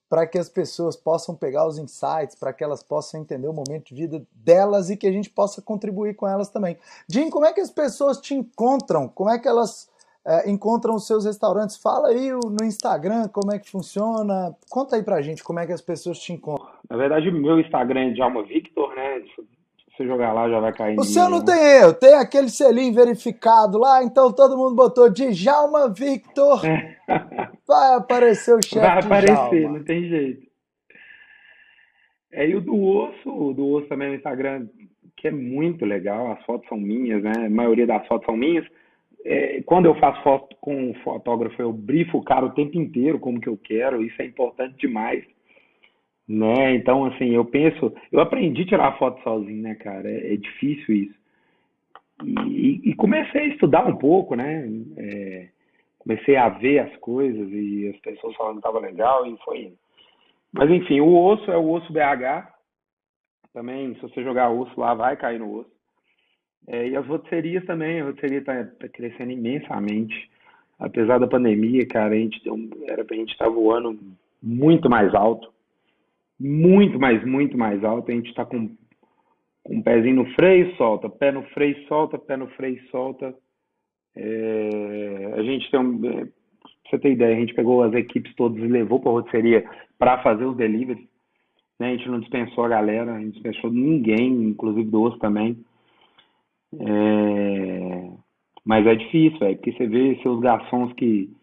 para 0.07 0.27
que 0.27 0.37
as 0.37 0.49
pessoas 0.49 0.95
possam 0.95 1.33
pegar 1.33 1.65
os 1.65 1.79
insights, 1.79 2.35
para 2.35 2.53
que 2.53 2.63
elas 2.63 2.83
possam 2.83 3.21
entender 3.21 3.47
o 3.47 3.53
momento 3.53 3.87
de 3.87 3.95
vida 3.95 4.23
delas 4.35 4.91
e 4.91 4.97
que 4.97 5.07
a 5.07 5.11
gente 5.11 5.31
possa 5.31 5.63
contribuir 5.63 6.15
com 6.15 6.27
elas 6.27 6.49
também. 6.49 6.77
Jim, 7.09 7.31
como 7.31 7.45
é 7.45 7.53
que 7.53 7.61
as 7.61 7.71
pessoas 7.71 8.19
te 8.19 8.35
encontram? 8.35 9.07
Como 9.07 9.31
é 9.31 9.39
que 9.39 9.47
elas 9.47 9.89
é, 10.25 10.49
encontram 10.49 10.95
os 10.95 11.07
seus 11.07 11.25
restaurantes? 11.25 11.77
Fala 11.77 12.09
aí 12.09 12.31
no 12.31 12.63
Instagram 12.63 13.27
como 13.29 13.51
é 13.51 13.59
que 13.59 13.69
funciona. 13.69 14.55
Conta 14.69 14.95
aí 14.95 15.03
pra 15.03 15.21
gente 15.21 15.43
como 15.43 15.59
é 15.59 15.65
que 15.65 15.73
as 15.73 15.81
pessoas 15.81 16.19
te 16.19 16.33
encontram. 16.33 16.67
Na 16.89 16.97
verdade, 16.97 17.29
o 17.29 17.33
meu 17.33 17.59
Instagram 17.59 18.09
é 18.09 18.11
Djalma 18.11 18.43
Victor, 18.43 18.95
né? 18.95 19.21
Se 19.21 19.97
você 19.97 20.05
jogar 20.05 20.33
lá, 20.33 20.49
já 20.49 20.59
vai 20.59 20.73
cair. 20.73 20.99
O 20.99 21.03
seu 21.03 21.29
não 21.29 21.39
né? 21.39 21.45
tem 21.45 21.63
erro, 21.79 21.93
tem 21.93 22.13
aquele 22.13 22.49
selinho 22.49 22.93
verificado 22.93 23.77
lá, 23.77 24.03
então 24.03 24.31
todo 24.31 24.57
mundo 24.57 24.75
botou 24.75 25.09
Djalma 25.09 25.89
Victor. 25.89 26.61
vai 27.67 27.95
aparecer 27.95 28.55
o 28.55 28.61
chefe. 28.61 28.79
Vai 28.79 28.99
aparecer, 28.99 29.69
não 29.69 29.83
tem 29.83 30.07
jeito. 30.07 30.51
É, 32.31 32.47
e 32.47 32.55
o 32.55 32.61
do 32.61 32.81
osso, 32.81 33.29
o 33.29 33.53
do 33.53 33.67
osso 33.67 33.87
também 33.87 34.09
no 34.09 34.15
Instagram, 34.15 34.67
que 35.17 35.27
é 35.27 35.31
muito 35.31 35.83
legal, 35.83 36.31
as 36.31 36.43
fotos 36.45 36.67
são 36.69 36.77
minhas, 36.77 37.21
né? 37.21 37.33
A 37.45 37.49
maioria 37.49 37.85
das 37.85 38.07
fotos 38.07 38.25
são 38.25 38.37
minhas 38.37 38.65
é, 39.25 39.61
quando 39.63 39.85
eu 39.85 39.95
faço 39.95 40.21
foto 40.23 40.55
com 40.59 40.75
um 40.75 40.93
fotógrafo, 40.95 41.61
eu 41.61 41.71
brifo 41.71 42.17
o 42.17 42.23
cara 42.23 42.45
o 42.45 42.53
tempo 42.53 42.77
inteiro 42.77 43.19
como 43.19 43.39
que 43.39 43.49
eu 43.49 43.57
quero, 43.57 44.03
isso 44.03 44.21
é 44.21 44.25
importante 44.25 44.77
demais, 44.77 45.23
né? 46.27 46.75
Então, 46.75 47.05
assim, 47.05 47.29
eu 47.29 47.45
penso, 47.45 47.93
eu 48.11 48.19
aprendi 48.19 48.63
a 48.63 48.67
tirar 48.67 48.97
foto 48.97 49.21
sozinho, 49.23 49.61
né, 49.61 49.75
cara? 49.75 50.09
É, 50.09 50.33
é 50.33 50.37
difícil 50.37 50.95
isso. 50.95 51.21
E, 52.23 52.89
e, 52.89 52.95
comecei 52.95 53.41
a 53.41 53.47
estudar 53.47 53.85
um 53.87 53.95
pouco, 53.97 54.35
né? 54.35 54.67
É, 54.97 55.49
comecei 55.97 56.35
a 56.35 56.49
ver 56.49 56.79
as 56.79 56.95
coisas 56.97 57.49
e 57.51 57.89
as 57.89 57.99
pessoas 58.01 58.35
falando 58.35 58.53
que 58.53 58.59
estava 58.59 58.79
legal 58.79 59.25
e 59.25 59.37
foi. 59.39 59.73
Mas 60.51 60.69
enfim, 60.69 60.99
o 60.99 61.15
osso 61.15 61.49
é 61.49 61.57
o 61.57 61.69
osso 61.71 61.91
BH. 61.91 62.51
Também, 63.53 63.95
se 63.95 64.01
você 64.01 64.23
jogar 64.23 64.49
osso 64.49 64.79
lá, 64.79 64.93
vai 64.93 65.17
cair 65.17 65.39
no 65.39 65.59
osso. 65.59 65.80
É, 66.67 66.89
e 66.89 66.95
as 66.95 67.05
roteiristas 67.05 67.65
também, 67.65 68.01
a 68.01 68.05
roteria 68.05 68.39
está 68.39 68.63
tá 68.63 68.87
crescendo 68.87 69.31
imensamente. 69.31 70.29
Apesar 70.79 71.19
da 71.19 71.27
pandemia, 71.27 71.85
cara, 71.87 72.13
a 72.13 72.17
gente 72.17 72.43
deu, 72.43 72.57
era 72.87 73.03
pra 73.05 73.15
gente 73.15 73.31
estar 73.31 73.45
tá 73.45 73.51
voando 73.51 73.99
muito 74.41 74.89
mais 74.89 75.13
alto. 75.13 75.51
Muito 76.39 76.99
mais, 76.99 77.23
muito 77.25 77.57
mais 77.57 77.83
alto. 77.83 78.11
A 78.11 78.15
gente 78.15 78.29
está 78.29 78.45
com, 78.45 78.69
com 79.63 79.75
um 79.75 79.81
pezinho 79.81 80.15
no 80.15 80.25
freio, 80.33 80.75
solta, 80.75 81.09
pé 81.09 81.31
no 81.31 81.43
freio, 81.49 81.87
solta, 81.87 82.17
pé 82.17 82.35
no 82.35 82.47
freio, 82.47 82.81
solta. 82.89 83.33
É, 84.15 85.33
a 85.37 85.43
gente 85.43 85.69
tem 85.69 85.79
um. 85.79 86.01
É, 86.05 86.27
você 86.89 86.99
ter 86.99 87.11
ideia, 87.11 87.37
a 87.37 87.39
gente 87.39 87.53
pegou 87.53 87.83
as 87.83 87.93
equipes 87.93 88.35
todas 88.35 88.61
e 88.61 88.67
levou 88.67 88.99
para 88.99 89.11
a 89.11 89.13
rotisseria 89.13 89.63
para 89.97 90.21
fazer 90.21 90.45
os 90.45 90.57
deliveries. 90.57 91.07
Né? 91.79 91.91
A 91.91 91.95
gente 91.95 92.09
não 92.09 92.19
dispensou 92.19 92.65
a 92.65 92.69
galera, 92.69 93.13
a 93.13 93.19
gente 93.19 93.33
dispensou 93.33 93.71
ninguém, 93.71 94.29
inclusive 94.43 94.89
do 94.89 95.01
osso 95.01 95.17
também. 95.19 95.57
É... 96.79 98.11
Mas 98.63 98.85
é 98.85 98.95
difícil, 98.95 99.45
é, 99.47 99.55
porque 99.55 99.71
você 99.73 99.87
vê 99.87 100.19
seus 100.21 100.39
garçons 100.39 100.93
que, 100.93 101.35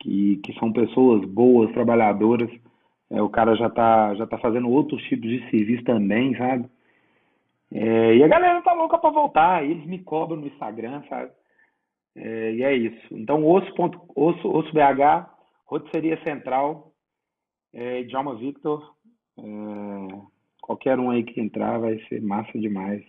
que, 0.00 0.36
que 0.38 0.52
são 0.58 0.72
pessoas 0.72 1.24
boas, 1.24 1.72
trabalhadoras, 1.72 2.50
é, 3.10 3.22
o 3.22 3.28
cara 3.28 3.54
já 3.54 3.70
tá, 3.70 4.14
já 4.14 4.26
tá 4.26 4.36
fazendo 4.38 4.68
outros 4.68 5.02
tipos 5.04 5.28
de 5.28 5.48
serviço 5.50 5.84
também, 5.84 6.36
sabe? 6.36 6.68
É, 7.72 8.16
e 8.16 8.22
a 8.22 8.28
galera 8.28 8.62
tá 8.62 8.72
louca 8.72 8.98
para 8.98 9.10
voltar, 9.10 9.64
eles 9.64 9.84
me 9.86 9.98
cobram 10.00 10.40
no 10.40 10.46
Instagram, 10.46 11.02
sabe? 11.08 11.30
É, 12.16 12.52
e 12.52 12.62
é 12.62 12.74
isso. 12.74 13.14
Então, 13.14 13.44
osso, 13.46 13.72
ponto, 13.74 14.00
osso, 14.14 14.48
osso 14.48 14.72
BH, 14.72 15.28
Rotisseria 15.66 16.20
Central, 16.22 16.92
é, 17.72 18.02
Djalma 18.04 18.34
Victor, 18.36 18.94
é, 19.38 19.42
qualquer 20.62 20.98
um 20.98 21.10
aí 21.10 21.22
que 21.22 21.40
entrar 21.40 21.78
vai 21.78 21.98
ser 22.08 22.22
massa 22.22 22.58
demais. 22.58 23.04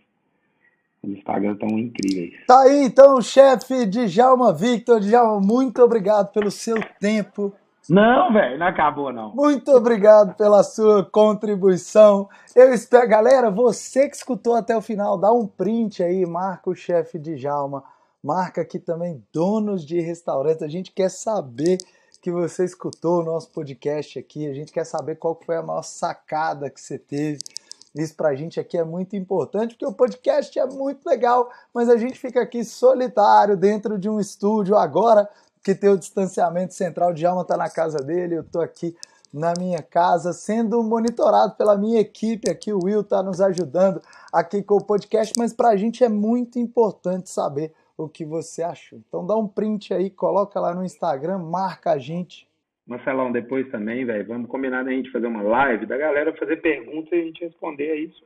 Os 1.03 1.11
Instagram 1.11 1.53
estão 1.53 1.69
incríveis. 1.77 2.33
Tá 2.47 2.61
aí, 2.61 2.85
então, 2.85 3.21
chefe 3.21 3.85
Djalma 3.85 4.53
Victor. 4.53 4.99
Djalma, 4.99 5.39
muito 5.39 5.81
obrigado 5.81 6.31
pelo 6.31 6.51
seu 6.51 6.77
tempo. 6.99 7.53
Não, 7.89 8.33
velho, 8.33 8.59
não 8.59 8.67
acabou, 8.67 9.13
não. 9.13 9.33
Muito 9.33 9.71
obrigado 9.71 10.35
pela 10.35 10.61
sua 10.61 11.05
contribuição. 11.05 12.27
Eu 12.53 12.73
espero, 12.73 13.07
galera, 13.07 13.49
você 13.49 14.09
que 14.09 14.15
escutou 14.15 14.55
até 14.55 14.75
o 14.75 14.81
final, 14.81 15.17
dá 15.17 15.31
um 15.31 15.47
print 15.47 16.03
aí, 16.03 16.25
marca 16.25 16.69
o 16.69 16.75
chefe 16.75 17.17
Djalma, 17.17 17.83
marca 18.21 18.61
aqui 18.61 18.77
também 18.77 19.23
donos 19.31 19.85
de 19.85 20.01
restaurantes. 20.01 20.63
A 20.63 20.67
gente 20.67 20.91
quer 20.91 21.09
saber 21.09 21.77
que 22.21 22.29
você 22.29 22.65
escutou 22.65 23.21
o 23.21 23.23
nosso 23.23 23.49
podcast 23.51 24.19
aqui, 24.19 24.47
a 24.47 24.53
gente 24.53 24.73
quer 24.73 24.85
saber 24.85 25.15
qual 25.15 25.39
foi 25.45 25.55
a 25.55 25.63
maior 25.63 25.83
sacada 25.83 26.69
que 26.69 26.81
você 26.81 26.99
teve. 26.99 27.39
Isso 27.95 28.15
para 28.15 28.29
a 28.29 28.35
gente 28.35 28.59
aqui 28.59 28.77
é 28.77 28.83
muito 28.83 29.15
importante, 29.15 29.75
porque 29.75 29.85
o 29.85 29.93
podcast 29.93 30.57
é 30.57 30.65
muito 30.65 31.05
legal, 31.07 31.49
mas 31.73 31.89
a 31.89 31.97
gente 31.97 32.19
fica 32.19 32.41
aqui 32.41 32.63
solitário 32.63 33.57
dentro 33.57 33.97
de 33.97 34.09
um 34.09 34.19
estúdio 34.19 34.75
agora, 34.75 35.27
que 35.63 35.73
tem 35.73 35.89
o 35.89 35.97
distanciamento 35.97 36.73
central. 36.73 37.09
O 37.09 37.13
Djalma 37.13 37.41
está 37.41 37.57
na 37.57 37.69
casa 37.69 37.97
dele, 37.97 38.37
eu 38.37 38.41
estou 38.41 38.61
aqui 38.61 38.95
na 39.33 39.53
minha 39.57 39.81
casa, 39.81 40.31
sendo 40.33 40.81
monitorado 40.81 41.55
pela 41.55 41.77
minha 41.77 41.99
equipe 41.99 42.49
aqui. 42.49 42.71
O 42.71 42.83
Will 42.83 43.01
está 43.01 43.21
nos 43.21 43.41
ajudando 43.41 44.01
aqui 44.31 44.63
com 44.63 44.75
o 44.75 44.83
podcast, 44.83 45.33
mas 45.37 45.53
para 45.53 45.69
a 45.69 45.77
gente 45.77 46.03
é 46.03 46.09
muito 46.09 46.59
importante 46.59 47.29
saber 47.29 47.73
o 47.97 48.07
que 48.07 48.23
você 48.23 48.61
achou. 48.63 48.99
Então 49.07 49.25
dá 49.25 49.35
um 49.35 49.47
print 49.47 49.93
aí, 49.93 50.09
coloca 50.09 50.59
lá 50.59 50.73
no 50.73 50.85
Instagram, 50.85 51.39
marca 51.39 51.91
a 51.91 51.97
gente. 51.97 52.47
Marcelão, 52.87 53.31
depois 53.31 53.69
também, 53.69 54.05
velho, 54.05 54.25
vamos 54.25 54.49
combinar 54.49 54.83
da 54.83 54.91
gente 54.91 55.11
fazer 55.11 55.27
uma 55.27 55.41
live, 55.41 55.85
da 55.85 55.97
galera 55.97 56.33
fazer 56.37 56.57
perguntas 56.61 57.11
e 57.11 57.15
a 57.15 57.23
gente 57.25 57.43
responder 57.43 57.91
a 57.91 57.95
isso. 57.95 58.23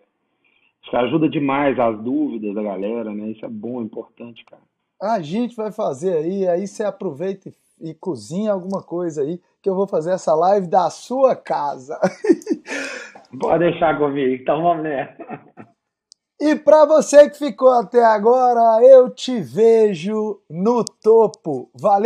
Isso 0.84 0.96
ajuda 0.96 1.28
demais 1.28 1.80
as 1.80 2.00
dúvidas 2.00 2.54
da 2.54 2.62
galera, 2.62 3.12
né? 3.14 3.30
Isso 3.30 3.44
é 3.44 3.50
bom, 3.50 3.82
importante, 3.82 4.46
cara. 4.46 4.62
A 5.02 5.20
gente 5.20 5.56
vai 5.56 5.72
fazer 5.72 6.16
aí, 6.16 6.48
aí 6.48 6.68
você 6.68 6.84
aproveita 6.84 7.50
e, 7.50 7.90
e 7.90 7.94
cozinha 7.96 8.52
alguma 8.52 8.84
coisa 8.84 9.24
aí, 9.24 9.40
que 9.64 9.70
eu 9.70 9.76
vou 9.76 9.88
fazer 9.88 10.12
essa 10.12 10.36
live 10.36 10.68
da 10.68 10.90
sua 10.92 11.36
casa. 11.36 12.00
Pode 13.40 13.64
deixar 13.64 13.98
comigo, 13.98 14.42
então 14.42 14.62
vamos 14.62 14.84
nessa. 14.84 15.42
E 16.40 16.56
para 16.56 16.86
você 16.86 17.30
que 17.30 17.38
ficou 17.38 17.72
até 17.72 18.04
agora, 18.04 18.84
eu 18.84 19.10
te 19.10 19.40
vejo 19.40 20.40
no 20.50 20.84
topo. 20.84 21.70
Valeu! 21.80 22.00